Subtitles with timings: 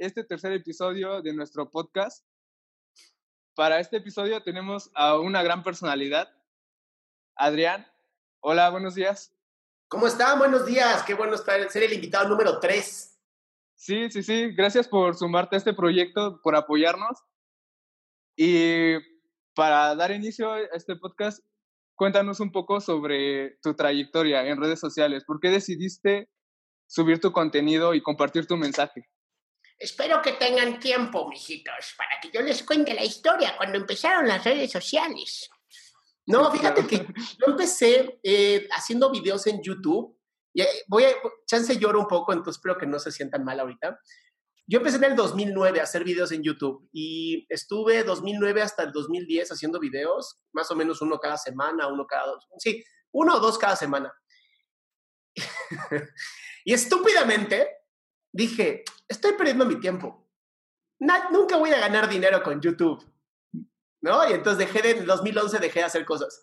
[0.00, 2.24] este tercer episodio de nuestro podcast.
[3.54, 6.28] Para este episodio tenemos a una gran personalidad,
[7.36, 7.86] Adrián.
[8.40, 9.36] Hola, buenos días.
[9.88, 10.38] ¿Cómo están?
[10.38, 11.02] Buenos días.
[11.02, 13.18] Qué bueno estar, ser el invitado número 3.
[13.76, 14.54] Sí, sí, sí.
[14.54, 17.18] Gracias por sumarte a este proyecto, por apoyarnos.
[18.36, 18.94] Y
[19.54, 21.44] para dar inicio a este podcast,
[21.94, 25.24] cuéntanos un poco sobre tu trayectoria en redes sociales.
[25.26, 26.30] ¿Por qué decidiste
[26.86, 29.06] subir tu contenido y compartir tu mensaje?
[29.80, 34.44] Espero que tengan tiempo, mijitos, para que yo les cuente la historia cuando empezaron las
[34.44, 35.48] redes sociales.
[36.26, 40.18] No, fíjate que yo empecé eh, haciendo videos en YouTube.
[40.52, 41.14] Y eh, voy a,
[41.46, 43.98] chance lloro un poco, entonces espero que no se sientan mal ahorita.
[44.66, 48.92] Yo empecé en el 2009 a hacer videos en YouTube y estuve 2009 hasta el
[48.92, 53.40] 2010 haciendo videos, más o menos uno cada semana, uno cada dos, sí, uno o
[53.40, 54.12] dos cada semana.
[56.66, 57.79] y estúpidamente
[58.32, 60.26] dije, estoy perdiendo mi tiempo.
[60.98, 63.04] nunca voy a ganar dinero con YouTube.
[64.02, 64.28] ¿No?
[64.28, 66.40] Y entonces dejé de, en 2011 dejé de hacer cosas.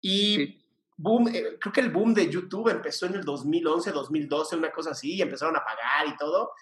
[0.00, 0.62] Y
[0.96, 4.92] boom, eh, creo que el boom de YouTube empezó en el 2011, 2012, una cosa
[4.92, 6.52] así, y empezaron a pagar y todo.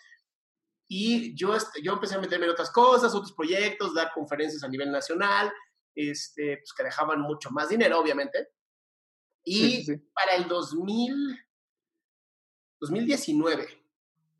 [0.88, 4.90] Y yo, yo empecé a meterme en otras cosas, otros proyectos, dar conferencias a nivel
[4.90, 5.52] nacional,
[5.94, 8.48] este, pues que dejaban mucho más dinero, obviamente.
[9.44, 11.38] Y para el 2000,
[12.80, 13.83] 2019,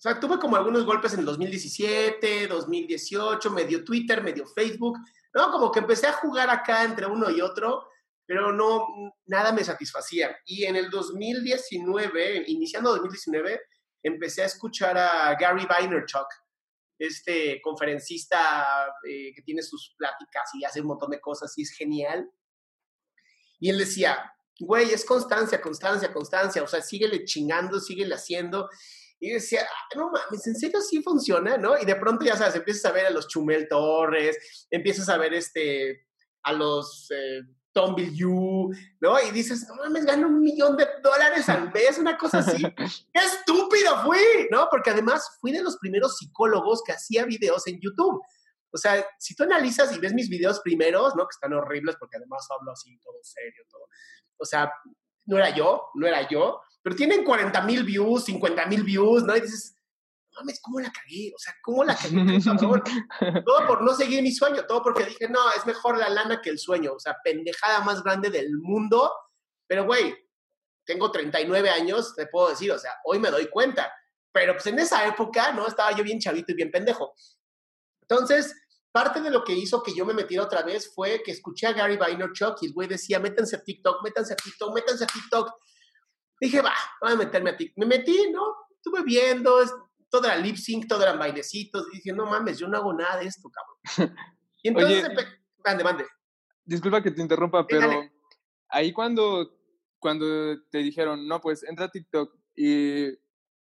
[0.04, 4.98] o sea, tuve como algunos golpes en el 2017, 2018, medio Twitter, medio Facebook,
[5.32, 5.50] ¿no?
[5.50, 7.88] Como que empecé a jugar acá entre uno y otro,
[8.26, 8.86] pero no,
[9.24, 10.36] nada me satisfacía.
[10.44, 13.62] Y en el 2019, iniciando 2019,
[14.02, 16.26] empecé a escuchar a Gary Vaynerchuk,
[16.98, 21.70] este conferencista eh, que tiene sus pláticas y hace un montón de cosas y es
[21.70, 22.30] genial.
[23.58, 28.68] Y él decía, güey, es constancia, constancia, constancia, o sea, síguele chingando, síguele haciendo.
[29.24, 31.56] Y decía, ah, no mames, ¿en serio sí funciona?
[31.56, 31.78] ¿No?
[31.80, 35.32] Y de pronto, ya sabes, empiezas a ver a los Chumel Torres, empiezas a ver
[35.32, 36.06] este,
[36.42, 37.40] a los eh,
[37.72, 38.12] Tom Bill
[39.00, 39.22] ¿no?
[39.26, 42.62] Y dices, no mames, gano un millón de dólares al mes, una cosa así.
[43.12, 44.46] ¡Qué estúpido fui!
[44.50, 44.68] ¿No?
[44.70, 48.22] Porque además fui de los primeros psicólogos que hacía videos en YouTube.
[48.72, 51.24] O sea, si tú analizas y ves mis videos primeros, ¿no?
[51.24, 53.86] Que están horribles porque además hablo así, todo serio, todo.
[54.36, 54.70] O sea,
[55.26, 59.34] no era yo, no era yo, pero tienen 40 mil views, 50 mil views, ¿no?
[59.34, 59.74] Y dices,
[60.36, 61.32] mames, ¿cómo la cagué?
[61.34, 62.38] O sea, ¿cómo la cagué?
[63.46, 66.50] todo por no seguir mi sueño, todo porque dije, no, es mejor la lana que
[66.50, 69.10] el sueño, o sea, pendejada más grande del mundo,
[69.66, 70.14] pero güey,
[70.84, 73.90] tengo 39 años, te puedo decir, o sea, hoy me doy cuenta,
[74.30, 75.66] pero pues en esa época, ¿no?
[75.66, 77.14] Estaba yo bien chavito y bien pendejo.
[78.02, 78.54] Entonces,
[78.92, 81.72] parte de lo que hizo que yo me metiera otra vez fue que escuché a
[81.72, 85.50] Gary Vaynerchuk y el güey decía, métanse a TikTok, métanse a TikTok, métanse a TikTok.
[86.40, 87.78] Dije, va, voy a meterme a TikTok.
[87.78, 88.42] Me metí, ¿no?
[88.76, 89.56] Estuve viendo,
[90.10, 91.86] todo era lip sync, todo eran bailecitos.
[91.92, 94.16] Y dije, no mames, yo no hago nada de esto, cabrón.
[94.62, 95.06] Y entonces,
[95.62, 96.06] mande, mande.
[96.64, 98.10] Disculpa que te interrumpa, pero
[98.70, 99.58] ahí cuando,
[99.98, 100.26] cuando
[100.70, 103.08] te dijeron, no, pues entra a TikTok y,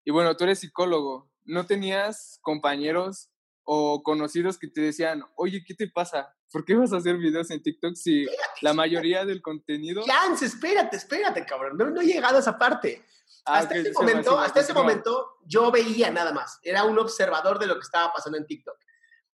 [0.04, 3.30] y bueno, tú eres psicólogo, ¿no tenías compañeros
[3.64, 6.33] o conocidos que te decían, oye, ¿qué te pasa?
[6.52, 8.26] ¿Por qué vas a hacer videos en TikTok si
[8.60, 10.04] la mayoría del contenido...
[10.04, 11.76] Chance, espérate, espérate, cabrón.
[11.76, 13.04] No, he llegado a esa parte.
[13.44, 16.58] Ah, hasta ese momento, hasta ese momento, yo veía nada más.
[16.62, 18.76] Era un observador de lo que estaba pasando en TikTok.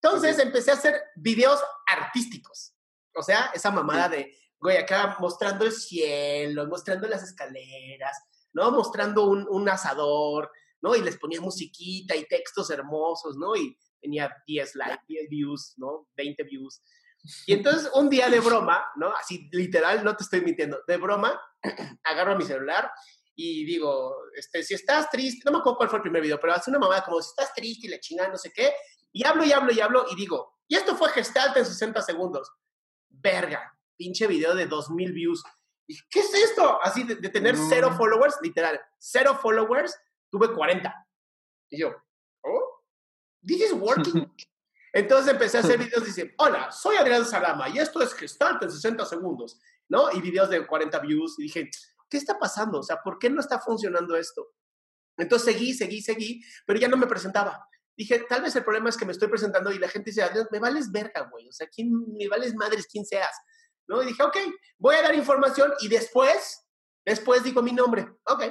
[0.03, 2.75] Entonces empecé a hacer videos artísticos.
[3.15, 8.17] O sea, esa mamada de, güey, acá mostrando el cielo, mostrando las escaleras,
[8.53, 8.71] ¿no?
[8.71, 10.95] Mostrando un, un asador, ¿no?
[10.95, 13.57] Y les ponía musiquita y textos hermosos, ¿no?
[13.57, 13.77] Y
[14.07, 16.09] tenía 10 likes, 10 views, ¿no?
[16.17, 16.81] 20 views.
[17.45, 19.13] Y entonces un día de broma, ¿no?
[19.17, 21.41] Así literal, no te estoy mintiendo, de broma,
[22.05, 22.89] agarro mi celular
[23.35, 26.55] y digo, este, si estás triste, no me acuerdo cuál fue el primer video, pero
[26.55, 28.73] hace una mamada como si estás triste y le chingan no sé qué,
[29.13, 32.51] y hablo y hablo y hablo y digo, y esto fue Gestalt en 60 segundos.
[33.09, 35.43] Verga, pinche video de 2000 views.
[35.89, 36.81] ¿Y qué es esto?
[36.83, 39.97] Así de, tener cero followers, literal, cero followers,
[40.31, 40.93] tuve 40.
[41.71, 41.95] Y yo,
[43.47, 44.31] this is working.
[44.93, 48.63] Entonces empecé a hacer videos y dice, hola, soy Adrián Salama y esto es Gestalt
[48.63, 50.11] en 60 segundos, ¿no?
[50.13, 51.71] Y videos de 40 views y dije,
[52.09, 52.81] ¿qué está pasando?
[52.81, 54.55] O sea, ¿por qué no está funcionando esto?
[55.19, 57.69] Entonces seguí, seguí, seguí, pero ya no me presentaba.
[57.97, 60.59] Dije, tal vez el problema es que me estoy presentando y la gente dice, me
[60.59, 61.49] vales verga, güey.
[61.49, 63.35] O sea, ¿quién, me vales madres, quién seas.
[63.89, 64.03] ¿No?
[64.03, 64.37] Y dije, ok,
[64.79, 66.67] voy a dar información y después,
[67.05, 68.07] después digo mi nombre.
[68.25, 68.45] Ok.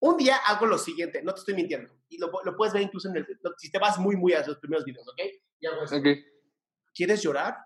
[0.00, 1.92] Un día hago lo siguiente, no te estoy mintiendo.
[2.08, 3.26] Y lo, lo puedes ver incluso en el,
[3.56, 5.20] si te vas muy, muy a los primeros videos, ¿ok?
[5.60, 5.96] Y hago eso.
[5.96, 6.24] Okay.
[6.94, 7.56] ¿Quieres llorar?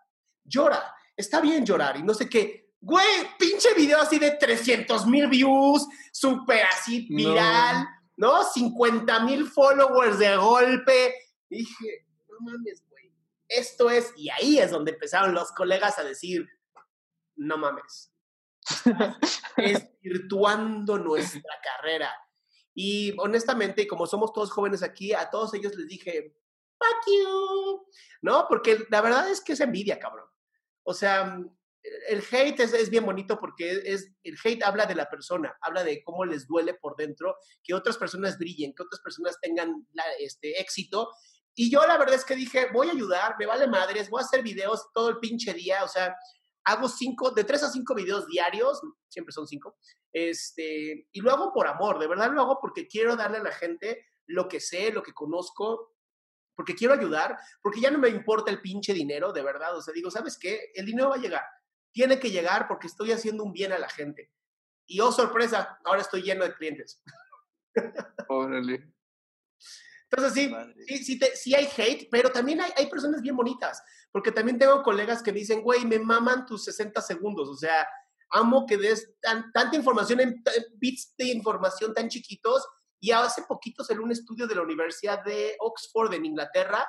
[0.45, 0.95] Llora.
[1.17, 2.71] Está bien llorar y no sé qué.
[2.81, 3.07] Güey,
[3.39, 7.87] pinche video así de 300 mil views, súper así viral.
[8.21, 8.45] ¿no?
[8.45, 11.15] 50 mil followers de golpe.
[11.49, 13.11] dije, no mames, güey.
[13.49, 16.47] Esto es, y ahí es donde empezaron los colegas a decir,
[17.37, 18.10] no mames.
[19.57, 22.11] es virtuando nuestra carrera.
[22.75, 26.35] Y honestamente, como somos todos jóvenes aquí, a todos ellos les dije,
[26.79, 27.85] fuck
[28.23, 28.47] ¿no?
[28.49, 30.27] Porque la verdad es que es envidia, cabrón.
[30.83, 31.39] O sea,
[32.09, 36.03] el hate es, bien bonito porque es, el hate habla de la persona, habla de
[36.03, 39.87] cómo les duele por dentro que otras personas brillen, que otras personas tengan
[40.19, 41.11] este éxito.
[41.55, 44.25] Y yo la verdad es que dije, voy a ayudar, me vale madres, voy a
[44.25, 46.15] hacer videos todo el pinche día, o sea,
[46.71, 49.77] hago cinco, de tres a cinco videos diarios, siempre son cinco,
[50.13, 53.53] este, y lo hago por amor, de verdad lo hago porque quiero darle a la
[53.53, 55.95] gente lo que sé, lo que conozco,
[56.55, 59.95] porque quiero ayudar, porque ya no me importa el pinche dinero, de verdad, o sea,
[59.95, 60.71] digo, ¿sabes qué?
[60.75, 61.45] El dinero va a llegar,
[61.93, 64.31] tiene que llegar porque estoy haciendo un bien a la gente.
[64.87, 67.03] Y oh, sorpresa, ahora estoy lleno de clientes.
[68.29, 68.93] Órale.
[70.11, 73.81] Entonces sí, sí, sí, hay hate, pero también hay, hay, personas bien bonitas,
[74.11, 77.87] porque también tengo colegas que dicen, güey, me maman tus 60 segundos, o sea,
[78.31, 80.43] amo que des tanta información en
[80.79, 82.67] bits de información tan chiquitos,
[83.01, 86.85] y hace poquito salió un estudio de la Universidad de Oxford en Inglaterra,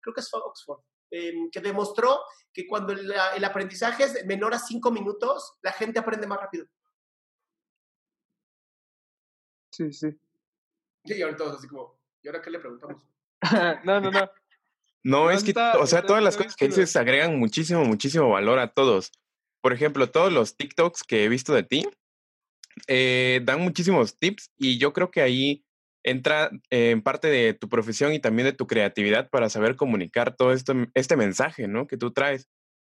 [0.00, 0.80] creo que es Oxford,
[1.10, 2.20] Em, que demostró
[2.52, 6.66] que cuando el, aprendizaje es menor a cinco minutos, la gente aprende más rápido.
[9.72, 10.08] Sí, sí.
[11.04, 13.02] Y ahora todos así como, ¿y ahora qué le preguntamos?
[13.84, 14.30] no, no, no.
[15.04, 18.72] No, es que, o sea, todas las cosas que dices agregan muchísimo, muchísimo valor a
[18.72, 19.12] todos.
[19.62, 21.88] Por ejemplo, todos los TikToks que he visto de ti
[22.86, 25.64] eh, dan muchísimos tips y yo creo que ahí
[26.04, 30.52] entra en parte de tu profesión y también de tu creatividad para saber comunicar todo
[30.52, 31.86] esto, este mensaje, ¿no?
[31.86, 32.48] Que tú traes.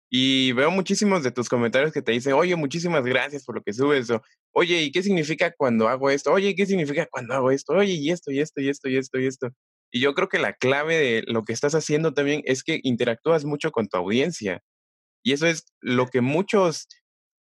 [0.08, 3.72] Y veo muchísimos de tus comentarios que te dicen, oye, muchísimas gracias por lo que
[3.72, 4.22] subes, o,
[4.52, 6.32] oye, ¿y qué significa cuando hago esto?
[6.32, 7.72] Oye, ¿qué significa cuando hago esto?
[7.72, 9.48] Oye, y esto, y esto, y esto, y esto, y esto.
[9.90, 13.44] Y yo creo que la clave de lo que estás haciendo también es que interactúas
[13.44, 14.62] mucho con tu audiencia.
[15.24, 16.86] Y eso es lo que muchos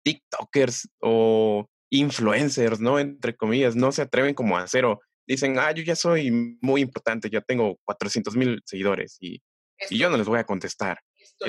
[0.04, 2.98] TikTokers o influencers, ¿no?
[2.98, 6.80] Entre comillas, no se atreven como a hacer o dicen, ah, yo ya soy muy
[6.80, 9.42] importante, ya tengo 400 mil seguidores y,
[9.90, 10.98] y, yo no les voy a contestar.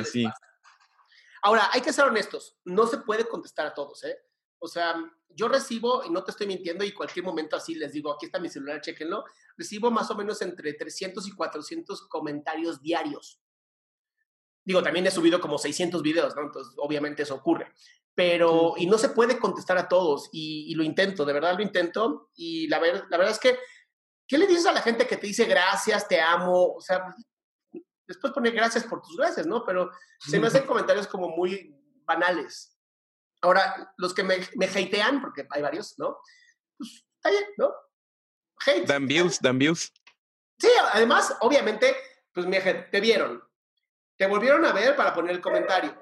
[0.04, 0.26] Sí.
[1.42, 4.18] Ahora, hay que ser honestos, no se puede contestar a todos, ¿eh?
[4.60, 4.96] O sea,
[5.30, 8.40] yo recibo, y no te estoy mintiendo, y cualquier momento así les digo, aquí está
[8.40, 9.24] mi celular, chequenlo,
[9.58, 13.40] recibo más o menos entre 300 y 400 comentarios diarios.
[14.66, 16.44] Digo, también he subido como 600 videos, ¿no?
[16.44, 17.74] Entonces, obviamente eso ocurre.
[18.14, 22.30] Pero, y no se puede contestar a todos, y, lo intento, de verdad lo intento,
[22.36, 23.58] y la, ver, la verdad es que,
[24.28, 26.74] ¿qué le dices a la gente que te dice gracias, te amo?
[26.74, 27.16] O sea,
[28.10, 29.64] después poner gracias por tus gracias, ¿no?
[29.64, 32.76] Pero se me hacen comentarios como muy banales.
[33.42, 36.18] Ahora, los que me, me hatean, porque hay varios, ¿no?
[36.76, 37.72] Pues está bien, ¿no?
[38.66, 38.88] Hate.
[38.88, 39.94] Dan views, dan views.
[40.58, 41.96] Sí, además, obviamente,
[42.34, 43.42] pues me te vieron,
[44.18, 45.96] te volvieron a ver para poner el comentario.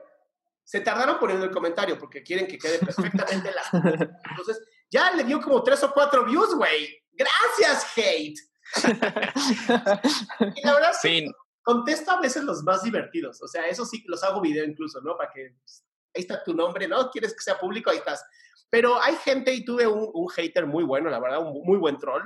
[0.64, 3.64] Se tardaron poniendo el comentario porque quieren que quede perfectamente la.
[4.30, 7.04] Entonces, ya le dio como tres o cuatro views, güey.
[7.12, 8.40] Gracias, hate.
[10.56, 11.30] y la verdad, sí.
[11.68, 13.42] Contesto a veces los más divertidos.
[13.44, 15.18] O sea, eso sí, los hago video incluso, ¿no?
[15.18, 15.84] Para que pues,
[16.16, 17.12] ahí está tu nombre, ¿no?
[17.12, 17.90] ¿Quieres que sea público?
[17.90, 18.24] Ahí estás.
[18.70, 21.98] Pero hay gente, y tuve un, un hater muy bueno, la verdad, un muy buen
[21.98, 22.24] troll,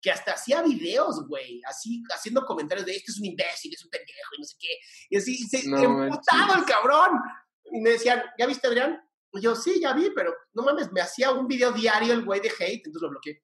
[0.00, 3.90] que hasta hacía videos, güey, así, haciendo comentarios de este es un imbécil, es un
[3.90, 4.78] pendejo y no sé qué.
[5.10, 7.18] Y así, se no, emputaba el cabrón.
[7.64, 9.02] Y me decían, ¿ya viste, Adrián?
[9.32, 12.40] Y yo, sí, ya vi, pero no mames, me hacía un video diario el güey
[12.40, 13.42] de hate, entonces lo bloqueé.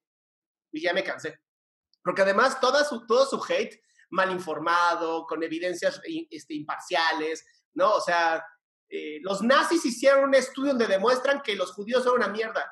[0.71, 1.41] Y ya me cansé.
[2.05, 3.81] Porque además toda su, todo su hate
[4.11, 6.01] mal informado, con evidencias
[6.31, 7.93] este, imparciales, ¿no?
[7.93, 8.45] O sea,
[8.89, 12.71] eh, los nazis hicieron un estudio donde demuestran que los judíos son una mierda.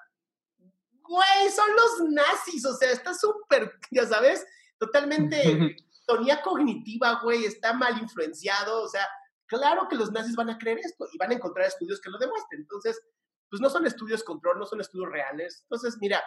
[1.00, 4.45] Güey, son los nazis, o sea, está súper, ya sabes,
[4.78, 5.76] totalmente
[6.07, 9.07] tonía cognitiva, güey, está mal influenciado, o sea,
[9.47, 12.18] claro que los nazis van a creer esto y van a encontrar estudios que lo
[12.18, 12.62] demuestren.
[12.62, 13.00] Entonces,
[13.50, 15.61] pues no son estudios control, no son estudios reales.
[15.62, 16.23] Entonces, mira,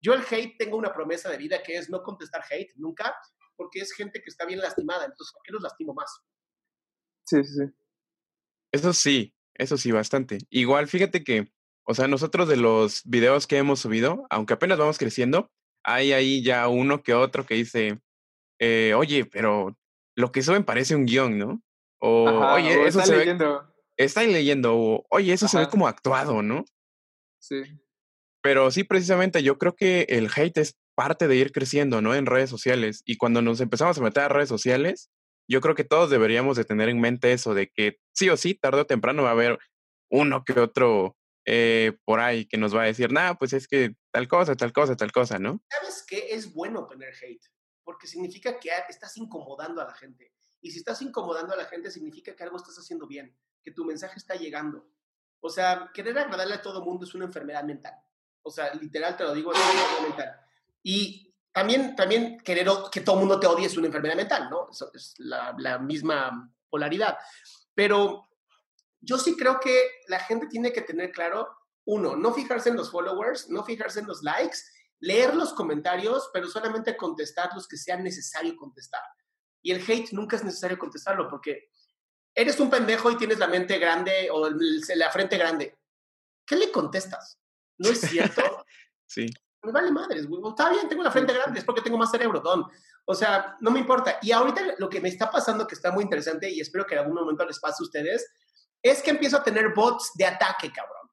[0.00, 3.14] yo el hate tengo una promesa de vida que es no contestar hate nunca,
[3.56, 5.04] porque es gente que está bien lastimada.
[5.04, 6.10] Entonces, ¿por qué los lastimo más?
[7.26, 7.72] Sí, sí, sí.
[8.72, 10.38] Eso sí, eso sí, bastante.
[10.50, 11.52] Igual, fíjate que,
[11.84, 15.50] o sea, nosotros de los videos que hemos subido, aunque apenas vamos creciendo,
[15.84, 18.00] hay ahí ya uno que otro que dice,
[18.58, 19.76] eh, oye, pero
[20.16, 21.62] lo que suben parece un guion, ¿no?
[22.00, 23.60] O, oye, eso se leyendo.
[23.60, 23.74] ve.
[23.96, 24.76] Está leyendo.
[24.76, 26.64] O, oye, eso se ve como actuado, ¿no?
[27.38, 27.62] Sí.
[28.42, 32.14] Pero sí, precisamente, yo creo que el hate es parte de ir creciendo, ¿no?
[32.14, 33.02] En redes sociales.
[33.04, 35.10] Y cuando nos empezamos a meter a redes sociales,
[35.48, 38.54] yo creo que todos deberíamos de tener en mente eso, de que sí o sí,
[38.54, 39.58] tarde o temprano va a haber
[40.10, 43.94] uno que otro eh, por ahí que nos va a decir, nada, pues es que
[44.10, 45.62] tal cosa, tal cosa, tal cosa, ¿no?
[45.68, 46.34] ¿Sabes qué?
[46.34, 47.44] Es bueno tener hate,
[47.82, 50.32] porque significa que estás incomodando a la gente.
[50.62, 53.84] Y si estás incomodando a la gente, significa que algo estás haciendo bien, que tu
[53.84, 54.88] mensaje está llegando.
[55.40, 57.94] O sea, querer agradarle a todo mundo es una enfermedad mental.
[58.42, 60.43] O sea, literal te lo digo, es una enfermedad mental.
[60.84, 64.68] Y también, también querer que todo el mundo te odie es una enfermedad mental, ¿no?
[64.92, 67.16] Es la, misma polaridad.
[67.74, 68.28] Pero
[69.00, 71.48] yo sí creo que la gente tiene que tener claro,
[71.86, 74.58] uno, no fijarse en los followers, no fijarse en los likes,
[75.00, 79.02] leer los comentarios, pero solamente contestar los que sea necesario contestar.
[79.62, 81.70] Y el hate nunca es necesario contestarlo porque
[82.34, 85.78] eres un pendejo y tienes la mente grande o la frente grande.
[86.44, 87.38] ¿Qué le contestas?
[87.78, 88.42] ¿No es cierto?
[89.06, 89.26] sí.
[89.64, 90.42] Me vale madres, güey.
[90.48, 92.66] Está bien, tengo la frente grande, es porque tengo más cerebro, don.
[93.06, 94.18] O sea, no me importa.
[94.22, 97.00] Y ahorita lo que me está pasando, que está muy interesante y espero que en
[97.00, 98.26] algún momento les pase a ustedes,
[98.82, 101.10] es que empiezo a tener bots de ataque, cabrón.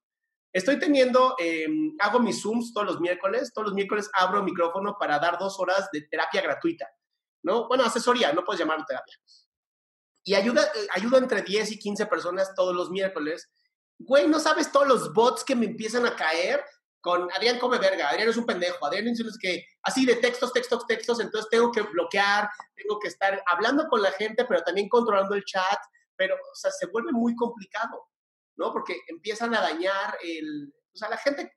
[0.53, 3.53] Estoy teniendo, em, hago mis Zooms todos los miércoles.
[3.53, 6.87] Todos los miércoles abro micrófono para dar dos horas de terapia gratuita.
[7.43, 7.67] ¿no?
[7.67, 9.15] Bueno, asesoría, no puedes llamarlo terapia.
[10.23, 13.49] Y ayuda, eh, ayuda entre 10 y 15 personas todos los miércoles.
[13.97, 16.63] Güey, no sabes todos los bots que me empiezan a caer
[17.01, 20.85] con Adrián come verga, Adrián es un pendejo, Adrián es que así de textos, textos,
[20.85, 25.35] textos, entonces tengo que bloquear, tengo que estar hablando con la gente, pero también controlando
[25.35, 25.79] el chat,
[26.15, 28.09] pero, o sea, se vuelve muy complicado,
[28.55, 28.71] ¿no?
[28.71, 31.51] Porque empiezan a dañar el, o sea, la gente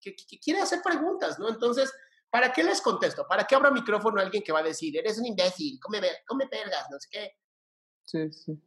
[0.00, 1.48] que, quiere hacer preguntas, ¿no?
[1.48, 1.92] Entonces,
[2.28, 3.24] ¿Para qué les contesto?
[3.26, 6.46] ¿Para qué abro micrófono a alguien que va a decir, eres un imbécil, come, come
[6.90, 7.32] no sé qué?
[8.04, 8.60] Sí, sí.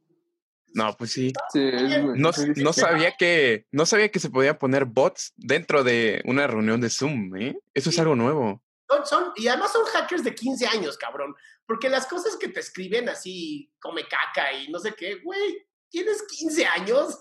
[0.73, 1.33] No, pues sí.
[1.53, 6.81] no, no, sabía que, no sabía que se podía poner bots dentro de una reunión
[6.81, 7.57] de Zoom, ¿eh?
[7.73, 8.61] Eso es algo nuevo.
[8.87, 11.35] Son, son, y además son hackers de 15 años, cabrón.
[11.65, 16.23] Porque las cosas que te escriben así, come caca y no sé qué, güey, ¿tienes
[16.23, 17.19] 15 años?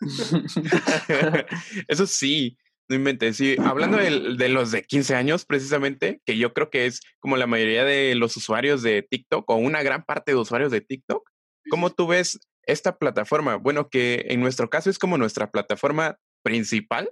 [1.88, 2.58] Eso sí.
[2.88, 3.36] No inventes.
[3.36, 7.48] Sí, hablando de, los de 15 años, precisamente, que yo creo que es como la
[7.48, 11.28] mayoría de los usuarios de TikTok o una gran parte de usuarios de TikTok,
[11.68, 13.56] ¿cómo tú ves esta plataforma?
[13.56, 17.10] Bueno, que en nuestro caso es como nuestra plataforma principal.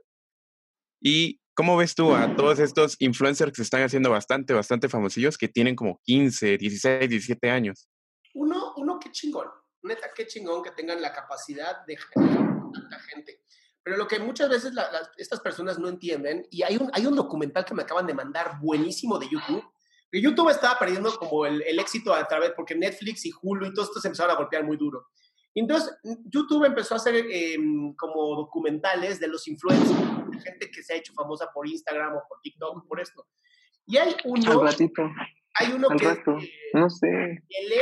[1.00, 5.38] ¿Y cómo ves tú a todos estos influencers que se están haciendo bastante, bastante famosillos
[5.38, 7.88] que tienen como 15, 16, 17 años?
[8.34, 9.48] Uno, uno, qué chingón.
[9.82, 13.40] Neta, qué chingón que tengan la capacidad de generar tanta gente.
[13.82, 14.72] Pero lo que muchas veces
[15.18, 18.58] estas personas no entienden, y hay un, hay un documental que me acaban de mandar
[18.60, 19.62] buenísimo de YouTube,
[20.10, 23.74] que YouTube estaba perdiendo como el, el éxito a través, porque Netflix y Hulu y
[23.74, 25.08] todo esto se empezaron a golpear muy duro.
[25.54, 30.94] Entonces, YouTube empezó a hacer em, como documentales de los influencers, de gente que se
[30.94, 33.26] ha hecho famosa por Instagram o por TikTok, por esto.
[33.86, 34.52] Y hay uno...
[34.52, 35.02] Al ratito.
[35.54, 36.06] Hay uno Al que...
[36.06, 36.36] Rato.
[36.72, 37.06] no sé.
[37.48, 37.76] L,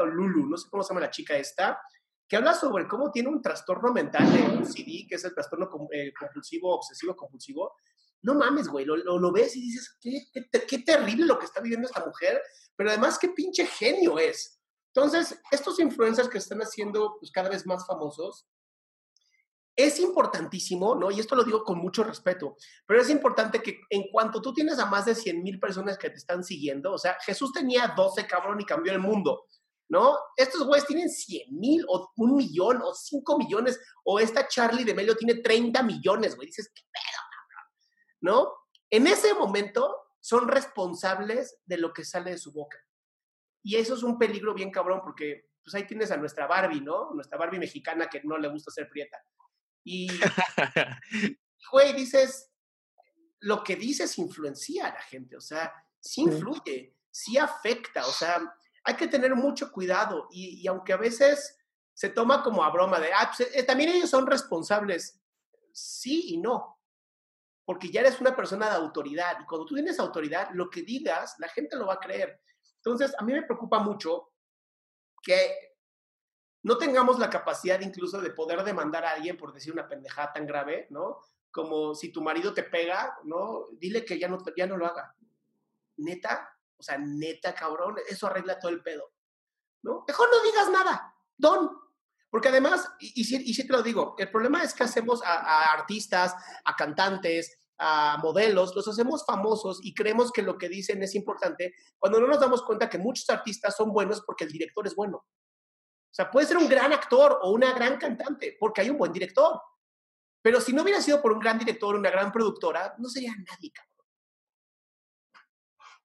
[0.00, 1.80] o Lulu, no sé cómo se llama la chica esta,
[2.28, 6.12] que habla sobre cómo tiene un trastorno mental de OCD, que es el trastorno eh,
[6.18, 7.72] compulsivo, obsesivo compulsivo.
[8.22, 10.22] No mames, güey, lo, lo, ves y dices, ¿qué,
[10.66, 12.40] qué, terrible lo que está viviendo esta mujer,
[12.74, 14.62] pero además qué pinche genio es.
[14.94, 18.46] Entonces, estos influencers que están haciendo pues, cada vez más famosos,
[19.76, 21.10] es importantísimo, ¿no?
[21.10, 24.78] Y esto lo digo con mucho respeto, pero es importante que en cuanto tú tienes
[24.78, 28.24] a más de 100 mil personas que te están siguiendo, o sea, Jesús tenía 12,
[28.26, 29.46] cabrón, y cambió el mundo.
[29.88, 30.16] ¿no?
[30.36, 34.94] Estos güeyes tienen 100 mil o un millón o 5 millones, o esta Charlie de
[34.94, 36.46] Melio tiene 30 millones, güey.
[36.46, 37.70] Dices, ¿qué pedo, cabrón?
[38.20, 38.52] ¿No?
[38.90, 42.78] En ese momento son responsables de lo que sale de su boca.
[43.64, 47.12] Y eso es un peligro bien cabrón porque pues ahí tienes a nuestra Barbie, ¿no?
[47.14, 49.16] Nuestra Barbie mexicana que no le gusta ser prieta.
[49.82, 50.08] Y,
[51.72, 52.52] güey, dices,
[53.40, 58.54] lo que dices influencia a la gente, o sea, sí influye, sí afecta, o sea,
[58.84, 61.58] hay que tener mucho cuidado y, aunque a veces
[61.94, 65.22] se toma como a broma de, ah, pues, eh, también ellos son responsables,
[65.72, 66.78] sí y no,
[67.64, 71.36] porque ya eres una persona de autoridad y cuando tú tienes autoridad, lo que digas,
[71.38, 72.42] la gente lo va a creer.
[72.84, 74.30] Entonces, a mí me preocupa mucho
[75.22, 75.74] que
[76.64, 80.46] no tengamos la capacidad incluso de poder demandar a alguien por decir una pendejada tan
[80.46, 81.18] grave, ¿no?
[81.50, 83.68] Como si tu marido te pega, ¿no?
[83.78, 85.14] Dile que ya no, ya no lo haga.
[85.96, 89.12] Neta, o sea, neta, cabrón, eso arregla todo el pedo,
[89.82, 90.04] ¿no?
[90.06, 91.70] Mejor no digas nada, don.
[92.28, 96.34] Porque además, y, y, sí, te lo digo, el problema es que hacemos a artistas,
[96.64, 101.74] a cantantes, a modelos, los hacemos famosos y creemos que lo que dicen es importante,
[101.98, 105.18] cuando no nos damos cuenta que muchos artistas son buenos porque el director es bueno.
[105.18, 109.12] O sea, puede ser un gran actor o una gran cantante porque hay un buen
[109.12, 109.60] director.
[110.42, 113.72] Pero si no hubiera sido por un gran director, una gran productora, no sería nadie,
[113.72, 113.94] cabrón.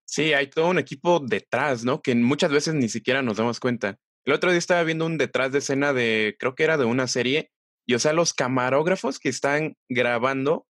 [0.06, 2.02] Sí, hay todo un equipo detrás, ¿no?
[2.02, 4.00] Que muchas veces ni siquiera nos damos cuenta.
[4.26, 7.06] El otro día estaba viendo un detrás de escena de, creo que era de una
[7.08, 7.52] serie,
[7.86, 10.68] y o sea, los camarógrafos que están grabando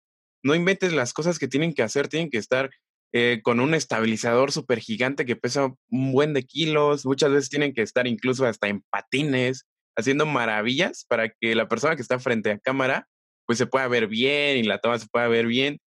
[0.43, 2.71] no inventes las cosas que tienen que hacer, tienen que estar
[3.13, 7.75] eh, con un estabilizador súper gigante que pesa un buen de kilos, muchas veces tienen
[7.75, 12.51] que estar incluso hasta en patines, haciendo maravillas para que la persona que está frente
[12.51, 13.07] a cámara
[13.47, 15.79] pues se pueda ver bien y la toma se pueda ver bien.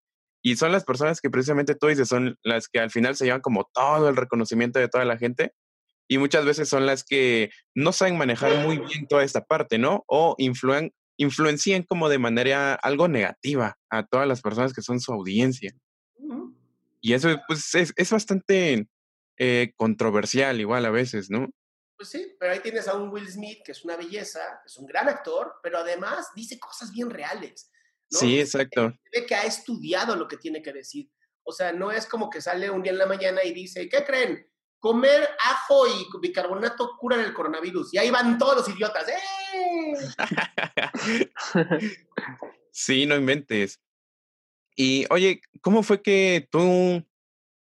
[0.43, 3.41] Y son las personas que precisamente tú dices, son las que al final se llevan
[3.41, 5.53] como todo el reconocimiento de toda la gente
[6.07, 10.03] y muchas veces son las que no saben manejar muy bien toda esta parte, ¿no?
[10.07, 15.13] O influyen, influencian como de manera algo negativa a todas las personas que son su
[15.13, 15.74] audiencia.
[17.01, 18.88] Y eso pues, es, es bastante
[19.38, 21.50] eh, controversial igual a veces, ¿no?
[21.98, 24.86] Pues sí, pero ahí tienes a un Will Smith que es una belleza, es un
[24.86, 27.72] gran actor, pero además dice cosas bien reales.
[28.10, 28.93] Sí, exacto.
[29.13, 31.10] Ve que ha estudiado lo que tiene que decir.
[31.43, 34.03] O sea, no es como que sale un día en la mañana y dice, ¿qué
[34.03, 34.48] creen?
[34.86, 37.92] Comer ajo y bicarbonato curan el coronavirus.
[37.96, 39.07] Y ahí van todos los idiotas.
[39.09, 39.96] ¡Eh!
[42.72, 43.81] sí, no inventes.
[44.75, 47.03] Y oye, ¿cómo fue que tú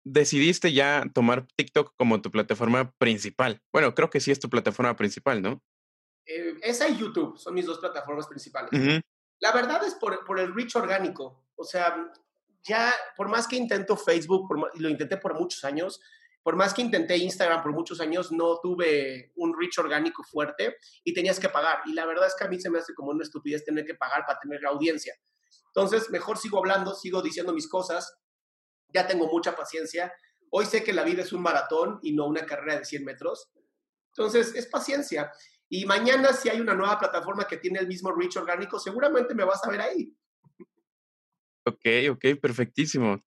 [0.03, 3.63] decidiste ya tomar TikTok como tu plataforma principal?
[3.73, 5.63] Bueno, creo que sí es tu plataforma principal, ¿no?
[6.27, 8.69] Eh, esa y YouTube son mis dos plataformas principales.
[9.39, 11.47] La verdad es por, por, el reach orgánico.
[11.55, 12.11] O sea,
[12.61, 15.99] ya por más que intento Facebook, y lo intenté por muchos años,
[16.43, 21.13] por más que intenté Instagram por muchos años, no tuve un reach orgánico fuerte y
[21.13, 21.81] tenías que pagar.
[21.85, 23.95] Y la verdad es que a mí se me hace como una estupidez tener que
[23.95, 25.13] pagar para tener la audiencia.
[25.67, 28.17] Entonces, mejor sigo hablando, sigo diciendo mis cosas.
[28.93, 30.13] Ya tengo mucha paciencia.
[30.49, 33.51] Hoy sé que la vida es un maratón y no una carrera de 100 metros.
[34.15, 35.31] Entonces, es paciencia.
[35.69, 39.43] Y mañana, si hay una nueva plataforma que tiene el mismo reach orgánico, seguramente me
[39.43, 40.15] vas a ver ahí.
[41.65, 43.21] Ok, ok, perfectísimo.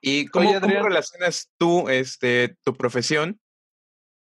[0.00, 3.40] ¿Y cómo, relacionas tú este, tu profesión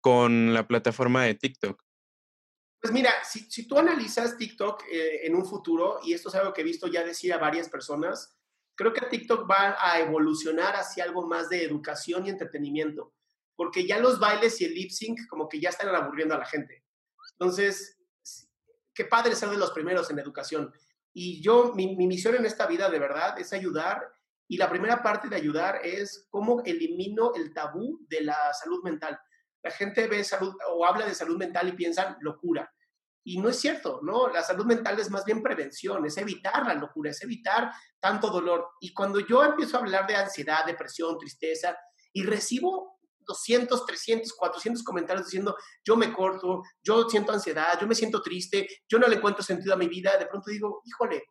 [0.02, 1.82] con la plataforma de TikTok?
[2.82, 6.54] Pues mira, si, si tú analizas TikTok eh, en un futuro, y esto es algo
[6.54, 8.38] que he visto ya decir a varias personas,
[8.76, 13.13] creo que TikTok va a evolucionar hacia algo más de educación y entretenimiento,
[13.56, 16.46] porque ya los bailes y el lip sync como que ya están aburriendo a la
[16.46, 16.86] gente.
[17.34, 17.98] Entonces,
[18.94, 20.74] qué padre ser de los primeros en educación.
[21.13, 24.10] Y yo, mi, mi misión en esta vida de verdad es ayudar
[24.50, 29.18] y la primera parte de ayudar es cómo elimino el tabú de la salud mental.
[29.62, 32.68] La gente ve salud o habla de salud mental y piensan locura.
[33.24, 34.28] Y no es cierto, ¿no?
[34.28, 38.70] La salud mental es más bien prevención, es evitar la locura, es evitar tanto dolor.
[38.82, 41.78] Y cuando yo empiezo a hablar de ansiedad, depresión, tristeza,
[42.12, 47.94] y recibo 200, 300, 400 comentarios diciendo, yo me corto, yo siento ansiedad, yo me
[47.94, 51.24] siento triste, yo no le encuentro sentido a mi vida, de pronto digo, híjole,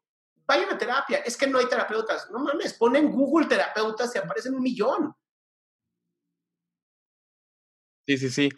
[0.48, 1.18] vayan a terapia.
[1.18, 2.28] Es que no hay terapeutas.
[2.30, 5.14] No mames, ponen Google terapeutas y aparecen un millón.
[8.06, 8.48] Sí, sí, sí.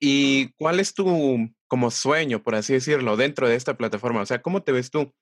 [0.00, 4.22] ¿Y cuál es tu como sueño, por así decirlo, dentro de esta plataforma?
[4.22, 5.12] O sea, ¿cómo te ves tú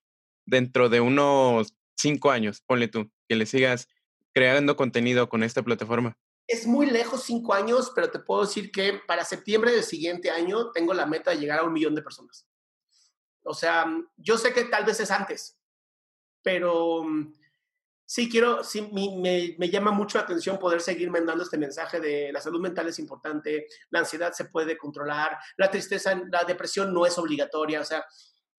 [0.47, 2.63] dentro de unos cinco años?
[2.65, 3.89] Ponle tú, que le sigas
[4.33, 6.17] creando contenido con esta plataforma.
[6.47, 10.71] Es muy lejos cinco años, pero te puedo decir que para septiembre del siguiente año
[10.71, 12.47] tengo la meta de llegar a un millón de personas.
[13.43, 15.56] O sea, yo sé que tal vez es antes,
[16.47, 17.35] pero mm,
[18.05, 22.31] sí quiero, sí, me, me, llama mucho la atención poder seguir mandando este mensaje de
[22.33, 27.05] la salud mental es importante, la ansiedad se puede controlar, la tristeza, la depresión no
[27.05, 28.07] es obligatoria, o sea,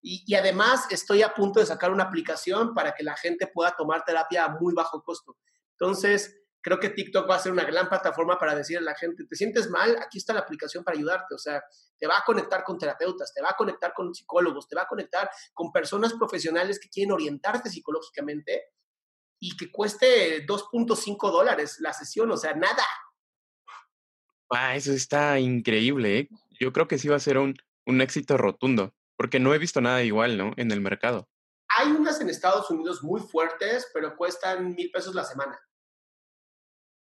[0.01, 3.73] y, y, además estoy a punto de sacar una aplicación para que la gente pueda
[3.73, 5.37] tomar terapia a muy bajo costo.
[5.71, 9.23] Entonces, creo que TikTok va a ser una gran plataforma para decirle a la gente,
[9.23, 11.63] te sientes mal, aquí está la aplicación para ayudarte, o sea,
[11.97, 14.87] te va a conectar con terapeutas, te va a conectar con psicólogos, te va a
[14.87, 18.63] conectar con personas profesionales que quieren orientarte psicológicamente
[19.39, 22.83] y que cueste 2.5 dólares la sesión, o sea, nada.
[24.49, 26.29] Ah, eso está increíble, ¿eh?
[26.59, 29.79] Yo creo que sí va a ser un, un éxito rotundo, porque no he visto
[29.79, 30.51] nada igual, ¿no?
[30.57, 31.29] En el mercado.
[31.77, 35.57] Hay unas en Estados Unidos muy fuertes, pero cuestan mil pesos la semana.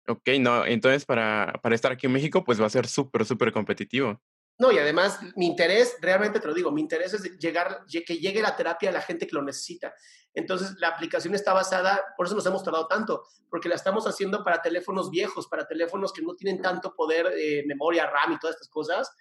[0.07, 3.51] Ok, no, entonces para, para estar aquí en México, pues va a ser súper, súper
[3.51, 4.21] competitivo.
[4.59, 8.41] No, y además mi interés, realmente te lo digo, mi interés es llegar, que llegue
[8.41, 9.93] la terapia a la gente que lo necesita.
[10.35, 14.43] Entonces, la aplicación está basada, por eso nos hemos tardado tanto, porque la estamos haciendo
[14.43, 18.55] para teléfonos viejos, para teléfonos que no tienen tanto poder, eh, memoria, RAM y todas
[18.55, 19.11] estas cosas,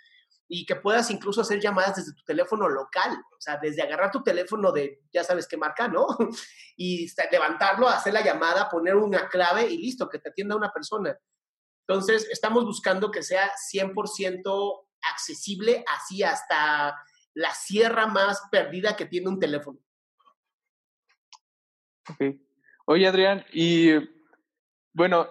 [0.48, 4.22] y que puedas incluso hacer llamadas desde tu teléfono local, o sea, desde agarrar tu
[4.22, 6.07] teléfono de, ya sabes qué marca, ¿no?
[6.76, 11.16] y levantarlo, hacer la llamada, poner una clave y listo, que te atienda una persona.
[11.87, 16.96] Entonces, estamos buscando que sea 100% accesible así hasta
[17.35, 19.78] la sierra más perdida que tiene un teléfono.
[22.11, 22.37] Ok.
[22.85, 23.92] Oye, Adrián, y
[24.92, 25.28] bueno,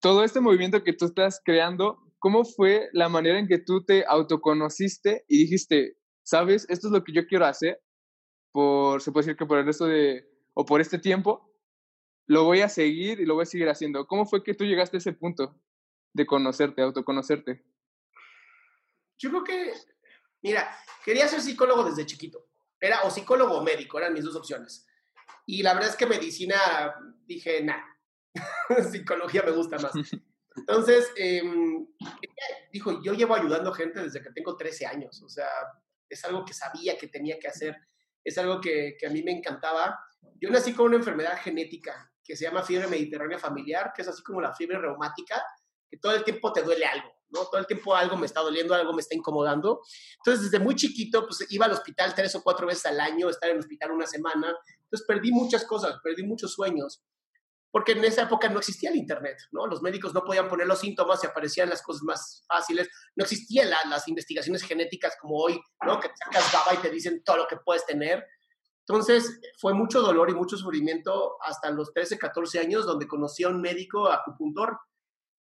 [0.00, 4.04] todo este movimiento que tú estás creando, ¿cómo fue la manera en que tú te
[4.06, 7.80] autoconociste y dijiste, sabes, esto es lo que yo quiero hacer,
[8.52, 11.52] por, se puede decir que por el resto de, o por este tiempo,
[12.26, 14.06] lo voy a seguir y lo voy a seguir haciendo.
[14.06, 15.60] ¿Cómo fue que tú llegaste a ese punto
[16.12, 17.64] de conocerte, autoconocerte?
[19.18, 19.72] Yo creo que,
[20.42, 20.70] mira,
[21.04, 22.46] quería ser psicólogo desde chiquito.
[22.78, 24.86] Era o psicólogo o médico, eran mis dos opciones.
[25.46, 26.56] Y la verdad es que medicina,
[27.24, 27.82] dije, nah,
[28.90, 29.92] psicología me gusta más.
[30.56, 31.86] Entonces, em,
[32.72, 35.48] dijo, yo llevo ayudando gente desde que tengo 13 años, o sea,
[36.08, 37.76] es algo que sabía que tenía que hacer,
[38.24, 39.98] es algo que, que a mí me encantaba.
[40.40, 44.22] Yo nací con una enfermedad genética que se llama fiebre mediterránea familiar, que es así
[44.22, 45.42] como la fiebre reumática,
[45.88, 47.44] que todo el tiempo te duele algo, ¿no?
[47.46, 49.80] Todo el tiempo algo me está doliendo, algo me está incomodando.
[50.18, 53.50] Entonces, desde muy chiquito, pues iba al hospital tres o cuatro veces al año, estar
[53.50, 54.54] en el hospital una semana.
[54.82, 57.02] Entonces, perdí muchas cosas, perdí muchos sueños
[57.70, 59.66] porque en esa época no existía el Internet, ¿no?
[59.66, 62.88] Los médicos no podían poner los síntomas y aparecían las cosas más fáciles.
[63.14, 66.00] No existían las investigaciones genéticas como hoy, ¿no?
[66.00, 68.24] Que sacas baba y te dicen todo lo que puedes tener.
[68.88, 73.48] Entonces, fue mucho dolor y mucho sufrimiento hasta los 13, 14 años, donde conocí a
[73.48, 74.76] un médico acupuntor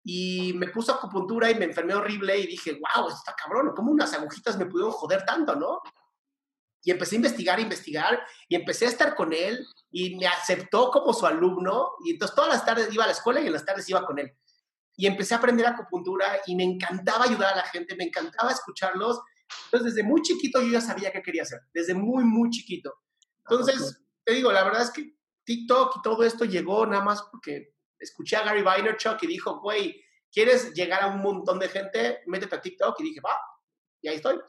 [0.04, 3.92] y me puso acupuntura y me enfermé horrible y dije, wow, esto está cabrón, ¿cómo
[3.92, 5.82] unas agujitas me pudieron joder tanto, no?
[6.84, 11.14] Y empecé a investigar, investigar, y empecé a estar con él, y me aceptó como
[11.14, 13.88] su alumno, y entonces todas las tardes iba a la escuela y en las tardes
[13.90, 14.32] iba con él.
[14.96, 19.20] Y empecé a aprender acupuntura y me encantaba ayudar a la gente, me encantaba escucharlos.
[19.66, 22.94] Entonces, desde muy chiquito yo ya sabía qué quería hacer, desde muy, muy chiquito.
[23.50, 27.74] Entonces, te digo, la verdad es que TikTok y todo esto llegó nada más porque
[28.00, 32.22] escuché a Gary Vaynerchuk y dijo, güey, ¿quieres llegar a un montón de gente?
[32.28, 33.00] Métete a TikTok.
[33.00, 33.38] Y dije, va,
[34.02, 34.40] y ahí estoy.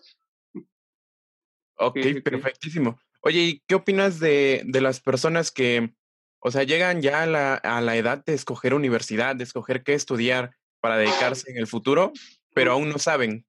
[1.82, 3.00] Ok, perfectísimo.
[3.20, 5.94] Oye, ¿y qué opinas de, de, las personas que,
[6.40, 9.94] o sea, llegan ya a la, a la edad de escoger universidad, de escoger qué
[9.94, 12.12] estudiar para dedicarse en el futuro,
[12.54, 13.46] pero aún no saben?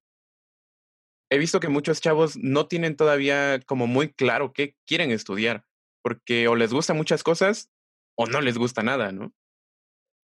[1.30, 5.64] He visto que muchos chavos no tienen todavía como muy claro qué quieren estudiar,
[6.02, 7.70] porque o les gustan muchas cosas
[8.16, 9.32] o no les gusta nada, ¿no?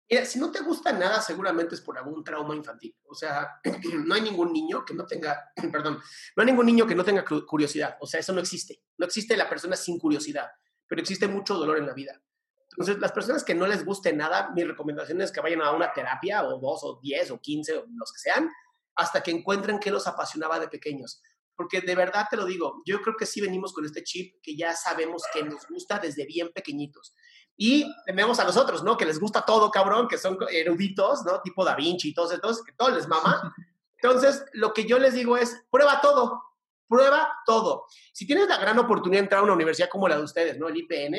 [0.09, 2.95] Mira, si no te gusta nada, seguramente es por algún trauma infantil.
[3.05, 3.59] O sea,
[4.05, 5.99] no hay ningún niño que no tenga, perdón,
[6.35, 7.97] no hay ningún niño que no tenga curiosidad.
[7.99, 8.81] O sea, eso no existe.
[8.97, 10.49] No existe la persona sin curiosidad,
[10.87, 12.21] pero existe mucho dolor en la vida.
[12.71, 15.93] Entonces, las personas que no les guste nada, mi recomendación es que vayan a una
[15.93, 18.49] terapia, o dos, o diez, o quince, o los que sean,
[18.95, 21.21] hasta que encuentren qué los apasionaba de pequeños.
[21.55, 24.55] Porque de verdad te lo digo, yo creo que sí venimos con este chip que
[24.55, 27.13] ya sabemos que nos gusta desde bien pequeñitos.
[27.55, 28.97] Y tenemos a los otros, ¿no?
[28.97, 31.41] Que les gusta todo, cabrón, que son eruditos, ¿no?
[31.41, 33.53] Tipo Da Vinci y todos estos, que todo les mama.
[34.01, 36.43] Entonces, lo que yo les digo es, prueba todo,
[36.87, 37.85] prueba todo.
[38.11, 40.67] Si tienes la gran oportunidad de entrar a una universidad como la de ustedes, ¿no?
[40.67, 41.15] El IPN,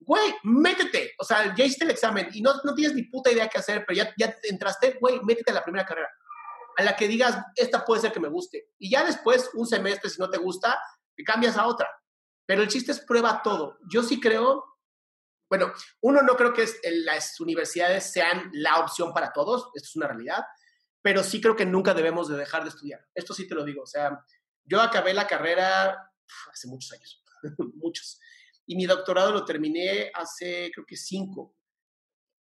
[0.00, 1.12] güey, métete.
[1.18, 3.84] O sea, ya hiciste el examen y no, no tienes ni puta idea qué hacer,
[3.86, 6.10] pero ya, ya entraste, güey, métete a la primera carrera.
[6.76, 8.68] A la que digas, esta puede ser que me guste.
[8.78, 10.78] Y ya después, un semestre, si no te gusta,
[11.16, 11.88] te cambias a otra.
[12.46, 13.78] Pero el chiste es prueba todo.
[13.88, 14.64] Yo sí creo
[15.48, 16.66] bueno, uno no creo que
[17.04, 20.44] las universidades sean la opción para todos, esto es una realidad,
[21.02, 23.06] pero sí creo que nunca debemos de dejar de estudiar.
[23.14, 24.24] Esto sí te lo digo, o sea,
[24.64, 26.12] yo acabé la carrera
[26.52, 27.24] hace muchos años,
[27.74, 28.20] muchos,
[28.66, 31.56] y mi doctorado lo terminé hace creo que cinco,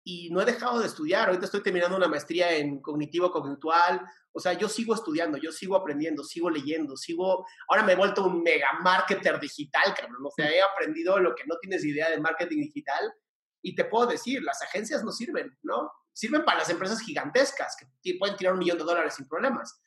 [0.09, 3.99] y no he dejado de estudiar, ahorita estoy terminando una maestría en cognitivo cognitual,
[4.31, 8.25] o sea, yo sigo estudiando, yo sigo aprendiendo, sigo leyendo, sigo, ahora me he vuelto
[8.25, 12.21] un mega marketer digital, cabrón, o sea, he aprendido lo que no tienes idea de
[12.21, 13.13] marketing digital
[13.61, 15.91] y te puedo decir, las agencias no sirven, ¿no?
[16.13, 19.77] sirven para las empresas gigantescas que pueden tirar un millón de dólares sin problemas.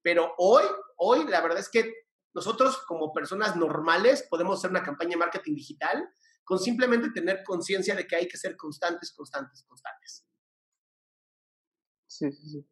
[0.00, 0.64] Pero hoy,
[0.96, 1.92] hoy la verdad es que
[2.32, 6.08] nosotros como personas normales podemos hacer una campaña de marketing digital
[6.46, 10.24] con simplemente tener conciencia de que hay que ser constantes, constantes, constantes.
[12.06, 12.66] Sí, sí, sí.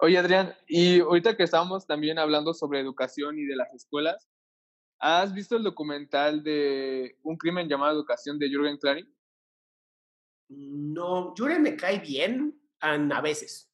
[0.00, 4.28] Oye, Adrián, y ahorita que estábamos también hablando sobre educación y de las escuelas,
[4.98, 9.16] ¿has visto el documental de Un crimen llamado Educación de Jürgen Klarin?
[10.48, 13.72] No, Jürgen me cae bien a veces.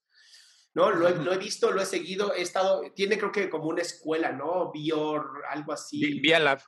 [0.75, 0.91] ¿no?
[0.91, 4.71] Lo he, visto, lo he seguido, he estado, tiene creo que como una escuela, ¿no?
[4.71, 6.21] Bior, algo así.
[6.21, 6.61] Vía Lab.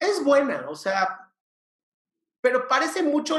[0.00, 1.30] Es buena, o sea,
[2.40, 3.36] pero parece mucho,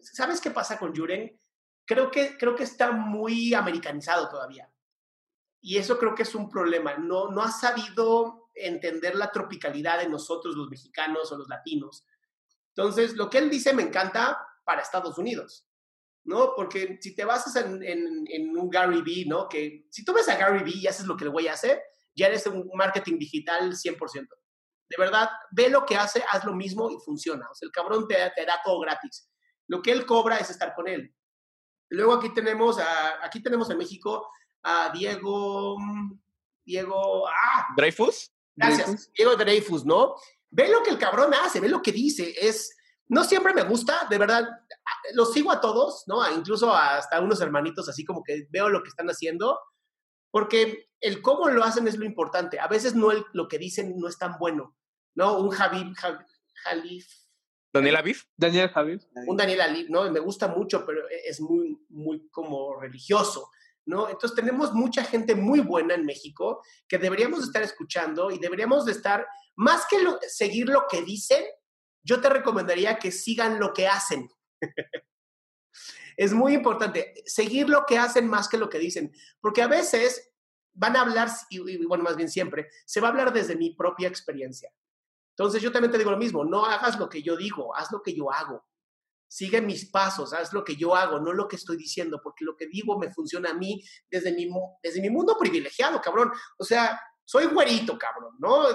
[0.00, 1.40] ¿sabes qué pasa con Jürgen?
[1.84, 4.70] creo que, creo que está muy americanizado todavía.
[5.60, 6.96] Y eso creo que es un problema.
[6.96, 12.04] No, no ha sabido entender la tropicalidad de nosotros, los mexicanos o los latinos.
[12.74, 15.66] Entonces, lo que él dice me encanta para Estados Unidos,
[16.24, 16.54] ¿no?
[16.56, 19.48] Porque si te basas en, en, un Gary Vee, ¿no?
[19.48, 21.82] Que si tú ves a Gary Vee y haces lo que el güey hace,
[22.14, 24.28] ya eres un marketing digital 100%.
[24.94, 27.48] De verdad, ve lo que hace, haz lo mismo y funciona.
[27.50, 29.30] O sea, el cabrón te, te da todo gratis.
[29.68, 31.14] Lo que él cobra es estar con él.
[31.88, 34.28] Luego aquí tenemos, a, aquí tenemos en México
[34.62, 35.76] a Diego,
[36.64, 37.66] Diego, ah.
[37.76, 38.32] ¿Dreyfus?
[38.54, 40.14] Gracias, Diego Dreyfus, ¿no?
[40.50, 42.76] Ve lo que el cabrón hace, ve lo que dice, es,
[43.08, 44.46] no siempre me gusta, de verdad,
[45.14, 46.30] los sigo a todos, ¿no?
[46.34, 49.58] Incluso hasta unos hermanitos, así como que veo lo que están haciendo,
[50.30, 52.60] porque el cómo lo hacen es lo importante.
[52.60, 54.76] A veces no lo que dicen no es tan bueno,
[55.14, 55.38] ¿no?
[55.38, 55.92] Un Javi,
[56.64, 57.22] Jalif,
[57.72, 58.16] ¿Daniel Aviv?
[58.36, 59.00] Daniel Aviv.
[59.26, 60.10] Un Daniel Aviv, ¿no?
[60.10, 63.50] Me gusta mucho, pero e, es muy, muy como religioso,
[63.86, 64.10] ¿no?
[64.10, 68.92] Entonces tenemos mucha gente muy buena en México que deberíamos estar escuchando y deberíamos de
[68.92, 69.96] estar, más que
[70.28, 71.42] seguir lo que dicen,
[72.04, 74.28] yo te recomendaría que sigan lo que hacen.
[76.16, 80.30] es muy importante seguir lo que hacen más que lo que dicen, porque a veces
[80.74, 84.08] van a hablar, y bueno, más bien siempre, se va a hablar desde mi propia
[84.08, 84.70] experiencia.
[85.36, 88.02] Entonces yo también te digo lo mismo, no hagas lo que yo digo, haz lo
[88.02, 88.64] que yo hago.
[89.26, 92.54] Sigue mis pasos, haz lo que yo hago, no lo que estoy diciendo, porque lo
[92.54, 94.48] que digo me funciona a mí desde mi,
[94.82, 96.30] desde mi mundo privilegiado, cabrón.
[96.58, 98.66] O sea, soy güerito, cabrón, ¿no?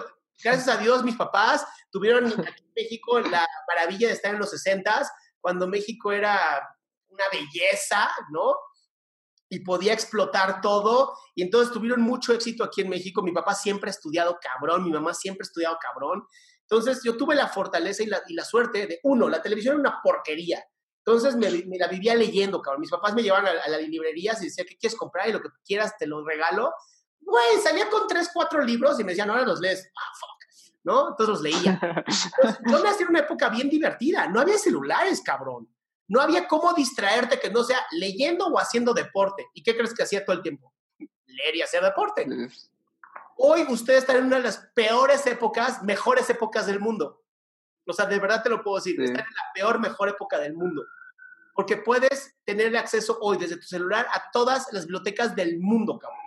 [0.43, 4.49] Gracias a Dios mis papás tuvieron aquí en México la maravilla de estar en los
[4.51, 5.07] 60
[5.39, 6.61] cuando México era
[7.09, 8.55] una belleza, ¿no?
[9.49, 11.13] Y podía explotar todo.
[11.35, 13.21] Y entonces tuvieron mucho éxito aquí en México.
[13.21, 16.25] Mi papá siempre ha estudiado cabrón, mi mamá siempre ha estudiado cabrón.
[16.61, 19.79] Entonces yo tuve la fortaleza y la, y la suerte de, uno, la televisión era
[19.79, 20.63] una porquería.
[21.05, 22.81] Entonces me, me la vivía leyendo, cabrón.
[22.81, 25.29] Mis papás me llevaban a, las librerías y decían, ¿qué quieres comprar?
[25.29, 26.73] Y lo que quieras te lo regalo.
[27.21, 29.89] Güey, salía con tres, cuatro libros y me decían, ahora los lees.
[29.95, 30.37] Ah, fuck.
[30.83, 31.09] ¿No?
[31.09, 31.79] Entonces los leía.
[31.81, 34.27] Entonces, yo nací en una época bien divertida.
[34.27, 35.69] No había celulares, cabrón.
[36.07, 39.47] No había cómo distraerte que no sea leyendo o haciendo deporte.
[39.53, 40.73] ¿Y qué crees que hacía todo el tiempo?
[41.25, 42.25] Leer y hacer deporte.
[43.37, 47.23] Hoy ustedes están en una de las peores épocas, mejores épocas del mundo.
[47.85, 48.99] O sea, de verdad te lo puedo decir.
[48.99, 50.85] Están en la peor, mejor época del mundo.
[51.53, 56.19] Porque puedes tener acceso hoy desde tu celular a todas las bibliotecas del mundo, cabrón.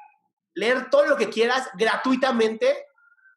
[0.55, 2.87] Leer todo lo que quieras gratuitamente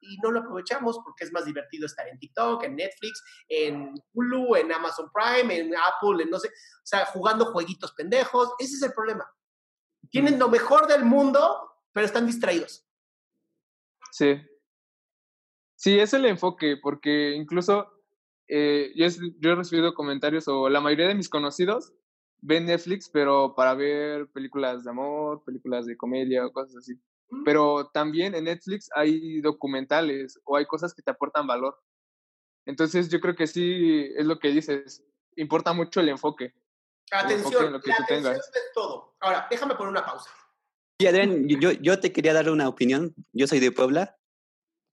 [0.04, 4.56] y no lo aprovechamos porque es más divertido estar en TikTok, en Netflix, en Hulu,
[4.56, 8.54] en Amazon Prime, en Apple, en no sé, o sea, jugando jueguitos pendejos.
[8.60, 9.26] Ese es el problema.
[10.10, 12.86] Tienen lo mejor del mundo, pero están distraídos.
[14.12, 14.42] Sí.
[15.76, 17.92] Sí, es el enfoque, porque incluso
[18.48, 19.08] eh, yo,
[19.40, 21.94] yo he recibido comentarios o la mayoría de mis conocidos
[22.44, 26.94] ven Netflix, pero para ver películas de amor, películas de comedia o cosas así.
[27.46, 31.80] Pero también en Netflix hay documentales o hay cosas que te aportan valor.
[32.66, 35.04] Entonces yo creo que sí es lo que dices,
[35.36, 36.54] importa mucho el enfoque.
[37.12, 39.16] Atención, la atención es todo.
[39.20, 40.30] Ahora, déjame poner una pausa.
[41.00, 43.14] Sí, Adrián, yo, yo te quería dar una opinión.
[43.34, 44.18] Yo soy de Puebla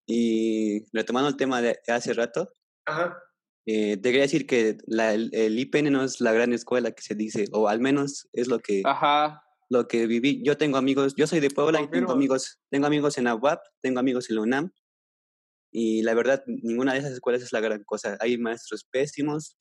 [0.07, 2.53] y retomando el tema de hace rato,
[3.67, 7.03] eh, te quería decir que la, el, el, IPN no es la gran escuela que
[7.03, 10.43] se dice, o al menos es lo que Ajá lo que viví.
[10.45, 13.63] Yo tengo amigos, yo soy de Puebla y tengo amigos, tengo amigos en la UAP,
[13.81, 14.73] tengo amigos en la UNAM.
[15.73, 18.19] Y la verdad, ninguna de esas escuelas es la gran cosa.
[18.21, 19.57] Hay maestros pésimos.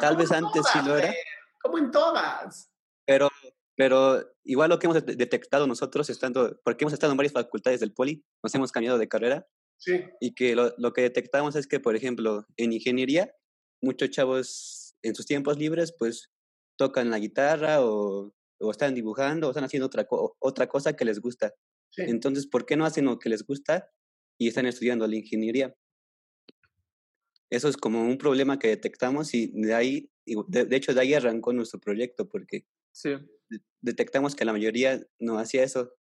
[0.00, 1.14] Tal vez antes sí lo era.
[1.62, 2.70] Como en todas.
[3.06, 3.30] Pero,
[3.74, 7.94] pero igual lo que hemos detectado nosotros, estando, porque hemos estado en varias facultades del
[7.94, 9.46] Poli, nos hemos cambiado de carrera.
[9.78, 10.04] Sí.
[10.20, 13.32] Y que lo, lo que detectamos es que, por ejemplo, en ingeniería,
[13.80, 16.30] muchos chavos en sus tiempos libres, pues
[16.76, 20.06] tocan la guitarra o o están dibujando o están haciendo otra,
[20.38, 21.54] otra cosa que les gusta.
[21.96, 23.90] Entonces, ¿por qué no hacen lo que les gusta
[24.38, 25.74] y están estudiando la ingeniería?
[27.50, 31.52] eso es como un problema que detectamos y de ahí, de, hecho, de ahí arrancó
[31.52, 33.14] nuestro proyecto porque sí.
[33.80, 35.94] detectamos que la mayoría no hacía eso.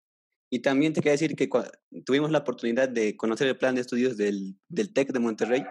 [0.51, 1.49] Y también te quería decir que
[2.05, 5.65] tuvimos la oportunidad de conocer el plan de estudios del, del TEC de Monterrey.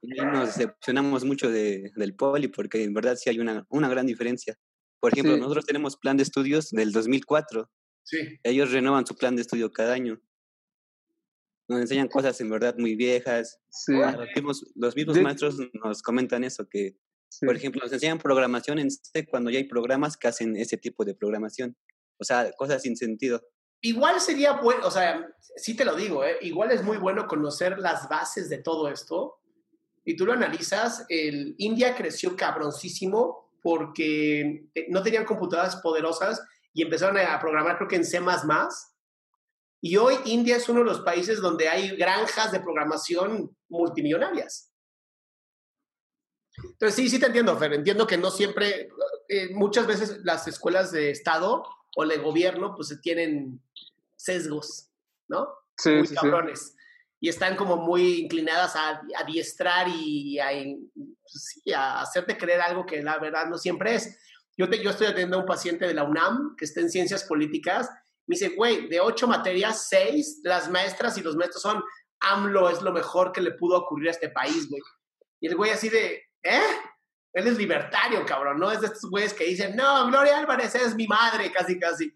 [0.00, 4.06] Y nos decepcionamos mucho de, del Poli porque en verdad sí hay una, una gran
[4.06, 4.56] diferencia.
[5.00, 7.70] Por ejemplo, nosotros tenemos plan de estudios del 2004.
[8.02, 8.18] Sí.
[8.42, 10.20] Ellos renuevan su plan de estudio cada año
[11.70, 13.60] nos enseñan cosas en verdad muy viejas.
[14.74, 16.96] Los mismos, maestros nos comentan eso, que,
[17.40, 21.04] por ejemplo, nos enseñan programación en C cuando ya hay programas que hacen ese tipo
[21.04, 21.76] de programación.
[22.18, 23.40] O sea, cosas sin sentido.
[23.82, 26.36] Igual sería bueno, o sea, sí te lo digo, ¿eh?
[26.42, 29.36] igual es muy bueno conocer las bases de todo esto.
[30.04, 36.42] Y tú lo analizas, el India creció cabroncísimo porque no tenían computadoras poderosas
[36.72, 38.20] y empezaron a programar creo que en C++,
[39.82, 44.70] y hoy India es uno de los países donde hay granjas de programación multimillonarias.
[46.62, 47.72] Entonces, sí, sí te entiendo, Fer.
[47.72, 48.90] Entiendo que no siempre,
[49.28, 51.64] eh, muchas veces las escuelas de Estado
[51.96, 53.62] o de gobierno, pues tienen
[54.16, 54.90] sesgos,
[55.28, 55.48] ¿no?
[55.76, 56.76] Sí, muy sí, cabrones.
[57.20, 60.48] Y están como muy inclinadas a adiestrar y a,
[61.22, 64.18] pues a, hacerte creer algo que la verdad no siempre es.
[64.56, 67.24] Yo, te, yo estoy atendiendo a un paciente de la UNAM que está en ciencias
[67.24, 67.90] políticas
[68.30, 71.82] me dice, güey, de ocho materias, seis, las maestras y los maestros son
[72.20, 74.80] AMLO es lo mejor que le pudo ocurrir a este país, güey.
[75.40, 76.62] Y el güey así de, ¿eh?
[77.32, 78.70] Él es libertario, cabrón, ¿no?
[78.70, 82.14] Es de estos güeyes que dicen, no, Gloria Álvarez es mi madre, casi, casi.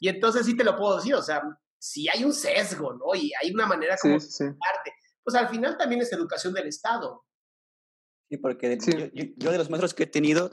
[0.00, 1.40] Y entonces sí te lo puedo decir, o sea,
[1.84, 3.14] si hay un sesgo, ¿no?
[3.14, 4.44] Y hay una manera como sí, sí.
[5.22, 7.26] pues al final también es educación del Estado.
[8.30, 8.78] Sí, porque
[9.36, 10.50] yo, de los maestros que he tenido,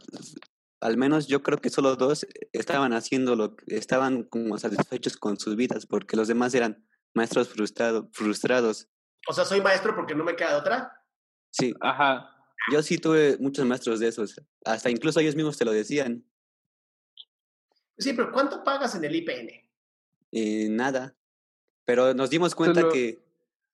[0.81, 5.39] al menos yo creo que solo dos estaban haciendo lo que estaban como satisfechos con
[5.39, 8.89] sus vidas, porque los demás eran maestros frustrado, frustrados.
[9.25, 11.01] O sea, soy maestro porque no me queda otra.
[11.49, 11.73] Sí.
[11.79, 12.29] Ajá.
[12.73, 14.35] Yo sí tuve muchos maestros de esos.
[14.65, 16.25] Hasta incluso ellos mismos te lo decían.
[17.97, 19.49] Sí, pero ¿cuánto pagas en el IPN?
[20.33, 21.15] Eh, nada.
[21.85, 23.23] Pero nos dimos cuenta que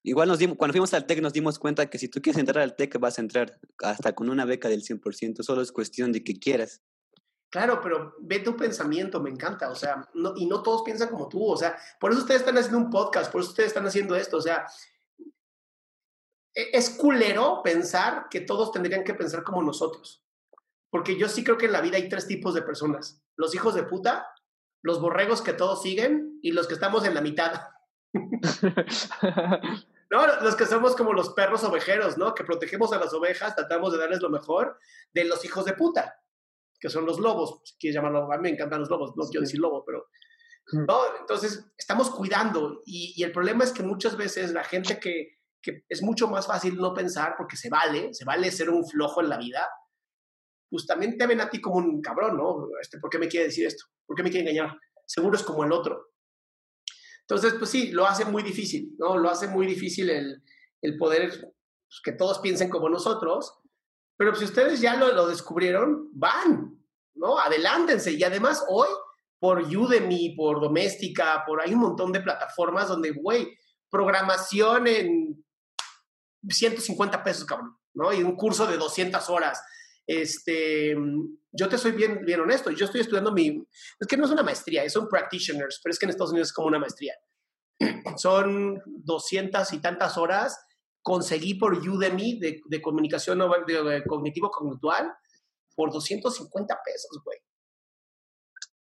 [0.03, 2.63] igual nos dimos, cuando fuimos al TEC nos dimos cuenta que si tú quieres entrar
[2.63, 6.23] al TEC vas a entrar hasta con una beca del 100%, solo es cuestión de
[6.23, 6.81] que quieras.
[7.49, 11.29] Claro, pero ve tu pensamiento, me encanta, o sea, no, y no todos piensan como
[11.29, 14.17] tú, o sea, por eso ustedes están haciendo un podcast, por eso ustedes están haciendo
[14.17, 14.65] esto, o sea,
[16.53, 20.25] e, es culero pensar que todos tendrían que pensar como nosotros,
[20.89, 23.75] porque yo sí creo que en la vida hay tres tipos de personas, los hijos
[23.75, 24.27] de puta,
[24.83, 27.61] los borregos que todos siguen y los que estamos en la mitad.
[30.11, 32.33] no, los que somos como los perros ovejeros, ¿no?
[32.33, 34.77] Que protegemos a las ovejas, tratamos de darles lo mejor
[35.13, 36.21] de los hijos de puta
[36.79, 39.41] que son los lobos, si quieres llamarlo, a mí me encantan los lobos, no quiero
[39.41, 40.07] decir lobo, pero...
[40.73, 40.99] ¿no?
[41.19, 45.85] Entonces, estamos cuidando y, y, el problema es que muchas veces la gente que, que,
[45.87, 49.29] es mucho más fácil no pensar porque se vale, se vale ser un flojo en
[49.29, 49.65] la vida,
[50.69, 52.67] pues también te ven a ti como un cabrón, ¿no?
[52.81, 53.85] Este, ¿Por qué me quiere decir esto?
[54.05, 54.77] ¿Por qué me quiere engañar?
[55.05, 56.09] Seguro es como el otro.
[57.29, 59.17] Entonces, pues sí, lo hace muy difícil, ¿no?
[59.17, 60.43] Lo hace muy difícil el,
[60.81, 63.59] el poder pues, que todos piensen como nosotros
[64.17, 66.75] pero si ustedes ya lo, lo descubrieron, van,
[67.13, 67.37] ¿no?
[67.37, 68.11] Adelántense.
[68.11, 68.89] Y además hoy,
[69.39, 73.55] por Udemy, por Doméstica, por hay un montón de plataformas donde, güey,
[73.89, 75.45] programación en
[76.49, 78.11] 150 pesos, cabrón, ¿no?
[78.11, 79.61] Y un curso de 200 horas.
[80.07, 80.95] Este,
[81.51, 83.61] yo te soy bien, bien honesto, yo estoy estudiando mi,
[83.99, 86.53] es que no es una maestría, son practitioners, pero es que en Estados Unidos es
[86.53, 87.13] como una maestría.
[88.17, 90.57] Son 200 y tantas horas
[91.03, 95.13] conseguí por Udemy de, de comunicación de, cognitivo-conductual
[95.75, 97.37] por 250 pesos, güey.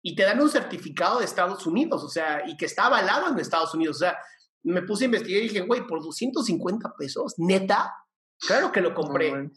[0.03, 3.39] Y te dan un certificado de Estados Unidos, o sea, y que está avalado en
[3.39, 3.97] Estados Unidos.
[3.97, 4.19] O sea,
[4.65, 7.95] me puse a investigar y dije, güey, por 250 pesos, neta,
[8.39, 9.51] claro que lo compré.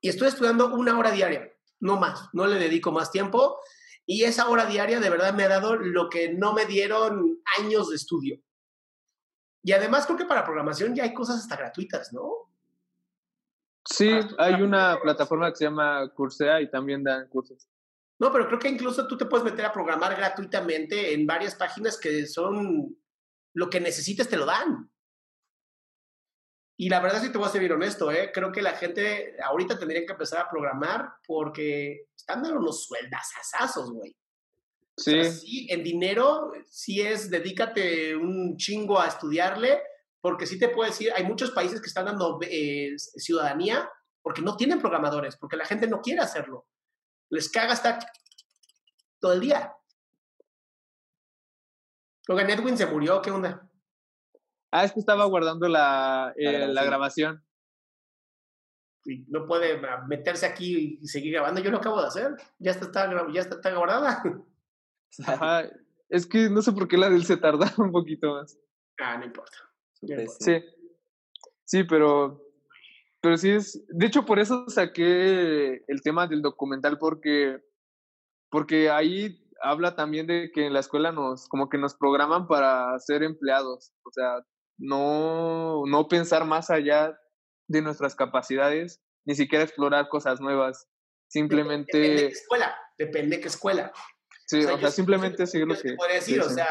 [0.00, 3.58] Y estoy estudiando una hora diaria, no más, no le dedico más tiempo.
[4.04, 7.90] Y esa hora diaria de verdad me ha dado lo que no me dieron años
[7.90, 8.40] de estudio.
[9.62, 12.52] Y además creo que para programación ya hay cosas hasta gratuitas, ¿no?
[13.84, 17.68] Sí, hay una plataforma que se llama Coursera y también dan cursos.
[18.18, 21.98] No, pero creo que incluso tú te puedes meter a programar gratuitamente en varias páginas
[21.98, 22.96] que son
[23.54, 24.90] lo que necesites te lo dan.
[26.78, 28.30] Y la verdad, si te voy a ser bien honesto, ¿eh?
[28.32, 33.30] creo que la gente ahorita tendría que empezar a programar porque están dando unos sueldas
[33.40, 34.14] asazos, güey.
[34.98, 35.66] Sí.
[35.68, 39.82] en dinero, sí es dedícate un chingo a estudiarle,
[40.22, 43.90] porque sí te puedo decir, hay muchos países que están dando eh, ciudadanía
[44.22, 46.66] porque no tienen programadores, porque la gente no quiere hacerlo.
[47.28, 47.98] Les caga estar
[49.20, 49.72] todo el día.
[52.28, 53.70] Oigan, Edwin se murió, ¿qué onda?
[54.76, 57.42] Ah, es que estaba guardando la, eh, la, grabación.
[59.28, 61.62] no puede meterse aquí y seguir grabando.
[61.62, 62.36] Yo lo acabo de hacer.
[62.58, 64.22] Ya está, está ya está, está grabada.
[65.26, 65.70] Ajá.
[66.10, 68.58] Es que no sé por qué la del se tarda un poquito más.
[69.00, 69.56] Ah, no importa.
[70.40, 70.62] Sí.
[71.64, 72.42] Sí, pero
[73.22, 77.64] pero sí es, de hecho por eso saqué el tema del documental porque
[78.50, 82.98] porque ahí habla también de que en la escuela nos como que nos programan para
[82.98, 84.44] ser empleados, o sea,
[84.78, 87.18] no no pensar más allá
[87.68, 90.88] de nuestras capacidades, ni siquiera explorar cosas nuevas.
[91.28, 93.92] Simplemente depende de qué escuela, depende de qué escuela.
[94.46, 96.68] Sí, o sea, simplemente seguir lo que podría decir, o sea,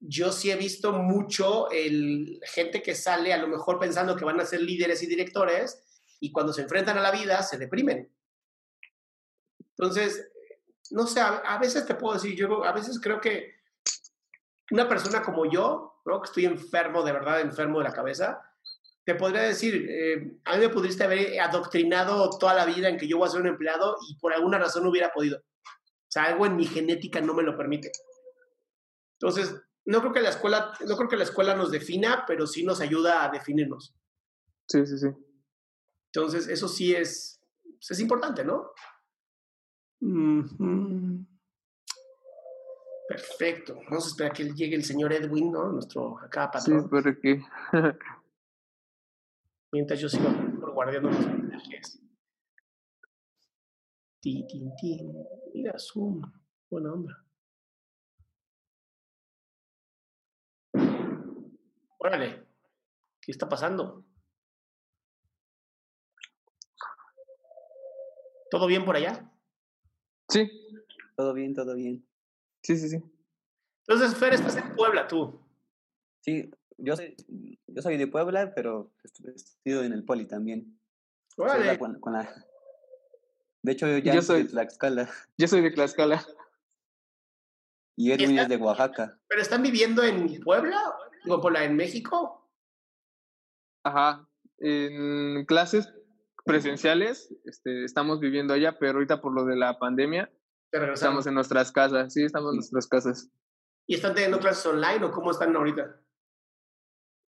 [0.00, 4.40] yo sí he visto mucho el, gente que sale a lo mejor pensando que van
[4.40, 5.82] a ser líderes y directores
[6.20, 8.10] y cuando se enfrentan a la vida se deprimen.
[9.60, 10.30] Entonces,
[10.90, 13.55] no sé, a, veces te puedo decir, yo a veces creo que
[14.70, 16.20] una persona como yo, ¿no?
[16.20, 18.42] que estoy enfermo, de verdad enfermo de la cabeza,
[19.04, 23.06] te podría decir, eh, a mí me pudiste haber adoctrinado toda la vida en que
[23.06, 25.38] yo voy a ser un empleado y por alguna razón no hubiera podido.
[25.38, 27.92] O sea, algo en mi genética no me lo permite.
[29.20, 29.54] Entonces,
[29.84, 32.80] no creo que la escuela, no creo que la escuela nos defina, pero sí nos
[32.80, 33.94] ayuda a definirnos.
[34.68, 35.08] Sí, sí, sí.
[36.12, 38.72] Entonces, eso sí es, pues, es importante, ¿no?
[43.08, 43.76] Perfecto.
[43.84, 45.70] Vamos a esperar que llegue el señor Edwin, ¿no?
[45.72, 46.82] Nuestro acá patrón.
[46.82, 47.42] Sí, pero que...
[49.72, 50.28] Mientras yo sigo
[50.60, 52.00] por guardiando los mensajes.
[54.20, 55.00] Ti, ti, ti.
[55.54, 56.20] Mira, Zoom.
[56.68, 57.24] Buena onda.
[61.98, 62.46] Órale,
[63.20, 64.04] ¿qué está pasando?
[68.50, 69.30] ¿Todo bien por allá?
[70.28, 70.50] Sí.
[71.16, 72.06] Todo bien, todo bien.
[72.66, 73.02] Sí, sí, sí.
[73.86, 75.40] Entonces, Fer, estás en Puebla, tú.
[76.20, 77.14] Sí, yo soy,
[77.68, 80.76] yo soy de Puebla, pero estudio en el Poli también.
[81.36, 81.78] Órale.
[83.62, 85.08] De hecho, yo ya yo soy de Tlaxcala.
[85.38, 86.26] Yo soy de Tlaxcala.
[87.96, 89.16] Y Edwin es de Oaxaca.
[89.28, 90.80] ¿Pero están viviendo en Puebla?
[91.24, 92.50] Digo, por la en México.
[93.84, 94.28] Ajá.
[94.58, 95.92] En clases
[96.44, 100.30] presenciales este, estamos viviendo allá, pero ahorita por lo de la pandemia
[100.72, 102.12] estamos en nuestras casas.
[102.12, 103.30] Sí, estamos en nuestras casas.
[103.86, 106.00] ¿Y están teniendo clases online o cómo están ahorita?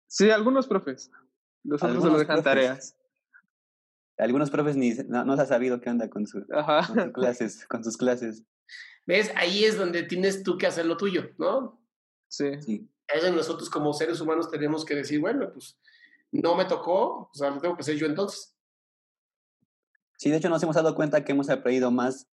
[0.07, 1.11] Sí, algunos profes.
[1.63, 2.97] Los otros se dejan tareas.
[4.17, 7.83] Algunos profes ni no, se ha sabido qué onda con, su, con sus clases, con
[7.83, 8.43] sus clases.
[9.05, 9.31] ¿Ves?
[9.35, 11.79] Ahí es donde tienes tú que hacer lo tuyo, ¿no?
[12.27, 12.61] Sí.
[12.61, 15.79] sí eso nosotros como seres humanos tenemos que decir, bueno, pues
[16.31, 18.55] no me tocó, o sea, lo tengo que hacer yo entonces.
[20.17, 22.27] Sí, de hecho nos hemos dado cuenta que hemos aprendido más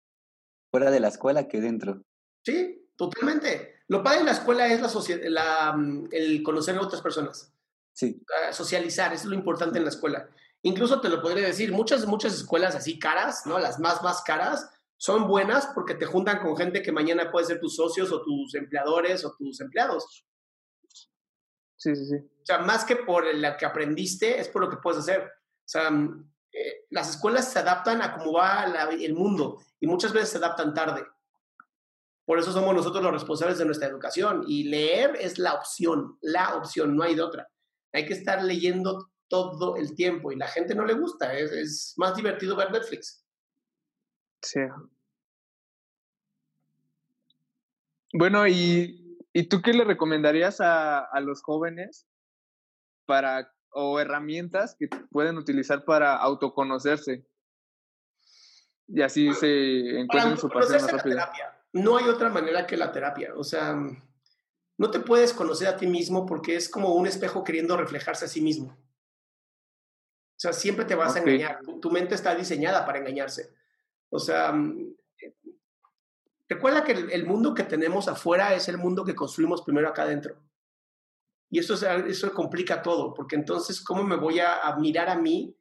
[0.75, 2.03] fuera de la escuela que dentro.
[2.43, 3.75] Sí, totalmente.
[3.87, 7.53] Lo padre de la escuela es la, la mm, el conocer a otras personas.
[7.93, 8.21] Sí.
[8.27, 10.27] Ah, socializar, eso es lo importante en la escuela.
[10.63, 13.57] Incluso te lo podría decir, muchas, muchas escuelas así caras, ¿no?
[13.57, 17.61] Las más, más caras, son buenas porque te juntan con gente que mañana puede ser
[17.61, 20.25] tus socios o tus empleadores o tus empleados.
[21.77, 22.15] Sí, sí, sí.
[22.17, 25.21] O sea, más que por lo que aprendiste, es por lo que puedes hacer.
[25.21, 30.13] O sea, mm, eh, las escuelas se adaptan a cómo va el mundo y muchas
[30.13, 31.05] veces se adaptan tarde.
[32.25, 36.55] Por eso somos nosotros los responsables de nuestra educación y leer es la opción, la
[36.55, 37.47] opción, no hay de otra.
[37.93, 42.15] Hay que estar leyendo todo el tiempo y la gente no le gusta, es, más
[42.15, 43.23] divertido ver Netflix.
[44.41, 44.61] Sí.
[48.11, 49.05] Bueno, y
[49.37, 52.07] ¿Y tú qué le recomendarías a, a los jóvenes
[53.05, 57.27] para o herramientas que pueden utilizar para autoconocerse?
[58.87, 61.45] Y así se encuentran su pasión más rápido.
[61.73, 63.33] No hay otra manera que la terapia.
[63.35, 63.75] O sea,
[64.77, 68.29] no te puedes conocer a ti mismo porque es como un espejo queriendo reflejarse a
[68.29, 68.67] sí mismo.
[68.67, 71.59] O sea, siempre te vas a engañar.
[71.81, 73.53] tu, mente está diseñada para engañarse.
[74.09, 74.53] O sea,
[76.47, 80.37] Recuerda que el, mundo que tenemos afuera es el mundo que construimos primero acá adentro.
[81.49, 85.55] Y eso, eso complica todo, porque entonces, ¿cómo me voy a, mirar a mí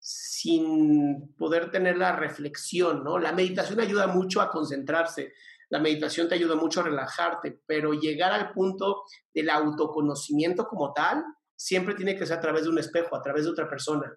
[0.00, 3.04] sin poder tener la reflexión?
[3.04, 3.18] ¿no?
[3.18, 5.34] La meditación ayuda mucho a concentrarse,
[5.68, 11.24] la meditación te ayuda mucho a relajarte, pero llegar al punto del autoconocimiento como tal
[11.54, 14.12] siempre tiene que ser a través de un espejo, a través de otra persona.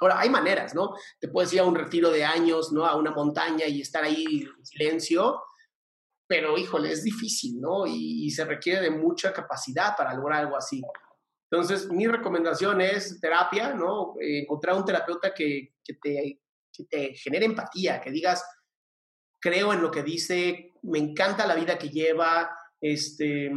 [0.00, 0.94] Ahora, hay maneras, ¿no?
[1.20, 2.84] Te puedes ir a un retiro de años, ¿no?
[2.84, 5.40] A una montaña y estar ahí en silencio,
[6.26, 7.86] pero híjole, es difícil, ¿no?
[7.86, 10.82] Y, se requiere de mucha capacidad para lograr algo así.
[11.52, 14.14] Entonces, mi recomendación es terapia, ¿no?
[14.18, 16.40] Encontrar un terapeuta que, que, te,
[16.72, 18.42] que te genere empatía, que digas,
[19.38, 22.50] creo en lo que dice, me encanta la vida que lleva,
[22.80, 23.52] este,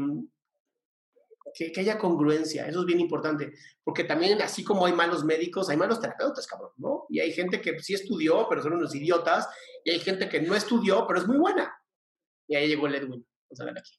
[1.53, 5.69] que, que, haya congruencia, eso es bien importante, porque también así como hay malos médicos,
[5.69, 7.05] hay malos terapeutas, cabrón, ¿no?
[7.07, 9.47] Y hay gente que sí estudió, pero son unos idiotas,
[9.85, 11.73] y hay gente que no estudió, pero es muy buena.
[12.45, 13.25] Y ahí llegó el Edwin.
[13.49, 13.97] Vamos a ver aquí.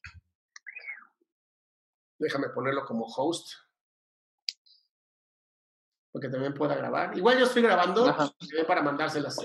[2.19, 3.66] Déjame ponerlo como host.
[6.11, 7.17] Porque también pueda grabar.
[7.17, 8.15] Igual yo estoy grabando
[8.67, 9.37] para mandárselas.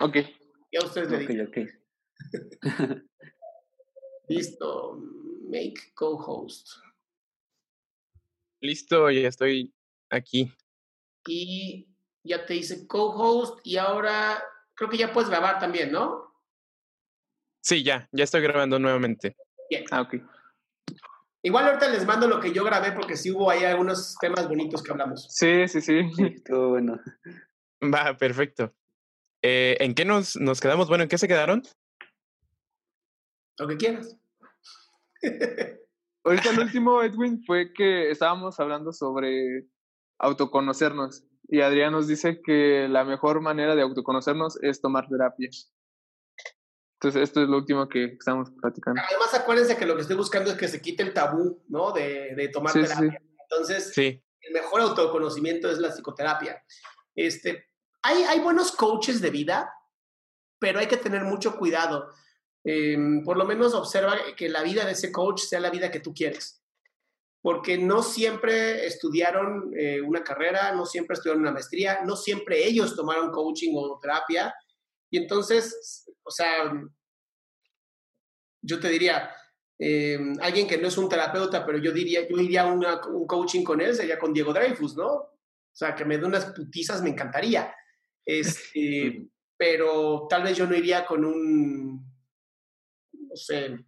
[0.00, 0.16] Ok.
[0.70, 1.44] Y a ustedes le digo.
[4.28, 4.98] Listo.
[5.48, 6.68] Make co-host.
[8.60, 9.72] Listo, ya estoy
[10.10, 10.52] aquí.
[11.26, 11.88] Y
[12.22, 14.42] ya te hice co-host y ahora
[14.74, 16.28] creo que ya puedes grabar también, ¿no?
[17.60, 19.36] Sí, ya, ya estoy grabando nuevamente.
[19.70, 19.84] Bien.
[19.90, 20.14] Ah, ok.
[21.42, 24.82] Igual ahorita les mando lo que yo grabé porque sí hubo ahí algunos temas bonitos
[24.82, 25.26] que hablamos.
[25.30, 26.00] Sí, sí, sí.
[26.44, 26.98] Todo bueno.
[27.82, 28.74] Va, perfecto.
[29.42, 30.88] Eh, ¿En qué nos, nos quedamos?
[30.88, 31.62] Bueno, ¿en qué se quedaron?
[33.58, 34.18] Lo que quieras.
[36.24, 39.66] Ahorita el último, Edwin, fue que estábamos hablando sobre
[40.18, 41.24] autoconocernos.
[41.48, 45.48] Y Adrián nos dice que la mejor manera de autoconocernos es tomar terapia.
[47.00, 49.00] Entonces, esto es lo último que estamos platicando.
[49.08, 51.92] Además, acuérdense que lo que estoy buscando es que se quite el tabú, ¿no?
[51.92, 53.22] De, de tomar terapia.
[53.50, 56.60] Entonces, el mejor autoconocimiento es la psicoterapia.
[57.14, 57.68] Este,
[58.02, 59.72] hay, hay buenos coaches de vida,
[60.58, 62.10] pero hay que tener mucho cuidado.
[62.64, 66.00] Em, por lo menos observa que la vida de ese coach sea la vida que
[66.00, 66.62] tú quieres.
[67.40, 72.96] Porque no siempre estudiaron eh, una carrera, no siempre estudiaron una maestría, no siempre ellos
[72.96, 74.52] tomaron coaching o terapia.
[75.10, 76.70] Y entonces o sea,
[78.62, 79.30] yo te diría,
[79.78, 83.64] em, alguien que no es un terapeuta, pero yo diría, yo iría a un coaching
[83.64, 85.08] con él, sería con Diego Dreyfus, ¿no?
[85.08, 85.36] O
[85.72, 87.74] sea, que me dé unas putizas me encantaría.
[88.26, 89.26] Este,
[89.56, 92.04] pero tal vez yo no iría con un,
[93.12, 93.86] no sé,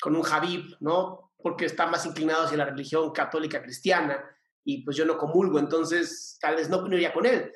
[0.00, 1.32] con un Javib, ¿no?
[1.36, 4.24] Porque está más inclinado hacia la religión católica cristiana
[4.64, 7.52] y pues yo no comulgo, entonces tal vez no, no iría con él.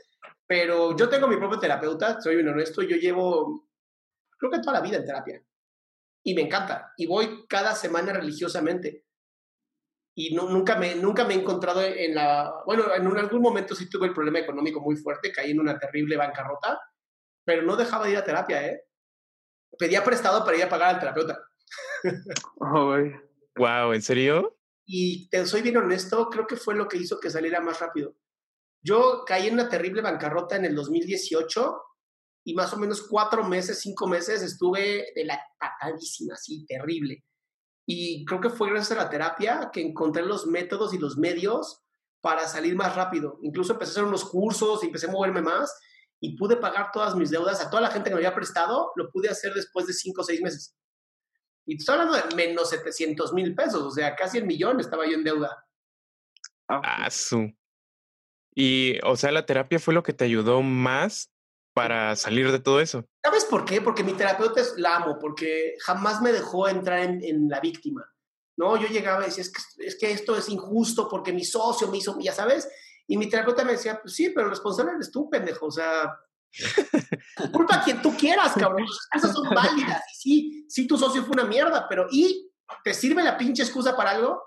[0.47, 3.69] Pero yo tengo mi propio terapeuta, soy un honesto, yo llevo
[4.43, 5.43] creo que toda la vida en terapia.
[6.25, 6.93] Y me encanta.
[6.97, 9.05] Y voy cada semana religiosamente.
[10.17, 12.53] Y no, nunca, me, nunca me he encontrado en la...
[12.67, 16.17] Bueno, en algún momento sí tuve el problema económico muy fuerte, caí en una terrible
[16.17, 16.81] bancarrota,
[17.45, 18.83] pero no dejaba de ir a terapia, ¿eh?
[19.79, 21.39] Pedía prestado para ir a pagar al terapeuta.
[22.59, 22.97] Oh,
[23.57, 24.59] wow, ¿en serio?
[24.85, 28.17] Y te soy bien honesto, creo que fue lo que hizo que saliera más rápido.
[28.83, 31.81] Yo caí en una terrible bancarrota en el 2018
[32.45, 37.25] y más o menos cuatro meses, cinco meses estuve de la patadísima, así, terrible.
[37.87, 41.83] Y creo que fue gracias a la terapia que encontré los métodos y los medios
[42.21, 43.39] para salir más rápido.
[43.43, 45.77] Incluso empecé a hacer unos cursos empecé a moverme más
[46.21, 49.11] y pude pagar todas mis deudas a toda la gente que me había prestado, lo
[49.11, 50.77] pude hacer después de cinco o seis meses.
[51.67, 55.15] Y estoy hablando de menos 700 mil pesos, o sea, casi el millón estaba yo
[55.15, 55.65] en deuda.
[56.69, 57.53] Ah, su.
[58.55, 61.32] Y, o sea, la terapia fue lo que te ayudó más
[61.75, 63.05] para salir de todo eso.
[63.25, 63.81] ¿Sabes por qué?
[63.81, 68.05] Porque mi terapeuta es, la amo, porque jamás me dejó entrar en, la víctima.
[68.57, 68.77] ¿no?
[68.77, 71.99] Yo llegaba y decía, es que, es que esto es injusto porque mi socio me
[71.99, 72.69] hizo, ya sabes,
[73.07, 76.19] y mi terapeuta me decía, pues sí, pero el responsable eres tú, pendejo, o sea,
[77.53, 81.33] culpa a quien tú quieras, cabrón, excusas son válidas, y sí, sí, tu socio fue
[81.33, 82.53] una mierda, pero ¿y
[82.85, 84.43] te sirve la pinche excusa para algo?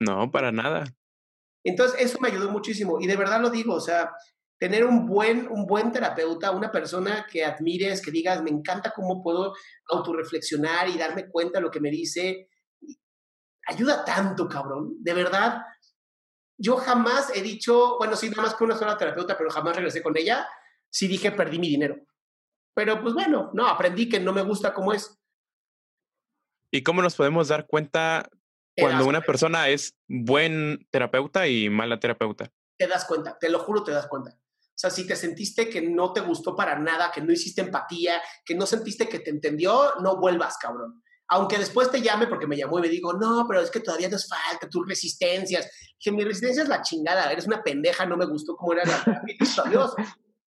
[0.00, 0.84] No, para nada.
[1.64, 4.12] Entonces, eso me ayudó muchísimo, y de verdad lo digo, o sea,
[4.62, 9.20] tener un buen, un buen terapeuta, una persona que admires, que digas, me encanta cómo
[9.20, 9.56] puedo
[9.90, 12.48] autorreflexionar y darme cuenta de lo que me dice,
[13.66, 14.94] ayuda tanto, cabrón.
[15.00, 15.62] De verdad,
[16.56, 20.00] yo jamás he dicho, bueno, sí, nada más que una sola terapeuta, pero jamás regresé
[20.00, 20.48] con ella,
[20.88, 21.96] sí dije, perdí mi dinero.
[22.72, 25.20] Pero pues bueno, no, aprendí que no me gusta cómo es.
[26.70, 28.30] ¿Y cómo nos podemos dar cuenta
[28.78, 32.52] cuando una persona es buen terapeuta y mala terapeuta?
[32.78, 34.38] Te das cuenta, te lo juro, te das cuenta.
[34.82, 38.20] O sea, si te sentiste que no te gustó para nada, que no hiciste empatía,
[38.44, 41.00] que no sentiste que te entendió, no vuelvas, cabrón.
[41.28, 44.08] Aunque después te llame porque me llamó y me digo, no, pero es que todavía
[44.08, 45.70] nos falta tus resistencias.
[46.00, 49.22] Que mi resistencia es la chingada, eres una pendeja, no me gustó cómo era la
[49.70, 49.94] Dios.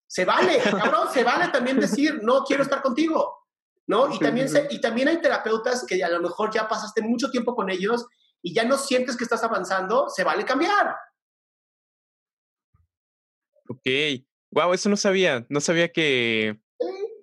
[0.07, 3.49] Se vale, cabrón, se vale también decir, no quiero estar contigo.
[3.89, 4.15] ¿No?
[4.15, 7.69] Y también, y también hay terapeutas que a lo mejor ya pasaste mucho tiempo con
[7.69, 8.07] ellos
[8.41, 10.95] y ya no sientes que estás avanzando, se vale cambiar.
[13.71, 13.87] Ok.
[14.53, 15.47] Wow, eso no sabía.
[15.49, 16.59] No sabía que.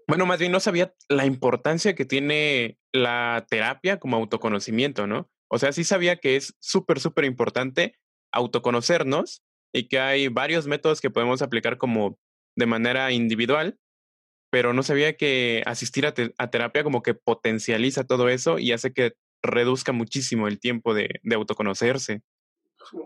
[0.08, 5.30] Bueno, más bien no sabía la importancia que tiene la terapia como autoconocimiento, ¿no?
[5.50, 8.00] O sea, sí sabía que es súper, súper importante
[8.32, 9.44] autoconocernos
[9.74, 12.18] y que hay varios métodos que podemos aplicar como
[12.56, 13.78] de manera individual,
[14.50, 19.16] pero no sabía que asistir a, terapia como que potencializa todo eso y hace que
[19.44, 22.22] reduzca muchísimo el tiempo de, de autoconocerse.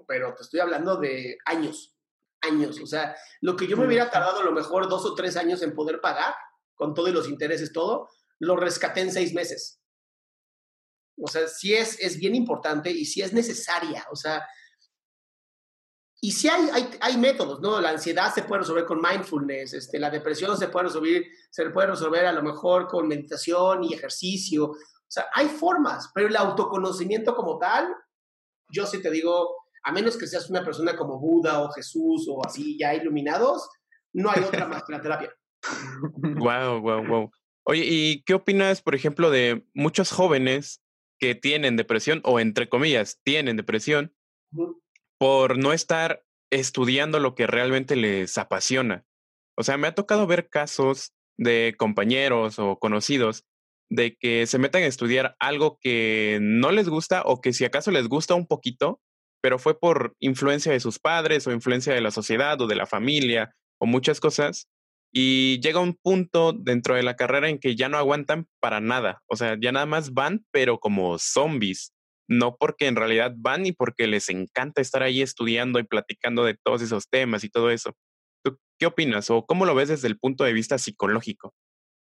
[0.07, 1.95] Pero te estoy hablando de años,
[2.41, 2.79] años.
[2.81, 5.61] O sea, lo que yo me hubiera tardado a lo mejor dos o tres años
[5.61, 6.33] en poder pagar,
[6.75, 9.79] con todos los intereses, todo, lo rescaté en seis meses.
[11.17, 14.07] O sea, sí es, es bien importante y sí es necesaria.
[14.11, 14.45] O sea,
[16.19, 17.81] y sí hay, hay, hay, métodos, ¿no?
[17.81, 21.87] La ansiedad se puede resolver con mindfulness, este, la depresión se puede resolver, se puede
[21.87, 24.65] resolver a lo mejor con meditación y ejercicio.
[24.65, 24.77] O
[25.07, 27.93] sea, hay formas, pero el autoconocimiento como tal,
[28.69, 32.45] yo sí te digo, a menos que seas una persona como Buda o Jesús o
[32.45, 33.69] así ya iluminados,
[34.13, 35.33] no hay otra más que la terapia.
[36.21, 37.31] Wow, wow, wow.
[37.63, 40.81] Oye, ¿y qué opinas, por ejemplo, de muchos jóvenes
[41.19, 44.13] que tienen depresión o entre comillas tienen depresión?
[45.21, 49.05] por no estar estudiando lo que realmente les apasiona.
[49.55, 53.45] O sea, me ha tocado ver casos de compañeros o conocidos
[53.91, 57.91] de que se metan a estudiar algo que no les gusta o que si acaso
[57.91, 58.99] les gusta un poquito,
[59.41, 62.85] pero fue por influencia de sus padres o influencia de la sociedad o de la
[62.85, 64.67] familia o muchas cosas.
[65.13, 69.21] Y llega un punto dentro de la carrera en que ya no aguantan para nada.
[69.27, 71.93] O sea, ya nada más van, pero como zombies
[72.31, 76.55] no porque en realidad van y porque les encanta estar ahí estudiando y platicando de
[76.63, 77.93] todos esos temas y todo eso.
[78.43, 81.53] ¿Tú qué opinas o cómo lo ves desde el punto de vista psicológico?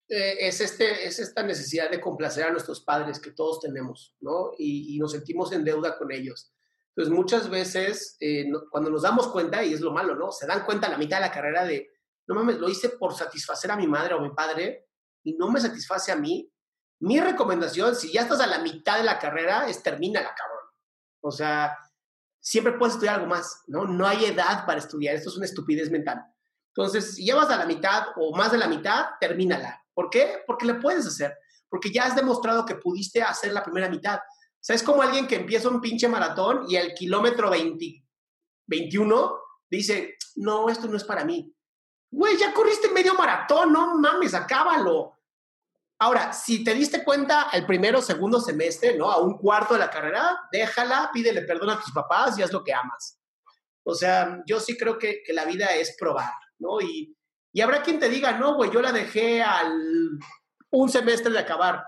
[0.10, 4.52] Eh, es, este, es esta necesidad de complacer a nuestros padres que todos tenemos, ¿no?
[4.58, 6.54] Y, nos sentimos en deuda con ellos.
[6.98, 10.32] Entonces, muchas veces, eh, cuando nos damos cuenta, y es lo malo, ¿no?
[10.32, 11.92] Se dan cuenta a la mitad de la carrera de,
[12.28, 14.88] no mames, lo hice por satisfacer a mi madre o mi padre
[15.24, 16.52] y no me satisface a mí,
[17.00, 20.64] mi recomendación, si ya estás a la mitad de la carrera, es termínala, cabrón.
[21.22, 21.78] O sea,
[22.40, 23.86] siempre puedes estudiar algo más, ¿no?
[23.86, 26.26] No hay edad para estudiar, esto es una estupidez mental.
[26.76, 29.86] Entonces, si ya vas a la mitad o más de la mitad, termínala.
[29.94, 30.40] ¿Por qué?
[30.48, 31.38] Porque le puedes hacer,
[31.70, 34.20] porque ya has demostrado que pudiste hacer la primera mitad.
[34.60, 38.04] O sea, es como alguien que empieza un pinche maratón y al kilómetro 20,
[38.68, 39.38] 21
[39.70, 41.54] dice, no, esto no es para mí.
[42.12, 45.14] Güey, ya corriste medio maratón, no mames, acábalo.
[46.00, 49.12] Ahora, si te diste cuenta al primero o segundo semestre, ¿no?
[49.12, 52.64] A un cuarto de la carrera, déjala, pídele perdón a tus papás y haz lo
[52.64, 53.20] que amas.
[53.84, 56.82] O sea, yo sí creo que, la vida es probar, ¿no?
[56.82, 57.16] Y,
[57.52, 60.20] y habrá quien te diga, no, güey, yo la dejé al
[60.72, 61.84] un semestre de acabar.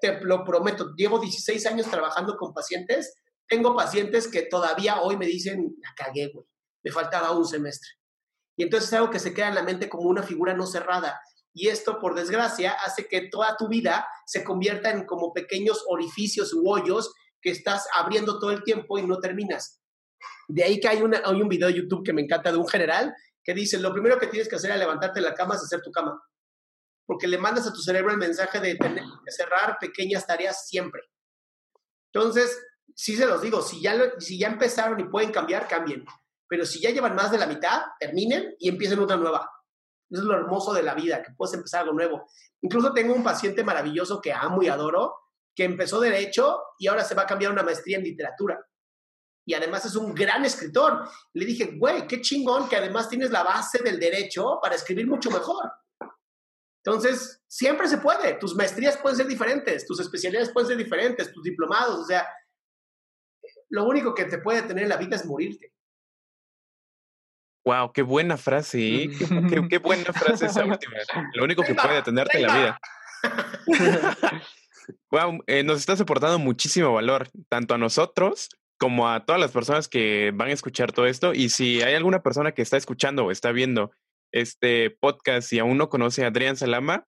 [0.00, 3.14] Te, lo prometo, llevo 16 años trabajando con pacientes.
[3.48, 6.46] Tengo pacientes que todavía hoy me dicen, la cagué, güey,
[6.82, 7.90] me faltaba un semestre.
[8.56, 11.20] Y entonces es algo que se queda en la mente como una figura no cerrada.
[11.52, 16.52] Y esto, por desgracia, hace que toda tu vida se convierta en como pequeños orificios
[16.52, 19.80] u hoyos que estás abriendo todo el tiempo y no terminas.
[20.48, 22.66] De ahí que hay, una, hay un video de YouTube que me encanta de un
[22.68, 25.62] general que dice, lo primero que tienes que hacer al levantarte de la cama es
[25.62, 26.20] hacer tu cama.
[27.06, 31.02] Porque le mandas a tu cerebro el mensaje de tener que cerrar pequeñas tareas siempre.
[32.12, 32.58] Entonces,
[32.94, 36.04] sí se los digo, si ya, si ya empezaron y pueden cambiar, cambien.
[36.48, 39.50] Pero si ya llevan más de la mitad, terminen y empiecen otra nueva.
[40.10, 42.26] Eso es lo hermoso de la vida, que puedes empezar algo nuevo.
[42.62, 45.14] Incluso tengo un paciente maravilloso que amo y adoro,
[45.54, 48.64] que empezó derecho y ahora se va a cambiar una maestría en literatura.
[49.46, 51.08] Y además es un gran escritor.
[51.32, 55.30] Le dije, güey, qué chingón que además tienes la base del derecho para escribir mucho
[55.30, 55.70] mejor.
[56.84, 58.34] Entonces, siempre se puede.
[58.34, 62.26] Tus maestrías pueden ser diferentes, tus especialidades pueden ser diferentes, tus diplomados, o sea,
[63.70, 65.72] lo único que te puede tener en la vida es morirte.
[67.64, 69.10] Wow, qué buena frase, ¿eh?
[69.70, 70.98] qué, buena frase esa última.
[71.32, 72.80] Lo único que puede detenerte en la vida.
[75.10, 79.88] wow, eh, nos estás aportando muchísimo valor, tanto a nosotros como a todas las personas
[79.88, 81.32] que van a escuchar todo esto.
[81.32, 83.92] Y si hay alguna persona que está escuchando o está viendo
[84.34, 87.06] este podcast y aún no conoce a Adrián Salama,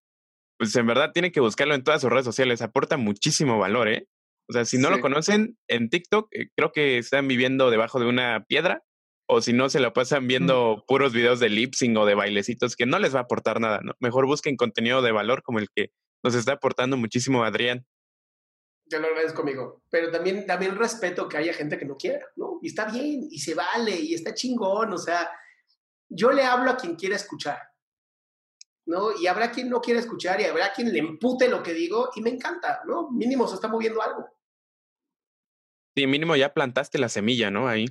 [0.59, 2.63] pues en verdad tiene que buscarlo en todas sus redes sociales.
[2.63, 4.07] Aporta muchísimo valor, ¿eh?
[4.49, 8.07] O sea, si no lo conocen en TikTok, eh, creo que están viviendo debajo de
[8.07, 8.85] una piedra
[9.29, 12.77] o si no se la pasan viendo puros videos de lip sync o de bailecitos
[12.77, 13.95] que no les va a aportar nada, ¿no?
[13.99, 15.91] Mejor busquen contenido de valor como el que
[16.23, 17.85] nos está aportando muchísimo Adrián.
[18.89, 19.83] Yo lo agradezco, amigo.
[19.91, 22.61] Pero también, también respeto que haya gente que no quiera, ¿no?
[22.63, 24.93] Y está bien, y se vale, y está chingón.
[24.93, 25.29] O sea,
[26.09, 27.59] yo le hablo a quien quiera escuchar,
[28.87, 29.19] ¿no?
[29.21, 32.23] Y habrá quien no quiera escuchar, y habrá quien le empute lo que digo, y
[32.23, 33.11] me encanta, ¿no?
[33.11, 34.29] Mínimo se está moviendo algo.
[35.97, 37.69] Sí, mínimo ya plantaste la semilla, ¿no?
[37.69, 37.87] Ahí.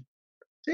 [0.61, 0.73] Sí,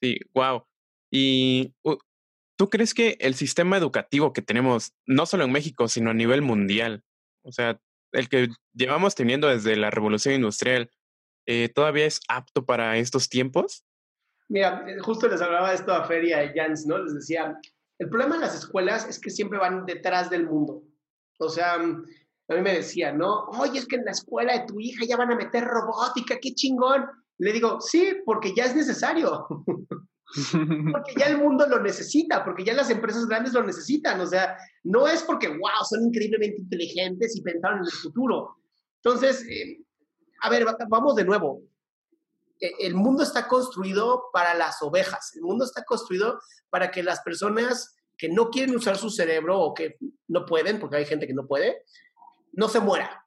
[0.00, 0.66] Sí, wow.
[1.10, 1.74] Y
[2.56, 6.42] ¿tú crees que el sistema educativo que tenemos, no solo en México, sino a nivel
[6.42, 7.04] mundial,
[7.42, 7.80] o sea,
[8.12, 10.90] el que llevamos teniendo desde la revolución industrial,
[11.46, 13.84] eh, todavía es apto para estos tiempos?
[14.50, 16.98] Mira, eh, justo les hablaba de esto a Feria y Jans, ¿no?
[16.98, 17.56] Les decía,
[17.98, 20.82] el problema de las escuelas es que siempre van detrás del mundo.
[21.38, 23.44] O sea, a mí me decían, ¿no?
[23.60, 26.52] Oye, es que en la escuela de tu hija ya van a meter robótica, qué
[26.52, 27.06] chingón.
[27.38, 29.46] Le digo, sí, porque ya es necesario.
[30.92, 34.20] porque ya el mundo lo necesita, porque ya las empresas grandes lo necesitan.
[34.20, 38.56] O sea, no es porque, wow, son increíblemente inteligentes y pensaron en el futuro.
[38.96, 39.78] Entonces, eh,
[40.42, 41.62] a ver, vamos de nuevo.
[42.60, 45.34] E, el mundo está construido para las ovejas.
[45.34, 49.74] El mundo está construido para que las personas que no quieren usar su cerebro o
[49.74, 49.96] que
[50.28, 51.84] no pueden, porque hay gente que no puede,
[52.52, 53.26] no se muera.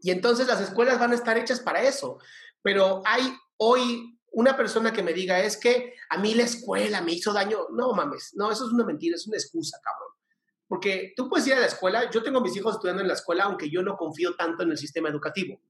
[0.00, 2.18] Y entonces las escuelas van a estar hechas para eso.
[2.62, 7.12] Pero hay hoy una persona que me diga, es que a mí la escuela me
[7.12, 7.66] hizo daño.
[7.72, 10.08] No mames, no, eso es una mentira, es una excusa, cabrón.
[10.66, 13.44] Porque tú puedes ir a la escuela, yo tengo mis hijos estudiando en la escuela,
[13.44, 15.60] aunque yo no confío tanto en el sistema educativo.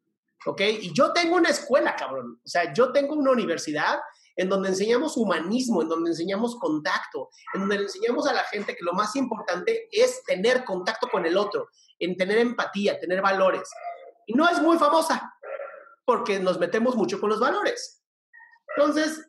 [0.47, 0.61] ¿Ok?
[0.61, 2.41] Y yo tengo una escuela, cabrón.
[2.45, 4.01] O sea, yo tengo una universidad
[4.37, 8.85] en donde enseñamos humanismo, en donde enseñamos contacto, en donde enseñamos a la gente que
[8.85, 11.69] lo más importante es tener contacto con el otro,
[11.99, 13.71] en tener empatía, tener valores.
[14.27, 15.35] Y no es muy famosa,
[16.05, 18.03] porque nos metemos mucho con los valores.
[18.75, 19.29] Entonces,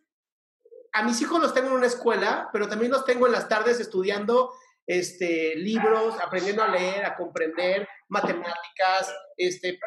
[0.93, 3.79] a mis hijos los tengo en una escuela, pero también los tengo en las tardes
[3.79, 4.53] estudiando
[4.85, 9.13] este, libros, aprendiendo a leer, a comprender, matemáticas.
[9.37, 9.79] Este,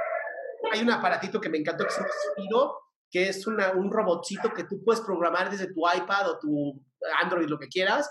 [0.73, 2.79] hay un aparatito que me encantó que se llama Spiro,
[3.11, 6.83] que es una, un robotcito que tú puedes programar desde tu iPad o tu
[7.23, 8.11] Android, lo que quieras.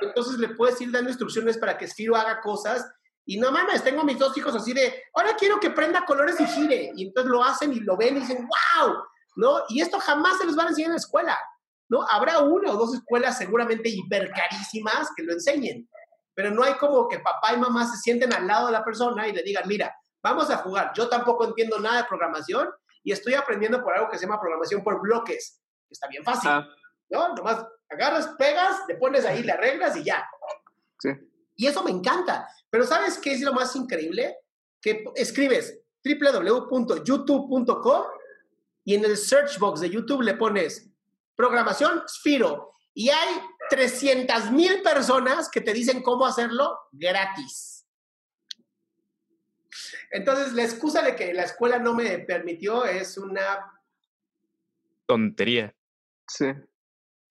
[0.00, 2.84] Entonces le puedes ir dando instrucciones para que Spiro haga cosas.
[3.24, 6.40] Y no mames, tengo a mis dos hijos así de, ahora quiero que prenda colores
[6.40, 6.92] y gire.
[6.96, 8.94] Y entonces lo hacen y lo ven y dicen, wow,
[9.36, 9.62] ¿no?
[9.68, 11.38] Y esto jamás se les va a enseñar en la escuela,
[11.88, 12.04] ¿no?
[12.08, 15.88] Habrá una o dos escuelas seguramente hipercarísimas que lo enseñen.
[16.34, 19.28] Pero no hay como que papá y mamá se sienten al lado de la persona
[19.28, 20.92] y le digan, mira, vamos a jugar.
[20.94, 22.68] Yo tampoco entiendo nada de programación,
[23.04, 26.50] y estoy aprendiendo por algo que se llama programación por bloques, que está bien fácil,
[26.50, 26.68] ah.
[27.10, 27.34] ¿no?
[27.34, 30.26] Nomás agarras, pegas, le pones ahí las reglas y ya.
[30.98, 31.10] Sí.
[31.56, 32.48] Y eso me encanta.
[32.70, 34.38] Pero ¿sabes qué es lo más increíble?
[34.80, 38.04] Que escribes www.youtube.com
[38.84, 40.88] y en el search box de YouTube le pones
[41.36, 47.71] programación Sphero y hay 300 mil personas que te dicen cómo hacerlo gratis.
[50.10, 53.72] Entonces, la excusa de que la escuela no me permitió es una...
[55.06, 55.74] Tontería.
[56.28, 56.46] Sí.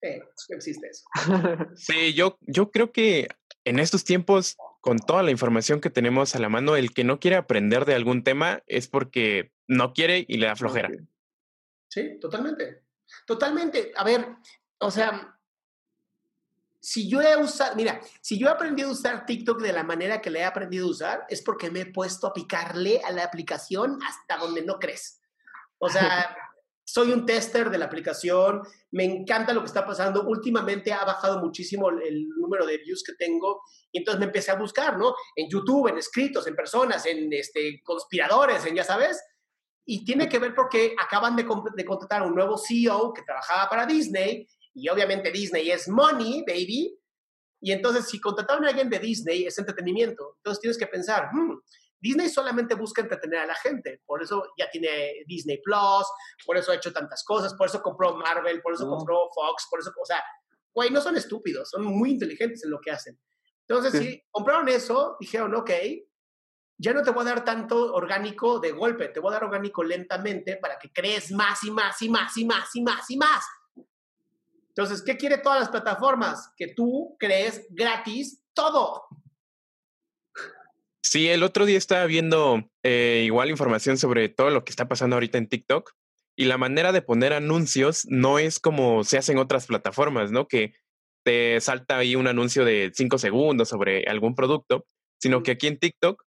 [0.01, 0.19] Sí,
[0.49, 1.05] existe eso.
[1.75, 3.27] sí, yo, yo creo que
[3.65, 7.19] en estos tiempos, con toda la información que tenemos a la mano, el que no
[7.19, 10.89] quiere aprender de algún tema es porque no quiere y le da flojera.
[11.87, 12.83] Sí, totalmente.
[13.27, 13.91] Totalmente.
[13.95, 14.25] A ver,
[14.79, 15.37] o sea,
[16.81, 20.19] si yo he usado, mira, si yo he aprendido a usar TikTok de la manera
[20.19, 23.23] que le he aprendido a usar, es porque me he puesto a picarle a la
[23.23, 25.21] aplicación hasta donde no crees.
[25.77, 26.35] O sea,
[26.83, 30.23] soy un tester de la aplicación, me encanta lo que está pasando.
[30.23, 33.61] Últimamente ha bajado muchísimo el, número de views que tengo
[33.91, 35.13] y entonces me empecé a buscar, ¿no?
[35.35, 39.23] En YouTube, en escritos, en personas, en este, conspiradores, en ya sabes.
[39.85, 43.69] Y tiene que ver porque acaban de, de contratar a un nuevo CEO que trabajaba
[43.69, 46.97] para Disney y obviamente Disney es money, baby.
[47.59, 50.35] Y entonces, si contrataron a alguien de Disney, es entretenimiento.
[50.37, 51.59] Entonces tienes que pensar, hmm,
[51.99, 54.01] Disney solamente busca entretener a la gente.
[54.05, 56.07] Por eso ya tiene Disney Plus,
[56.45, 59.79] por eso ha hecho tantas cosas, por eso compró Marvel, por eso compró Fox, por
[59.79, 60.23] eso, o sea,
[60.73, 63.19] güey, no son estúpidos, son muy inteligentes en lo que hacen.
[63.67, 65.69] Entonces, si compraron eso, dijeron, ok,
[66.77, 69.83] ya no te voy a dar tanto orgánico de golpe, te voy a dar orgánico
[69.83, 73.45] lentamente para que crees más y más y más y más y más y más.
[74.71, 76.51] Entonces, ¿qué quiere todas las plataformas?
[76.55, 79.03] Que tú crees gratis todo.
[81.03, 85.17] Sí, el otro día estaba viendo eh, igual información sobre todo lo que está pasando
[85.17, 85.91] ahorita en TikTok
[86.37, 90.47] y la manera de poner anuncios no es como se hace en otras plataformas, ¿no?
[90.47, 90.73] Que
[91.25, 94.85] te salta ahí un anuncio de cinco segundos sobre algún producto,
[95.19, 96.23] sino que aquí en TikTok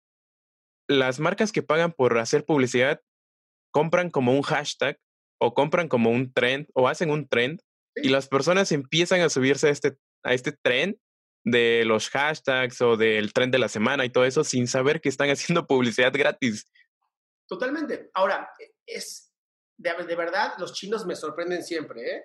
[0.87, 3.01] las marcas que pagan por hacer publicidad
[3.71, 4.99] compran como un hashtag
[5.41, 7.61] o compran como un trend o hacen un trend
[7.97, 10.99] y las personas empiezan a subirse a este, a este tren
[11.45, 15.09] de los hashtags o del tren de la semana y todo eso sin saber que
[15.09, 16.69] están haciendo publicidad gratis.
[17.47, 18.11] Totalmente.
[18.15, 19.33] Ahora, e, es
[19.77, 22.25] de, de verdad, los chinos me sorprenden siempre, ¿eh?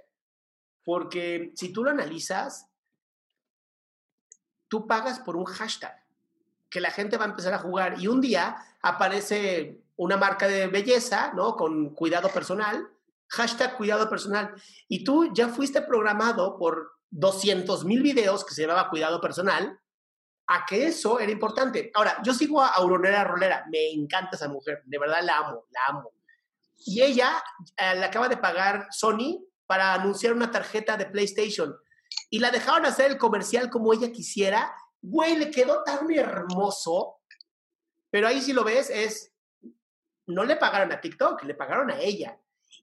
[0.84, 2.68] Porque si tú lo analizas,
[4.70, 6.04] tú pagas por un hashtag
[6.70, 10.68] que la gente va a empezar a jugar y un día aparece una marca de
[10.68, 11.56] belleza, ¿no?
[11.56, 12.90] Con cuidado personal
[13.30, 14.54] hashtag cuidado personal.
[14.88, 19.80] Y tú ya fuiste programado por 200 mil videos que se llamaba cuidado personal,
[20.48, 21.92] a que eso era importante.
[21.94, 25.80] Ahora, yo sigo a Auronera Rolera, me encanta esa mujer, de verdad la amo, la
[25.88, 26.12] amo.
[26.86, 27.44] Y ella
[27.78, 31.76] eh, le acaba de pagar Sony para anunciar una tarjeta de PlayStation.
[32.32, 34.74] Y la dejaron hacer el comercial como ella quisiera.
[35.02, 37.22] Güey, le quedó tan hermoso
[38.10, 39.32] Pero ahí si lo ves es,
[40.26, 42.40] no le pagaron a TikTok, le pagaron a ella.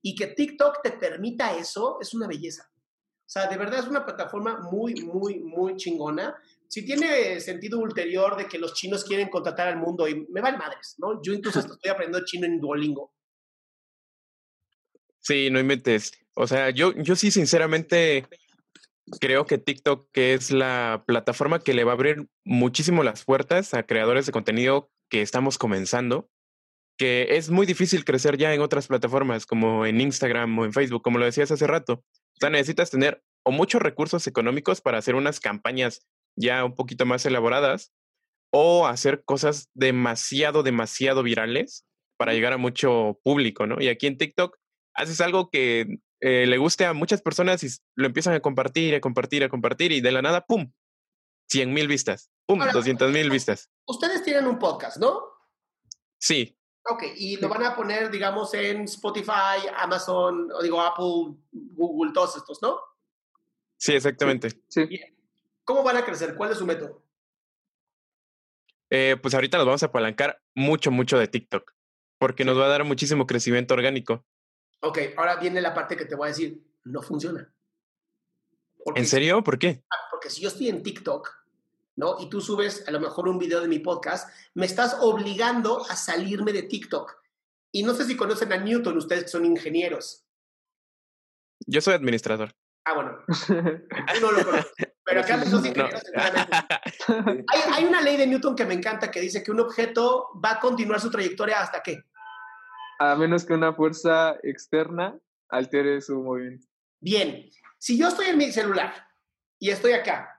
[0.06, 2.70] Y que TikTok te permita eso es una belleza.
[2.70, 6.36] O sea, de verdad es una plataforma muy, muy, muy chingona.
[6.68, 10.58] Si tiene sentido ulterior de que los chinos quieren contratar al mundo y me van
[10.58, 11.20] madres, ¿no?
[11.24, 13.12] Yo incluso estoy aprendiendo chino en Duolingo.
[15.18, 16.12] Sí, no inventes.
[16.34, 18.28] O sea, yo, yo sí sinceramente
[19.20, 23.82] creo que TikTok es la plataforma que le va a abrir muchísimo las puertas a
[23.82, 26.30] creadores de contenido que estamos comenzando,
[26.96, 31.02] que es muy difícil crecer ya en otras plataformas como en Instagram o en Facebook,
[31.02, 32.04] como lo decías hace rato.
[32.04, 37.06] O sea, necesitas tener o muchos recursos económicos para hacer unas campañas ya un poquito
[37.06, 37.92] más elaboradas
[38.50, 41.86] o hacer cosas demasiado, demasiado virales
[42.18, 43.80] para llegar a mucho público, ¿no?
[43.80, 44.56] Y aquí en TikTok
[44.94, 49.00] haces algo que eh, le guste a muchas personas y lo empiezan a compartir, a
[49.00, 50.72] compartir, a compartir y de la nada, ¡pum!
[51.50, 52.58] 100 mil vistas, ¡pum!
[52.58, 53.70] 200 mil vistas.
[53.86, 55.20] Ustedes tienen un podcast, ¿no?
[56.18, 56.58] Sí.
[56.88, 62.36] Ok, y lo van a poner, digamos, en Spotify, Amazon, o digo, Apple, Google, todos
[62.36, 62.78] estos, ¿no?
[63.76, 64.60] Sí, exactamente.
[64.68, 64.88] Sí.
[65.64, 66.36] ¿Cómo van a crecer?
[66.36, 67.02] ¿Cuál es su método?
[68.90, 71.72] Eh, pues ahorita nos vamos a apalancar mucho, mucho de TikTok,
[72.18, 74.24] porque nos va a dar muchísimo crecimiento orgánico.
[74.80, 77.52] Ok, ahora viene la parte que te voy a decir, no funciona.
[78.94, 79.42] ¿En serio?
[79.42, 79.82] ¿Por qué?
[79.90, 81.28] Ah, porque si yo estoy en TikTok,
[81.96, 82.16] ¿no?
[82.20, 85.96] Y tú subes a lo mejor un video de mi podcast, me estás obligando a
[85.96, 87.16] salirme de TikTok.
[87.72, 90.24] Y no sé si conocen a Newton, ustedes que son ingenieros.
[91.66, 92.54] Yo soy administrador.
[92.84, 93.18] Ah, bueno.
[94.20, 94.70] no lo conozco.
[95.04, 96.02] Pero acá los ingenieros
[97.08, 100.52] hay, hay una ley de Newton que me encanta que dice que un objeto va
[100.52, 102.04] a continuar su trayectoria hasta qué?
[102.98, 105.18] a menos que una fuerza externa
[105.48, 106.66] altere su movimiento.
[107.00, 108.92] Bien, si yo estoy en mi celular
[109.58, 110.35] y estoy acá,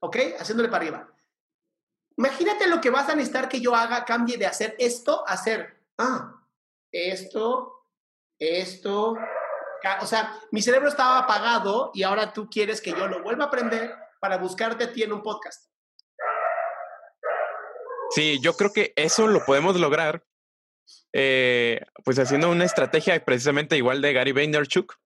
[0.00, 0.16] ¿ok?
[0.38, 1.08] Haciéndole para arriba.
[2.16, 5.82] Imagínate lo que vas a necesitar que yo haga, cambie de hacer esto a hacer,
[5.98, 6.42] ah,
[6.90, 7.84] esto,
[8.38, 9.16] esto.
[10.00, 13.46] O sea, mi cerebro estaba apagado y ahora tú quieres que yo lo vuelva a
[13.48, 15.70] aprender para buscarte a ti en un podcast.
[18.10, 20.24] Sí, yo creo que eso lo podemos lograr,
[21.12, 24.96] eh, pues haciendo una estrategia precisamente igual de Gary Vaynerchuk,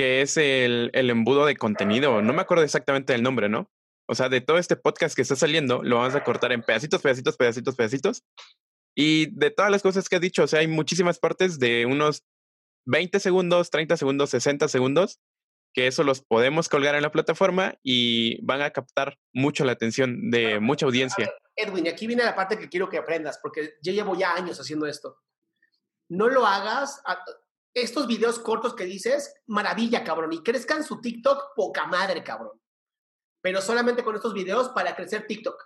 [0.00, 2.22] que es el, el embudo de contenido.
[2.22, 3.70] No me acuerdo exactamente del nombre, ¿no?
[4.08, 7.02] O sea, de todo este podcast que está saliendo, lo vamos a cortar en pedacitos,
[7.02, 8.24] pedacitos, pedacitos, pedacitos.
[8.96, 12.24] Y de todas las cosas que has dicho, o sea, hay muchísimas partes de unos
[12.86, 15.20] 20 segundos, 30 segundos, 60 segundos,
[15.74, 20.30] que eso los podemos colgar en la plataforma y van a captar mucho la atención
[20.30, 21.30] de mucha audiencia.
[21.56, 24.86] Edwin, aquí viene la parte que quiero que aprendas, porque yo llevo ya años haciendo
[24.86, 25.18] esto.
[26.08, 27.02] No lo hagas.
[27.74, 32.60] Estos videos cortos que dices, maravilla, cabrón, y crezcan su TikTok poca madre, cabrón.
[33.42, 35.56] Pero solamente con estos videos para crecer TikTok.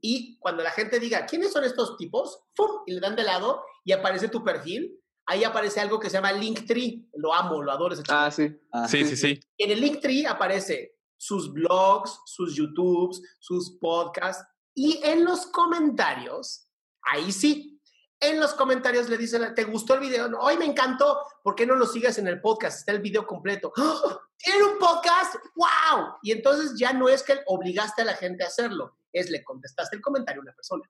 [0.00, 2.44] Y cuando la gente diga, ¿quiénes son estos tipos?
[2.54, 2.82] ¡Fum!
[2.86, 5.00] Y le dan de lado y aparece tu perfil.
[5.26, 7.08] Ahí aparece algo que se llama Linktree.
[7.14, 8.14] Lo amo, lo adoro ese chico.
[8.14, 8.56] Ah, sí.
[8.72, 9.40] Ah, sí, sí, sí.
[9.58, 16.68] En el Linktree aparece sus blogs, sus YouTubes, sus podcasts y en los comentarios,
[17.00, 17.75] ahí sí,
[18.20, 20.30] en los comentarios le dicen, ¿te gustó el video?
[20.40, 22.78] Hoy me encantó, ¿por qué no lo sigues en el podcast?
[22.78, 23.72] Está el video completo.
[23.76, 24.20] ¡Oh!
[24.36, 25.36] ¿Tiene un podcast?
[25.54, 26.16] ¡Wow!
[26.22, 29.96] Y entonces ya no es que obligaste a la gente a hacerlo, es le contestaste
[29.96, 30.84] el comentario a una persona.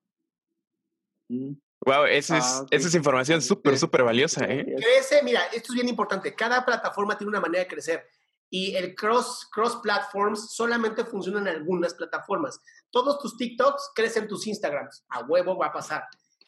[1.29, 4.45] Wow, esa es, ah, esa es información súper, súper valiosa.
[4.45, 4.65] ¿eh?
[4.77, 6.35] Crece, mira, esto es bien importante.
[6.35, 8.09] Cada plataforma tiene una manera de crecer
[8.51, 12.61] y el cross, cross platforms solamente funciona en algunas plataformas.
[12.91, 15.05] Todos tus TikToks crecen tus Instagrams.
[15.09, 16.05] A huevo va a pasar.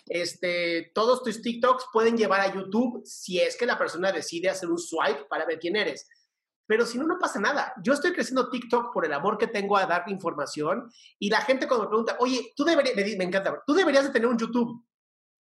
[0.09, 4.71] Este, todos tus TikToks pueden llevar a YouTube si es que la persona decide hacer
[4.71, 6.09] un swipe para ver quién eres.
[6.67, 7.73] Pero si no, no pasa nada.
[7.83, 11.67] Yo estoy creciendo TikTok por el amor que tengo a dar información y la gente
[11.67, 14.85] cuando me pregunta, oye, tú deberías, me, me encanta, tú deberías de tener un YouTube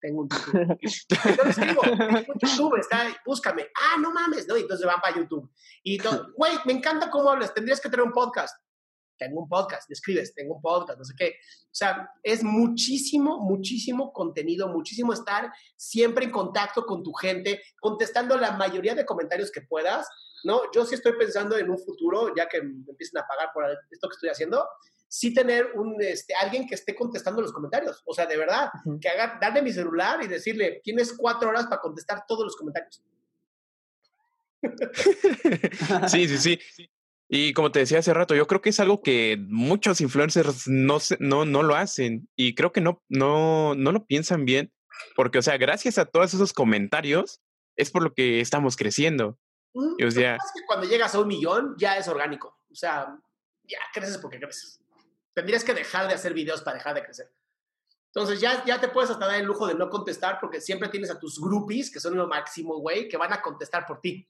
[0.01, 0.77] tengo un YouTube.
[1.25, 3.67] Entonces digo, tengo un YouTube, está, búscame.
[3.75, 4.57] Ah, no mames, ¿no?
[4.57, 5.49] Y entonces van para YouTube.
[5.83, 5.99] Y
[6.35, 8.57] güey, me encanta cómo hablas, tendrías que tener un podcast.
[9.21, 11.35] Tengo un podcast, escribes, tengo un podcast, no sé qué.
[11.65, 18.35] O sea, es muchísimo, muchísimo contenido, muchísimo estar siempre en contacto con tu gente, contestando
[18.35, 20.07] la mayoría de comentarios que puedas,
[20.43, 20.61] ¿no?
[20.73, 24.09] Yo sí estoy pensando en un futuro, ya que me empiecen a pagar por esto
[24.09, 24.67] que estoy haciendo,
[25.07, 28.01] sí tener un, este, alguien que esté contestando los comentarios.
[28.07, 31.79] O sea, de verdad, que haga, darle mi celular y decirle, tienes cuatro horas para
[31.79, 33.03] contestar todos los comentarios.
[36.07, 36.89] sí, sí, sí.
[37.33, 40.97] Y como te decía hace rato, yo creo que es algo que muchos influencers no,
[41.19, 44.73] no, no lo hacen y creo que no, no, no lo piensan bien,
[45.15, 47.39] porque, o sea, gracias a todos esos comentarios
[47.77, 49.39] es por lo que estamos creciendo.
[49.73, 53.17] o sea, que cuando llegas a un millón ya es orgánico, o sea,
[53.63, 54.81] ya creces porque creces.
[55.33, 57.31] Tendrías que dejar de hacer videos para dejar de crecer.
[58.07, 61.09] Entonces ya, ya te puedes hasta dar el lujo de no contestar porque siempre tienes
[61.09, 64.27] a tus groupies, que son lo máximo, güey, que van a contestar por ti.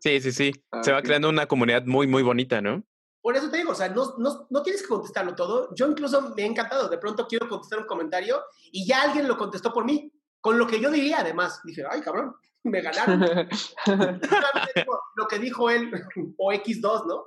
[0.00, 0.52] Sí, sí, sí.
[0.72, 2.82] Ah, Se va creando una comunidad muy, muy bonita, ¿no?
[3.22, 5.74] Por eso te digo, o sea, no, no, no, tienes que contestarlo todo.
[5.74, 6.88] Yo incluso me he encantado.
[6.88, 8.42] De pronto quiero contestar un comentario
[8.72, 11.60] y ya alguien lo contestó por mí, con lo que yo diría además.
[11.64, 13.20] Dije, ay, cabrón, me ganaron.
[15.16, 15.90] lo que dijo él,
[16.38, 17.24] o X2, ¿no?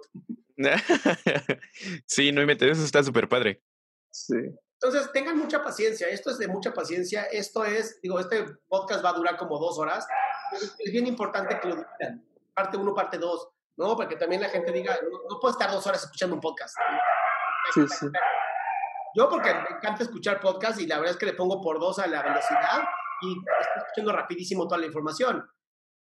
[2.07, 3.63] sí, no me eso está súper padre.
[4.11, 4.35] Sí.
[4.81, 6.09] Entonces, tengan mucha paciencia.
[6.09, 7.23] Esto es de mucha paciencia.
[7.25, 10.07] Esto es, digo, este podcast va a durar como dos horas.
[10.79, 12.32] Es bien importante que lo digan.
[12.53, 13.95] Parte uno, parte dos, ¿no?
[13.95, 14.97] Para que también la gente diga,
[15.29, 16.75] no, puedo estar dos horas escuchando un podcast.
[17.73, 18.07] Sí, sí.
[19.15, 21.99] Yo porque me encanta escuchar podcast y la verdad es que le pongo por dos
[21.99, 22.83] a la velocidad
[23.21, 25.47] y estoy escuchando rapidísimo toda la información.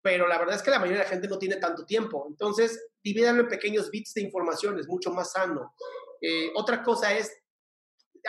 [0.02, 2.26] Pero la verdad es que la mayoría de la gente no tiene tanto tiempo.
[2.28, 5.74] Entonces, divídanlo en pequeños bits de información, es mucho más sano.
[6.22, 7.36] Eh, otra cosa es,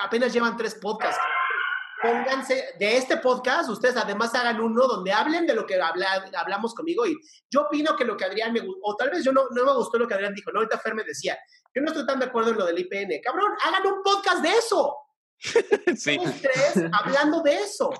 [0.01, 1.21] apenas llevan tres podcasts.
[2.01, 7.05] Pónganse, de este podcast, ustedes además hagan uno donde hablen de lo que hablamos conmigo.
[7.05, 7.15] Y
[7.49, 9.99] yo opino que lo que Adrián me o tal vez yo no, no me gustó
[9.99, 11.37] lo que Adrián dijo, no, ahorita Fer me decía,
[11.73, 13.21] yo no estoy tan de acuerdo en lo del IPN.
[13.23, 14.95] Cabrón, hagan un podcast de eso.
[15.95, 16.19] sí.
[16.41, 17.91] tres hablando de eso.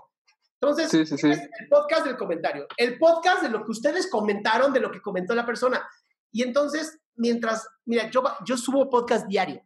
[0.60, 5.02] Entonces, el podcast del comentario, el podcast de lo que ustedes comentaron, de lo que
[5.02, 5.88] comentó la persona.
[6.32, 9.66] Y entonces, mientras, mira, yo, yo subo podcast diario.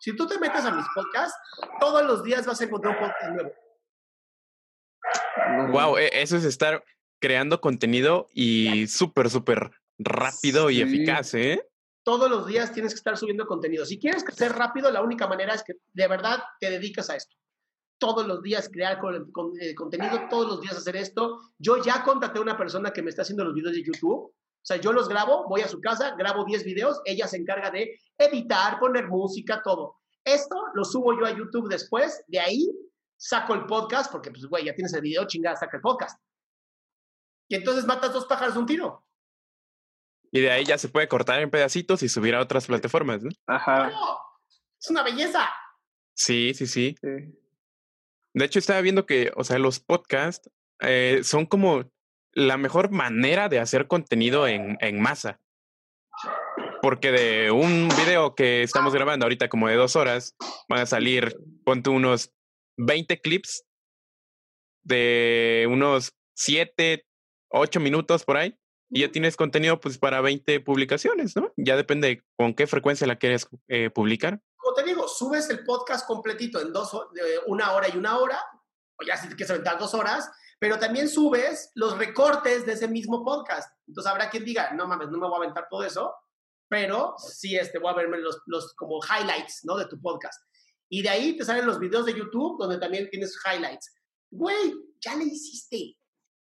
[0.00, 1.36] Si tú te metes a mis podcasts,
[1.78, 3.52] todos los días vas a encontrar un podcast nuevo.
[5.70, 6.84] Wow, e, eso es estar
[7.20, 11.68] creando contenido y súper, súper rápido y eficaz, ¿eh?
[12.04, 13.86] Todos los días tienes que estar subiendo contenido.
[13.86, 17.36] Si quieres crecer rápido, la única manera es que de verdad te dedicas a esto
[18.02, 19.14] todos los días crear con,
[19.60, 21.38] eh, contenido, todos los días hacer esto.
[21.56, 24.24] Yo ya contraté a una persona que me está haciendo los videos de YouTube.
[24.24, 27.70] O sea, yo los grabo, voy a su casa, grabo 10 videos, ella se encarga
[27.70, 29.98] de editar, poner música, todo.
[30.24, 32.68] Esto lo subo yo a YouTube después, de ahí
[33.22, 36.20] saco el podcast, porque pues, güey, ya tienes el video, chingada, saca el podcast.
[37.48, 39.06] Y entonces matas dos pájaros de un tiro.
[40.32, 43.30] Y de ahí ya se puede cortar en pedacitos y subir a otras plataformas, ¿no?
[43.46, 43.92] Ajá.
[44.80, 45.48] es una belleza.
[46.14, 46.96] Sí, sí, sí.
[47.00, 47.38] sí.
[48.34, 50.50] De hecho, estaba viendo que, o sea, los podcasts
[50.80, 51.84] eh, son como
[52.32, 55.38] la mejor manera de hacer contenido en, en masa.
[56.80, 60.34] Porque de un video que estamos grabando ahorita como de dos horas,
[60.68, 62.32] van a salir, ponte unos
[62.76, 63.64] 20 clips
[64.82, 67.06] de unos 7,
[67.50, 68.58] 8 minutos por ahí.
[68.94, 71.52] Y ya tienes contenido pues para 20 publicaciones, ¿no?
[71.56, 76.06] Ya depende con qué frecuencia la quieres eh, publicar como te digo, subes el podcast
[76.06, 78.40] completito en dos, de una hora y una hora,
[78.96, 82.86] o ya si te quieres aventar dos horas, pero también subes los recortes de ese
[82.86, 83.68] mismo podcast.
[83.88, 86.14] Entonces habrá quien diga, no mames, no me voy a aventar todo eso,
[86.68, 89.76] pero sí este, voy a verme los, los como highlights, ¿no?
[89.76, 90.40] De tu podcast.
[90.92, 93.94] Y de ahí te salen los videos de YouTube donde también tienes highlights.
[94.30, 95.96] Güey, ya le hiciste.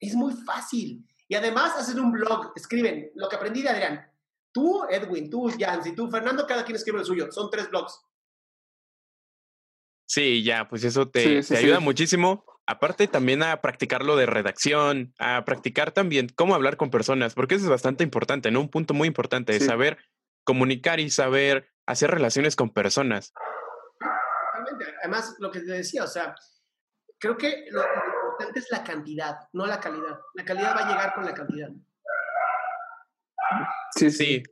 [0.00, 1.06] Es muy fácil.
[1.28, 4.10] Y además hacen un blog, escriben lo que aprendí de Adrián.
[4.50, 7.30] Tú, Edwin, tú, Jans y tú, Fernando, cada quien escribe el suyo.
[7.30, 8.00] Son tres blogs.
[10.06, 12.46] Sí, ya, pues eso te, ayuda muchísimo.
[12.66, 17.56] Aparte también a practicar lo de redacción, a practicar también cómo hablar con personas, porque
[17.56, 18.60] eso es bastante importante, ¿no?
[18.60, 19.98] Un punto muy importante, es saber
[20.42, 23.34] comunicar y saber hacer relaciones con personas.
[25.00, 26.34] Además, lo que te decía, o sea,
[27.18, 30.18] creo que lo importante es la cantidad, no la calidad.
[30.34, 31.68] La calidad va a llegar con la cantidad.
[33.96, 34.42] Sí, sí.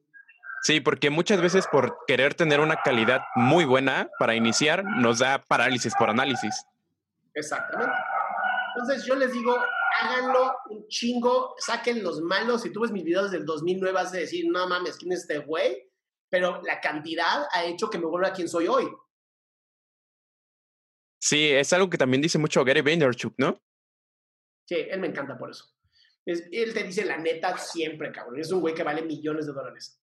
[0.62, 5.42] Sí, porque muchas veces por querer tener una calidad muy buena para iniciar, nos da
[5.42, 6.64] parálisis por análisis.
[7.34, 7.94] Exactamente.
[8.74, 9.56] Entonces yo les digo,
[10.00, 12.62] háganlo un chingo, saquen los malos.
[12.62, 15.38] Si tú ves mis videos del 2009, vas a decir, no mames, ¿quién es este
[15.38, 15.90] güey?
[16.28, 18.88] Pero la cantidad ha hecho que me vuelva a quien soy hoy.
[21.20, 23.62] Sí, es algo que también dice mucho Gary Vaynerchuk, ¿no?
[24.66, 25.74] Sí, él me encanta por eso
[26.26, 28.40] él te dice la neta siempre, cabrón.
[28.40, 30.00] Es un güey que vale millones de dólares.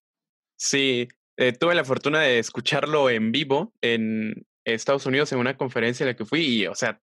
[0.57, 1.07] Sí,
[1.38, 6.09] eh, tuve la fortuna de escucharlo en vivo en Estados Unidos en una conferencia en
[6.09, 6.99] la que fui y, o sea,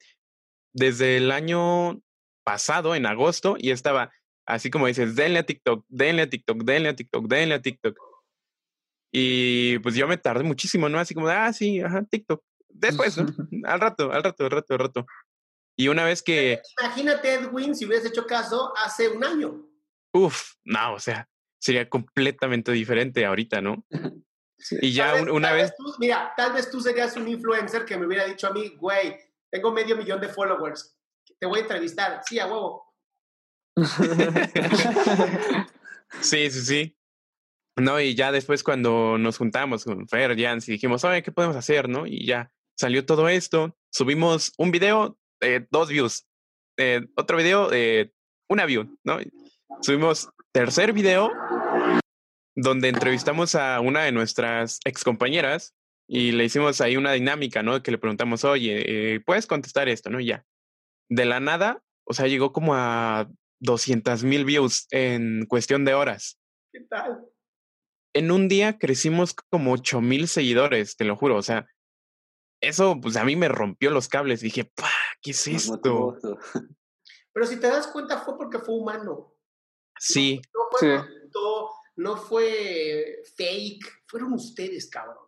[0.72, 2.02] desde el año
[2.44, 4.12] pasado, en agosto, y estaba
[4.46, 7.98] así como dices, denle a TikTok, denle a TikTok, denle a TikTok, denle a TikTok.
[9.12, 10.98] Y pues yo me tardé muchísimo, ¿no?
[10.98, 12.42] Así como, ah, sí, ajá, TikTok.
[12.74, 13.26] Después, ¿no?
[13.68, 15.06] al rato, al rato, al rato, al rato.
[15.76, 16.60] Y una vez que...
[16.80, 19.66] Imagínate, Edwin, si hubieras hecho caso hace un año.
[20.12, 23.84] Uf, no, o sea, sería completamente diferente ahorita, ¿no?
[24.80, 25.74] Y ya una vez...
[25.98, 29.18] mira, tal vez tú serías un influencer que me hubiera dicho a mí, güey,
[29.50, 30.96] tengo medio millón de followers,
[31.38, 32.22] te voy a entrevistar.
[32.24, 32.94] Sí, a huevo.
[36.20, 36.96] sí, sí, sí.
[37.76, 41.56] No, y ya después cuando nos juntamos con Fer, Jans, y dijimos, oye, ¿qué podemos
[41.56, 42.06] hacer, no?
[42.06, 46.26] Y ya salió todo esto, subimos un video, eh, dos views,
[46.76, 48.12] eh, otro video, eh,
[48.48, 49.18] una view, ¿no?
[49.80, 51.30] Subimos tercer video
[52.56, 55.74] donde entrevistamos a una de nuestras ex compañeras
[56.08, 57.82] y le hicimos ahí una dinámica, ¿no?
[57.82, 60.20] Que le preguntamos, oye, ¿puedes contestar esto, no?
[60.20, 60.44] Y ya.
[61.08, 63.28] De la nada, o sea, llegó como a
[63.60, 66.38] 200 mil views en cuestión de horas.
[66.72, 67.24] ¿Qué tal?
[68.14, 71.36] En un día crecimos como 8 mil seguidores, te lo juro.
[71.36, 71.66] O sea,
[72.68, 74.40] eso pues a mí me rompió los cables.
[74.40, 74.88] Dije, ¡pah!
[75.20, 76.16] ¿Qué es esto?
[77.32, 79.34] Pero si te das cuenta fue porque fue humano.
[79.98, 80.40] Sí.
[80.52, 81.04] No, fue,
[81.96, 85.24] no fue fake, fueron ustedes, cabrón.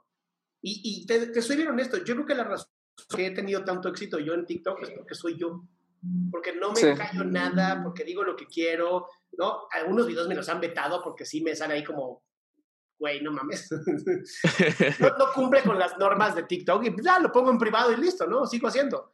[0.63, 2.69] Y, y te, te, soy bien honesto, yo creo que la razón
[3.15, 5.65] que he tenido tanto éxito yo en TikTok es porque soy yo.
[6.31, 9.67] Porque no me callo nada, porque digo lo que quiero, ¿no?
[9.73, 12.23] Algunos videos me los han vetado porque sí me sale ahí como,
[12.99, 13.69] güey, no mames.
[15.01, 18.27] no, cumple con las normas de TikTok y ya lo pongo en privado y listo,
[18.27, 18.47] ¿no?
[18.47, 19.13] Sigo haciendo.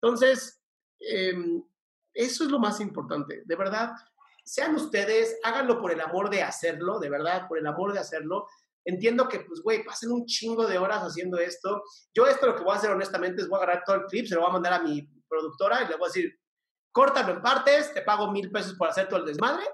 [0.00, 0.62] Entonces,
[0.98, 1.62] em,
[2.14, 3.42] eso es lo más importante.
[3.44, 3.92] De verdad,
[4.44, 8.46] sean ustedes, háganlo por el amor de hacerlo, de verdad, por el amor de hacerlo.
[8.84, 11.82] Entiendo que, pues, güey, pasen un chingo de horas haciendo esto.
[12.14, 14.26] Yo esto lo que voy a hacer honestamente es voy a agarrar todo el clip,
[14.26, 16.40] se lo voy a mandar a mi productora y le voy a decir,
[16.90, 19.64] córtalo en partes, te pago mil pesos por hacer todo el desmadre,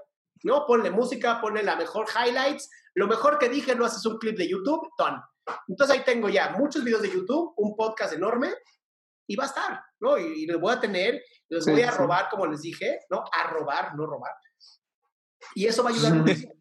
[0.43, 0.67] ¿no?
[0.67, 4.49] Ponle música, ponle la mejor highlights, lo mejor que dije, lo haces un clip de
[4.49, 5.21] YouTube, ton.
[5.69, 8.53] Entonces ahí tengo ya muchos videos de YouTube, un podcast enorme
[9.29, 10.19] y va a estar, ¿no?
[10.19, 13.25] Y, y los voy a tener, los voy a robar, como les dije, ¿no?
[13.33, 14.33] A robar, no robar.
[15.55, 16.55] Y eso va a ayudar muchísimo.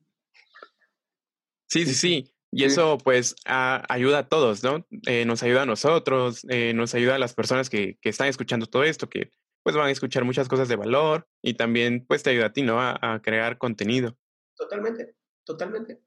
[1.68, 2.36] Sí, sí, sí.
[2.52, 4.86] Y eso pues ayuda a todos, ¿no?
[5.08, 8.66] Eh, nos ayuda a nosotros, eh, nos ayuda a las personas que, que, están escuchando
[8.66, 9.34] todo esto, que
[9.66, 12.62] pues van a escuchar muchas cosas de valor y también pues te ayuda a ti,
[12.62, 12.80] ¿no?
[12.80, 14.16] A, a crear contenido.
[14.56, 16.04] Totalmente, totalmente.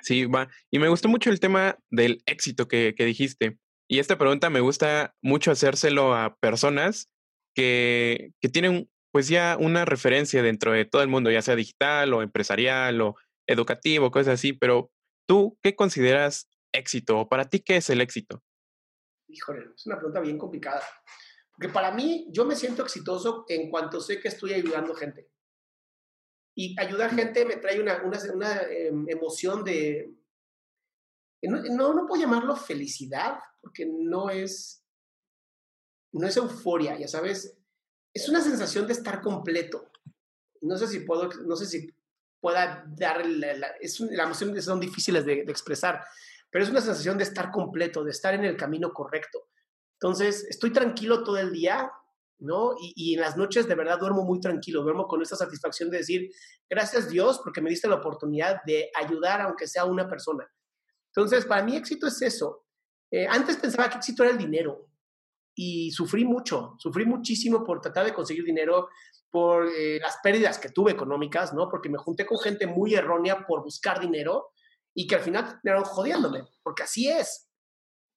[0.00, 0.48] Sí, va.
[0.70, 3.58] Y me gustó mucho el tema del éxito que, que dijiste.
[3.88, 7.10] Y esta pregunta me gusta mucho hacérselo a personas
[7.52, 12.14] que, que tienen pues ya una referencia dentro de todo el mundo, ya sea digital
[12.14, 13.16] o empresarial o
[13.48, 14.92] educativo, cosas así, pero
[15.26, 17.18] tú, ¿qué consideras éxito?
[17.18, 18.40] ¿O para ti qué es el éxito?
[19.26, 20.82] Híjole, es una pregunta bien complicada.
[21.56, 25.30] Porque para mí, yo me siento exitoso en cuanto sé que estoy ayudando gente.
[26.56, 30.12] Y ayudar gente me trae una, una, una em, emoción de...
[31.42, 34.82] No, no, puedo llamarlo felicidad, porque no es...
[36.12, 37.56] No es euforia, ya sabes.
[38.12, 39.90] Es una sensación de estar completo.
[40.60, 41.92] No sé si puedo, no sé si
[42.40, 46.04] pueda dar, la, es la emoción son difíciles de, de, expresar,
[46.50, 49.48] pero es una sensación de estar completo, de estar en el camino correcto.
[50.04, 51.90] Entonces, estoy tranquilo todo el día,
[52.38, 52.74] ¿no?
[52.78, 55.96] Y, y, en las noches de verdad duermo muy tranquilo, duermo con esa satisfacción de
[55.96, 56.30] decir,
[56.68, 60.46] gracias Dios porque me diste la oportunidad de ayudar aunque sea una persona.
[61.06, 62.66] Entonces, para mí éxito es eso.
[63.10, 64.90] Eh, antes pensaba que éxito era el dinero
[65.54, 68.90] y sufrí mucho, sufrí muchísimo por tratar de conseguir dinero,
[69.30, 71.70] por eh, las pérdidas que tuve económicas, ¿no?
[71.70, 74.50] Porque me junté con gente muy errónea por buscar dinero
[74.94, 77.48] y que al final terminaron jodiéndome, porque así es.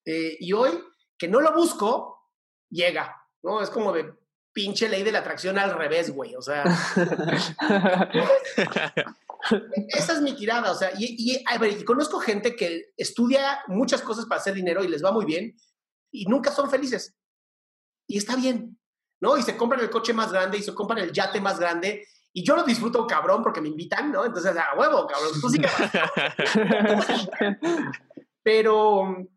[0.06, 0.72] Eh, y hoy,
[1.18, 2.32] que no lo busco,
[2.70, 3.62] llega, ¿no?
[3.62, 4.14] Es como de
[4.54, 6.64] pinche ley de la atracción al revés, güey, o sea.
[9.90, 13.62] esa es mi tirada, o sea, y, y, a ver, y conozco gente que estudia
[13.68, 15.56] muchas cosas para hacer dinero y les va muy bien
[16.12, 17.16] y nunca son felices.
[18.08, 18.80] Y está bien,
[19.20, 19.38] ¿no?
[19.38, 22.08] Y se compran el coche más grande y se compran el yate más grande.
[22.34, 24.26] Y yo lo disfruto, cabrón, porque me invitan, ¿no?
[24.26, 25.68] Entonces, a huevo, cabrón, tú sí que
[28.44, 29.28] pero,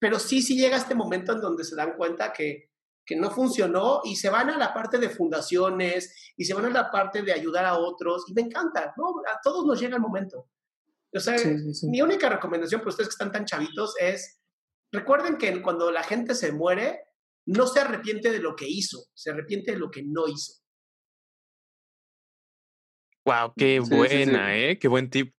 [0.00, 2.70] pero sí, sí llega este momento en donde se dan cuenta que,
[3.04, 6.70] que no funcionó y se van a la parte de fundaciones y se van a
[6.70, 8.24] la parte de ayudar a otros.
[8.28, 9.22] Y me encanta, ¿no?
[9.30, 10.48] A todos nos llega el momento.
[11.12, 11.88] O sea, sí, sí, sí.
[11.88, 14.40] mi única recomendación para ustedes que están tan chavitos es,
[14.90, 17.02] recuerden que cuando la gente se muere,
[17.46, 20.54] no se arrepiente de lo que hizo, se arrepiente de lo que no hizo.
[23.26, 24.64] Wow, qué sí, buena, sí, sí.
[24.64, 24.78] ¿eh?
[24.78, 25.34] Qué buen tip.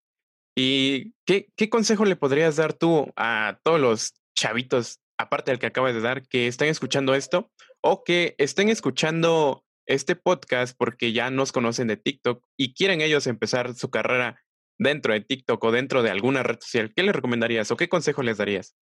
[0.55, 5.67] ¿Y qué, qué consejo le podrías dar tú a todos los chavitos, aparte del que
[5.67, 7.51] acabas de dar, que están escuchando esto
[7.81, 13.27] o que estén escuchando este podcast porque ya nos conocen de TikTok y quieren ellos
[13.27, 14.41] empezar su carrera
[14.77, 16.91] dentro de TikTok o dentro de alguna red social?
[16.95, 18.75] ¿Qué les recomendarías o qué consejo les darías?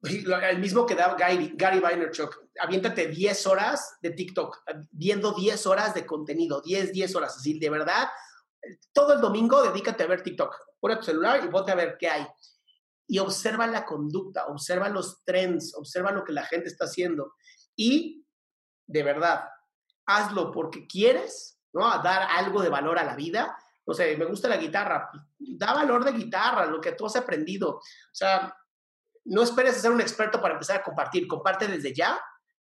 [0.00, 4.62] el mismo que da Gary, Gary Vaynerchuk, aviéntate 10 horas de TikTok,
[4.92, 8.08] viendo 10 horas de contenido, 10, 10 horas, así, de verdad,
[8.92, 12.08] todo el domingo dedícate a ver TikTok, pon tu celular y ponte a ver qué
[12.08, 12.26] hay.
[13.08, 17.32] Y observa la conducta, observa los trends, observa lo que la gente está haciendo.
[17.74, 18.24] Y,
[18.86, 19.48] de verdad,
[20.06, 21.90] hazlo porque quieres, ¿no?
[21.90, 23.56] A dar algo de valor a la vida.
[23.86, 27.76] No sé, me gusta la guitarra, da valor de guitarra, lo que tú has aprendido.
[27.76, 27.82] O
[28.12, 28.54] sea,
[29.24, 32.20] no esperes ser un experto para empezar a compartir, comparte desde ya.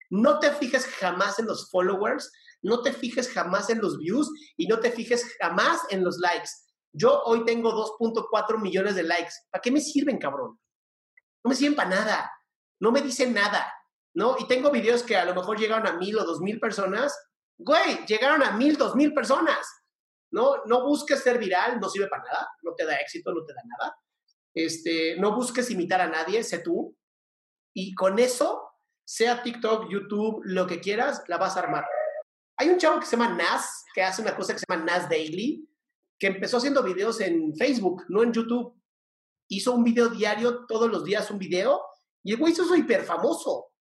[0.10, 2.32] No te fijes jamás en los followers,
[2.62, 6.50] no te fijes jamás en los views y no te fijes jamás en los likes.
[6.94, 9.34] Yo hoy tengo 2.4 millones de likes.
[9.50, 10.60] ¿Para qué me sirven, cabrón?
[11.44, 12.32] No me sirven para nada.
[12.80, 13.72] No me dicen nada,
[14.14, 14.36] ¿no?
[14.40, 17.18] Y tengo videos que a lo mejor llegaron a mil o dos mil personas.
[17.58, 19.68] Güey, llegaron a mil, dos mil personas.
[20.32, 23.54] No, no busques ser viral, no sirve para nada, no te da éxito, no te
[23.54, 23.96] da nada.
[24.54, 26.98] Este, no busques imitar a nadie, sé tú.
[27.74, 28.72] Y con eso,
[29.06, 31.86] sea TikTok, YouTube, lo que quieras, la vas a armar.
[32.58, 35.10] Hay un chavo que se llama Nas, que hace una cosa que se llama Nas
[35.10, 35.68] Daily,
[36.22, 38.80] que empezó haciendo videos en Facebook, no en YouTube.
[39.50, 41.82] Hizo un video diario, todos los días un video,
[42.24, 43.72] y el güey se hizo hiper famoso.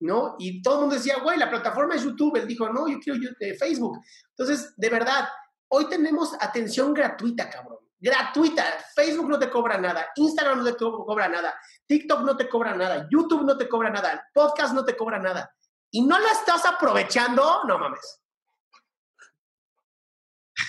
[0.00, 0.36] ¿No?
[0.38, 2.36] Y todo el mundo decía, güey, la plataforma es YouTube.
[2.36, 3.98] Él dijo, no, yo quiero eh, Facebook.
[4.28, 5.28] Entonces, de verdad,
[5.72, 7.78] hoy tenemos atención gratuita, cabrón.
[7.98, 8.64] Gratuita.
[8.94, 10.06] Facebook no te cobra nada.
[10.14, 11.52] Instagram no te cobra nada.
[11.88, 13.08] TikTok no te cobra nada.
[13.10, 14.24] YouTube no te cobra nada.
[14.32, 15.52] Podcast no te cobra nada.
[15.90, 18.22] Y no la estás aprovechando, no mames.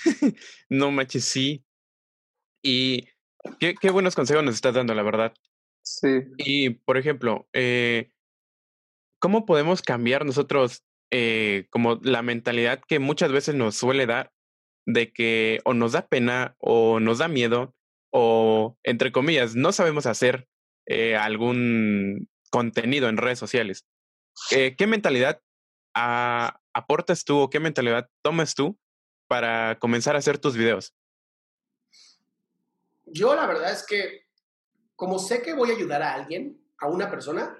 [0.68, 1.64] no manches, sí.
[2.62, 3.08] Y
[3.58, 5.34] qué, qué, buenos consejos nos estás dando, la verdad.
[5.82, 6.22] Sí.
[6.38, 8.10] Y, por ejemplo, eh,
[9.18, 14.32] ¿cómo podemos cambiar nosotros eh, como la mentalidad que muchas veces nos suele dar
[14.86, 17.74] de que o nos da pena o nos da miedo
[18.12, 20.48] o, entre comillas, no sabemos hacer
[20.86, 23.86] eh, algún contenido en redes sociales?
[24.50, 25.40] ¿Qué mentalidad
[26.72, 28.78] aportas tú o qué mentalidad tomas tú
[29.30, 30.92] para comenzar a hacer tus videos?
[33.06, 34.26] Yo la verdad es que
[34.96, 37.56] como sé que voy a ayudar a alguien, a una persona,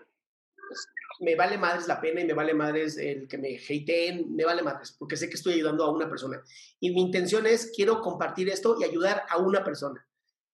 [1.20, 4.62] me vale madres la pena y me vale madres el que me hateen, me vale
[4.62, 6.42] madres, porque sé que estoy ayudando a una persona.
[6.80, 10.04] Y mi intención es, quiero compartir esto y ayudar a una persona.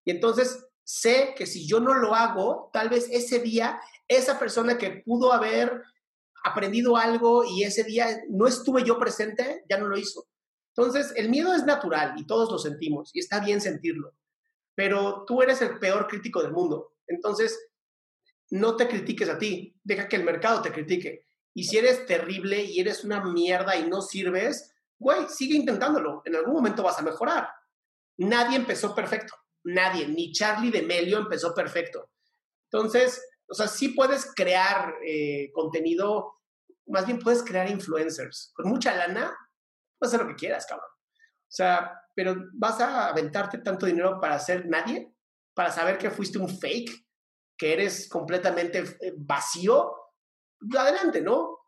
[0.05, 4.77] Y entonces sé que si yo no lo hago, tal vez ese día, esa persona
[4.77, 5.83] que pudo haber
[6.45, 10.27] aprendido algo y ese día no estuve yo presente, ya no lo hizo.
[10.77, 14.15] Entonces, el miedo es natural y todos lo sentimos y está bien sentirlo,
[14.75, 16.97] pero tú eres el peor crítico del mundo.
[17.07, 17.59] Entonces,
[18.51, 21.25] no te critiques a ti, deja que el mercado te critique.
[21.55, 26.21] Y si eres terrible y eres una mierda y no sirves, güey, sigue intentándolo.
[26.27, 27.49] En algún momento vas a mejorar.
[28.19, 29.35] Nadie empezó perfecto.
[29.65, 32.11] Nadie, ni Charlie de Melio empezó perfecto.
[32.71, 36.35] Entonces, o sea, sí puedes crear eh, contenido,
[36.87, 38.53] más bien puedes crear influencers.
[38.55, 39.35] Con mucha lana
[39.99, 40.89] puedes hacer lo que quieras, cabrón.
[40.89, 45.15] O sea, pero vas a aventarte tanto dinero para ser nadie,
[45.55, 47.07] para saber que fuiste un fake,
[47.57, 49.95] que eres completamente eh, vacío,
[50.77, 51.59] adelante, ¿no?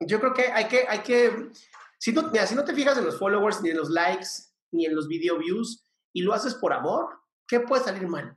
[0.00, 1.50] Yo creo que hay que, hay que,
[1.98, 4.28] si no, si no te fijas en los followers, ni en los likes,
[4.72, 8.36] ni en los video views, y lo haces por amor, ¿qué puede salir mal?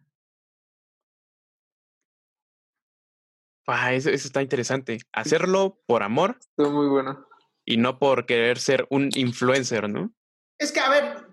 [3.68, 5.00] Ah, eso, eso, está interesante.
[5.12, 6.38] Hacerlo por amor.
[6.40, 7.28] Está muy bueno
[7.66, 10.14] y no por querer ser un influencer, ¿no?
[10.60, 11.28] Es que, a ver,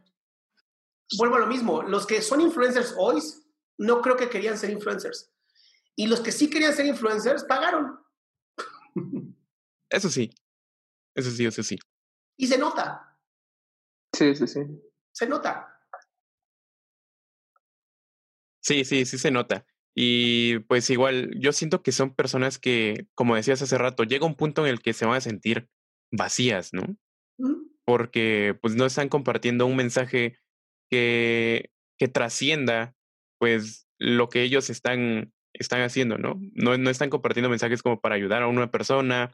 [1.18, 1.82] vuelvo a lo mismo.
[1.82, 3.20] Los que son influencers hoy
[3.78, 5.30] no creo que querían ser influencers.
[5.94, 7.98] Y los que sí querían ser influencers pagaron.
[9.90, 10.30] Eso sí.
[11.14, 11.78] Eso sí, eso sí.
[12.38, 13.18] Y se nota.
[14.16, 14.60] Sí, sí, sí.
[15.12, 15.68] Se nota.
[18.62, 19.66] Sí, sí, sí se nota.
[19.94, 24.36] Y pues igual, yo siento que son personas que, como decías hace rato, llega un
[24.36, 25.68] punto en el que se van a sentir
[26.12, 26.96] vacías, ¿no?
[27.84, 30.38] Porque pues no están compartiendo un mensaje
[30.90, 32.94] que, que trascienda
[33.38, 36.40] pues lo que ellos están, están haciendo, ¿no?
[36.52, 36.78] ¿no?
[36.78, 39.32] No están compartiendo mensajes como para ayudar a una persona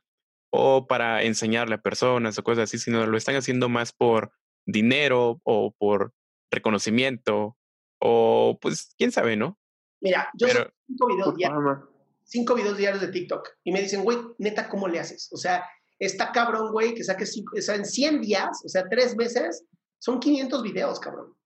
[0.51, 4.33] o para enseñarle a personas o cosas así, sino lo están haciendo más por
[4.67, 6.15] dinero o por
[6.51, 7.57] reconocimiento
[8.01, 9.59] o pues quién sabe, ¿no?
[10.01, 11.79] Mira, yo Pero, cinco videos diarios,
[12.23, 15.29] cinco videos diarios de TikTok y me dicen, güey, neta, ¿cómo le haces?
[15.33, 15.65] O sea,
[15.99, 19.65] Está cabrón, güey, que saque cinco, o sea, en 100 días, o sea, tres meses,
[19.99, 21.37] son 500 videos, cabrón.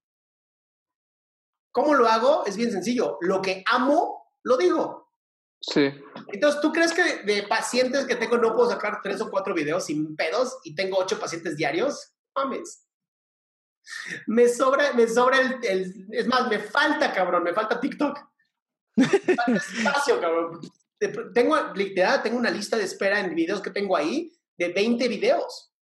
[1.73, 2.45] ¿Cómo lo hago?
[2.45, 3.17] Es bien sencillo.
[3.23, 5.11] Lo que amo, lo digo.
[5.59, 5.91] Sí.
[6.29, 9.87] Entonces, ¿tú crees que de pacientes que tengo no puedo sacar tres o cuatro videos
[9.87, 12.13] sin pedos y tengo ocho pacientes diarios?
[12.37, 12.87] Mames.
[14.27, 18.19] Me sobra, me sobra el, es más, me falta, cabrón, me falta TikTok.
[18.97, 20.61] Me falta espacio, cabrón.
[21.33, 25.73] Tengo, literal, tengo una lista de espera en videos que tengo ahí de 20 videos.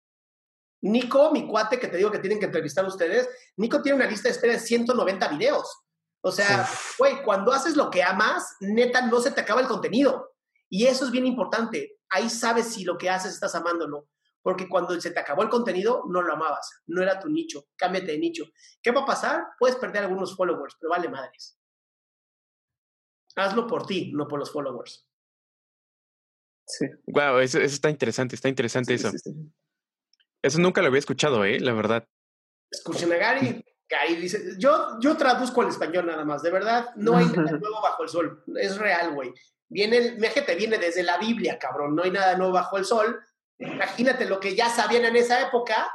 [0.83, 4.11] Nico, mi cuate que te digo que tienen que entrevistar a ustedes, Nico tiene una
[4.11, 5.83] lista de espera de 190 videos.
[6.23, 6.69] O sea,
[6.99, 10.35] güey, cuando haces lo que amas, neta, no se te acaba el contenido.
[10.69, 11.99] Y eso es bien importante.
[12.11, 14.09] Ahí sabes si lo que haces estás amándolo.
[14.43, 16.83] Porque cuando se te acabó el contenido, no lo amabas.
[16.87, 17.67] No era tu nicho.
[17.77, 18.45] Cámbiate de nicho.
[18.83, 19.45] ¿Qué va a pasar?
[19.59, 21.59] Puedes perder algunos followers, pero vale madres.
[23.37, 25.10] Hazlo por ti, no por los followers.
[26.79, 26.87] Sí.
[27.07, 29.11] Wow, eso, está interesante, está interesante eso.
[30.43, 31.59] eso nunca lo había escuchado, ¿eh?
[31.61, 32.07] La verdad.
[32.71, 33.65] Escuchen a Gary.
[33.89, 37.83] Gary dice, yo, yo traduzco al español nada más, de verdad, no hay nada nuevo
[37.83, 39.35] bajo el sol, es real, güey.
[39.69, 43.21] Viene, te viene desde la Biblia, cabrón, no hay nada nuevo bajo el sol.
[43.59, 45.93] Imagínate lo que ya sabían en esa época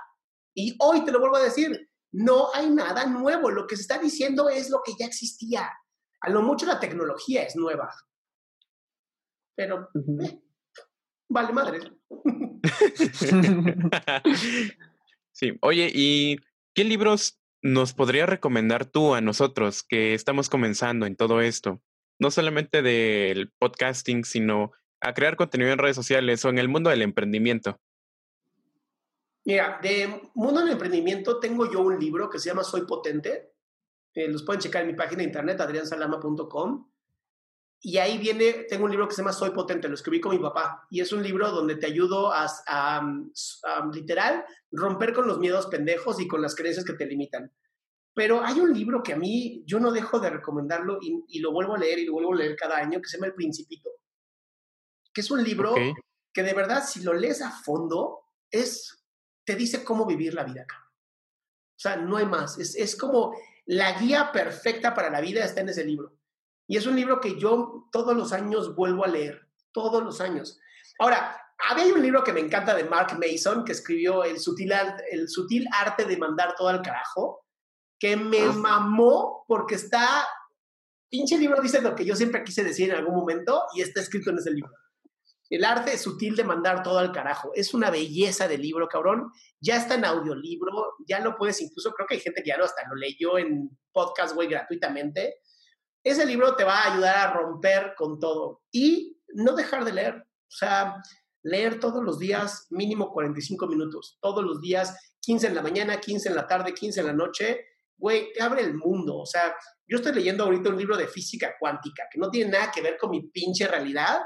[0.53, 3.97] y hoy te lo vuelvo a decir, no hay nada nuevo, lo que se está
[3.97, 5.69] diciendo es lo que ya existía.
[6.22, 7.93] A lo mucho la tecnología es nueva.
[9.56, 9.89] Pero,
[10.23, 10.41] eh,
[11.27, 11.80] vale madre.
[15.31, 16.38] sí, oye, ¿y
[16.73, 21.81] qué libros nos podrías recomendar tú a nosotros que estamos comenzando en todo esto?
[22.19, 24.72] No solamente del podcasting, sino
[25.02, 27.80] a crear contenido en redes sociales o en el mundo del emprendimiento.
[29.45, 33.53] Mira, de mundo del emprendimiento tengo yo un libro que se llama Soy Potente.
[34.14, 36.89] Eh, los pueden checar en mi página de internet, adriansalama.com.
[37.86, 40.41] Y ahí viene, tengo un libro que se llama Soy Potente, lo escribí con mi
[40.41, 40.88] papá.
[40.90, 42.49] Y es un libro donde te ayudo a,
[43.94, 47.53] literal, romper con los miedos pendejos y con las creencias que te limitan.
[48.16, 51.76] Pero hay un libro que a mí yo no dejo de recomendarlo y, lo vuelvo
[51.76, 53.91] a leer y lo vuelvo a leer cada año, que se llama El Principito.
[55.14, 55.76] Que es un libro
[56.34, 59.06] que de verdad, si lo lees a fondo, es,
[59.44, 60.90] te dice cómo vivir la vida acá.
[60.90, 62.57] O sea, no hay más.
[62.57, 63.38] Es, es como
[63.68, 66.14] la guía perfecta para la vida está en ese libro.
[66.67, 70.59] Y es un libro que yo todos los años vuelvo a leer, todos los años.
[70.99, 71.37] Ahora,
[71.69, 74.73] había un libro que me encanta de Mark Mason, que escribió El sutil,
[75.11, 77.45] el sutil arte de mandar todo al carajo,
[77.99, 78.51] que me ah.
[78.51, 80.25] mamó porque está,
[81.09, 84.31] pinche libro dice lo que yo siempre quise decir en algún momento y está escrito
[84.31, 84.71] en ese libro.
[85.49, 87.51] El arte sutil de mandar todo al carajo.
[87.53, 89.31] Es una belleza de libro, cabrón.
[89.61, 92.65] Ya está en audiolibro, ya lo puedes, incluso creo que hay gente que ya lo
[92.65, 95.35] hasta lo leyó en podcast, güey, gratuitamente.
[96.06, 100.15] Ese libro te va a ayudar a romper con todo y no dejar de leer.
[100.15, 101.02] O sea,
[101.41, 106.30] leer todos los días, mínimo 45 minutos, todos los días, 15 en la mañana, 15
[106.30, 107.65] en la tarde, 15 en la noche,
[107.98, 109.18] güey, te abre el mundo.
[109.18, 109.56] O sea,
[109.88, 112.98] yo estoy leyendo ahorita un libro de física cuántica que no tiene nada que ver
[112.99, 114.19] con mi pinche realidad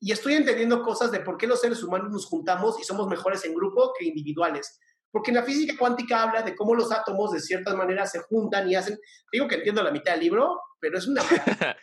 [0.00, 3.44] y estoy entendiendo cosas de por qué los seres humanos nos juntamos y somos mejores
[3.44, 4.80] en grupo que individuales.
[5.16, 8.68] Porque en la física cuántica habla de cómo los átomos de ciertas maneras se juntan
[8.68, 9.00] y hacen,
[9.32, 11.22] digo que entiendo la mitad del libro, pero es una...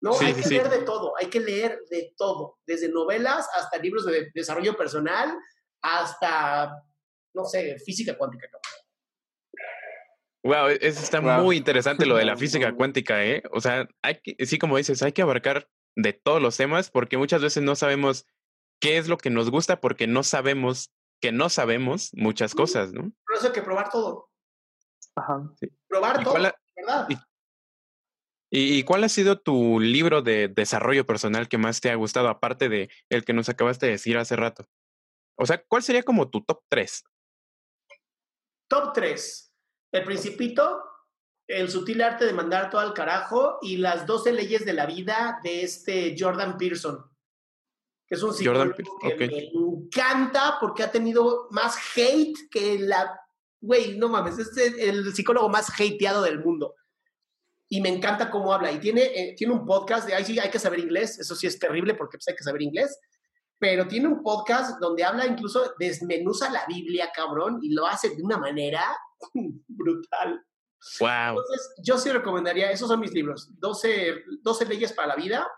[0.00, 4.06] No, hay que leer de todo, hay que leer de todo, desde novelas hasta libros
[4.06, 5.36] de desarrollo personal,
[5.82, 6.82] hasta,
[7.34, 8.48] no sé, física cuántica.
[10.42, 13.42] Wow, eso está muy interesante lo de la física cuántica, ¿eh?
[13.52, 17.18] O sea, hay que, sí, como dices, hay que abarcar de todos los temas porque
[17.18, 18.26] muchas veces no sabemos
[18.80, 20.90] qué es lo que nos gusta porque no sabemos
[21.22, 23.02] que no sabemos muchas cosas, ¿no?
[23.24, 24.28] Por eso hay que probar todo.
[25.14, 25.48] Ajá.
[25.58, 25.68] Sí.
[25.88, 27.08] Probar todo, ¿verdad?
[28.54, 32.68] Y, cuál ha sido tu libro de desarrollo personal que más te ha gustado, aparte
[32.68, 34.68] de el que nos acabaste de decir hace rato?
[35.38, 37.04] O sea, ¿cuál sería como tu top 3?
[38.68, 39.54] Top 3.
[39.92, 40.82] El Principito,
[41.48, 45.40] El sutil arte de mandar todo al carajo y las 12 leyes de la vida
[45.42, 47.11] de este Jordan Pearson
[48.12, 53.18] que es un psicólogo que me encanta porque ha tenido más hate que la...
[53.58, 56.74] Güey, no mames, es el psicólogo más hateado del mundo.
[57.70, 58.70] Y me encanta cómo habla.
[58.70, 61.46] Y tiene, eh, tiene un podcast de, ahí sí hay que saber inglés, eso sí
[61.46, 63.00] es terrible porque pues, hay que saber inglés,
[63.58, 68.22] pero tiene un podcast donde habla incluso, desmenuza la Biblia, cabrón, y lo hace de
[68.22, 68.94] una manera
[69.68, 70.44] brutal.
[71.00, 71.30] Wow.
[71.30, 75.48] Entonces, yo sí recomendaría, esos son mis libros, 12, 12 leyes para la vida,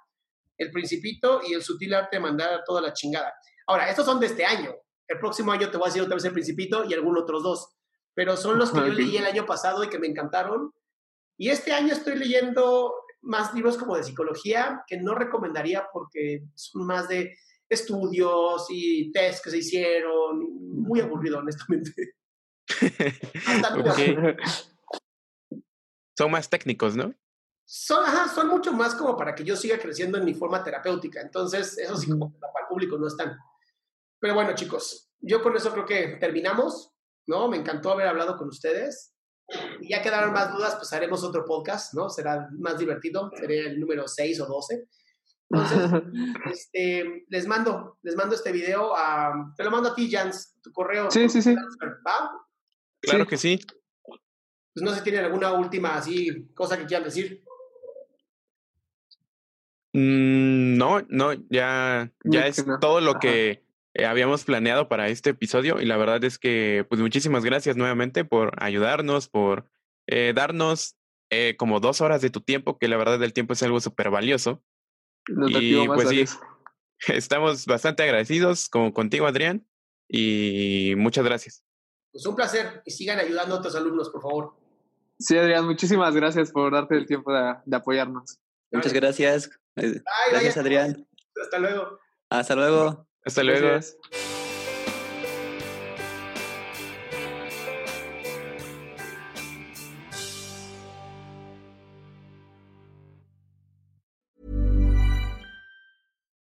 [0.59, 3.33] el Principito y El Sutil Arte de Mandar a toda la chingada.
[3.67, 4.75] Ahora, estos son de este año.
[5.07, 7.77] El próximo año te voy a decir otra vez El Principito y algunos otros dos.
[8.15, 10.73] Pero son los que yo leí el año pasado y que me encantaron.
[11.37, 16.87] Y este año estoy leyendo más libros como de psicología que no recomendaría porque son
[16.87, 17.37] más de
[17.69, 20.39] estudios y test que se hicieron.
[20.61, 22.15] Muy aburrido, honestamente.
[26.17, 27.13] Son más técnicos, ¿no?
[27.65, 28.05] Son,
[28.35, 31.21] son mucho más como para que yo siga creciendo en mi forma terapéutica.
[31.21, 33.37] Entonces, eso sí, como para el público no están.
[34.21, 36.93] Pero bueno, chicos, yo con eso creo que terminamos,
[37.27, 37.49] ¿no?
[37.49, 39.15] Me encantó haber hablado con ustedes.
[39.81, 42.09] Y ya quedaron más dudas, pues haremos otro podcast, ¿no?
[42.09, 44.89] Será más divertido, sería el número 6 o 12.
[45.51, 45.91] Entonces,
[46.53, 50.73] este, les mando, les mando este video a, te lo mando a ti, Jans, tu
[50.73, 51.11] correo.
[51.11, 51.55] Sí, sí, sí.
[51.55, 52.31] ¿Va?
[53.01, 53.61] Claro que sí.
[54.07, 57.44] Pues no sé si tienen alguna última así cosa que quieran decir.
[59.95, 63.63] Mm, no, no, ya, ya es todo lo que
[63.95, 68.25] eh, habíamos planeado para este episodio y la verdad es que, pues muchísimas gracias nuevamente
[68.25, 69.71] por ayudarnos, por
[70.09, 70.97] eh, darnos
[71.31, 74.11] eh, como dos horas de tu tiempo, que la verdad el tiempo es algo súper
[74.11, 74.65] valioso.
[75.29, 76.25] y pues sí,
[77.07, 79.65] estamos bastante agradecidos como contigo, Adrián,
[80.09, 81.65] y muchas gracias.
[82.11, 84.57] Pues un placer y sigan ayudando a otros alumnos, por favor.
[85.21, 88.41] Sí, Adrián, muchísimas gracias por darte el tiempo de, apoyarnos.
[88.73, 89.51] Muchas gracias.
[89.77, 91.07] Eh, gracias, Adrián.
[91.41, 91.99] Hasta luego.
[92.31, 93.07] Hasta luego.
[93.25, 93.81] Hasta luego.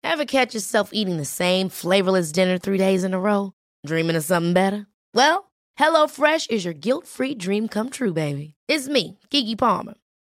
[0.03, 3.53] Ever catch yourself eating the same flavorless dinner three days in a row?
[3.85, 4.85] Dreaming of something better?
[5.13, 8.55] Well, HelloFresh is your guilt-free dream come true, baby.
[8.67, 9.93] It's me, Kiki Palmer.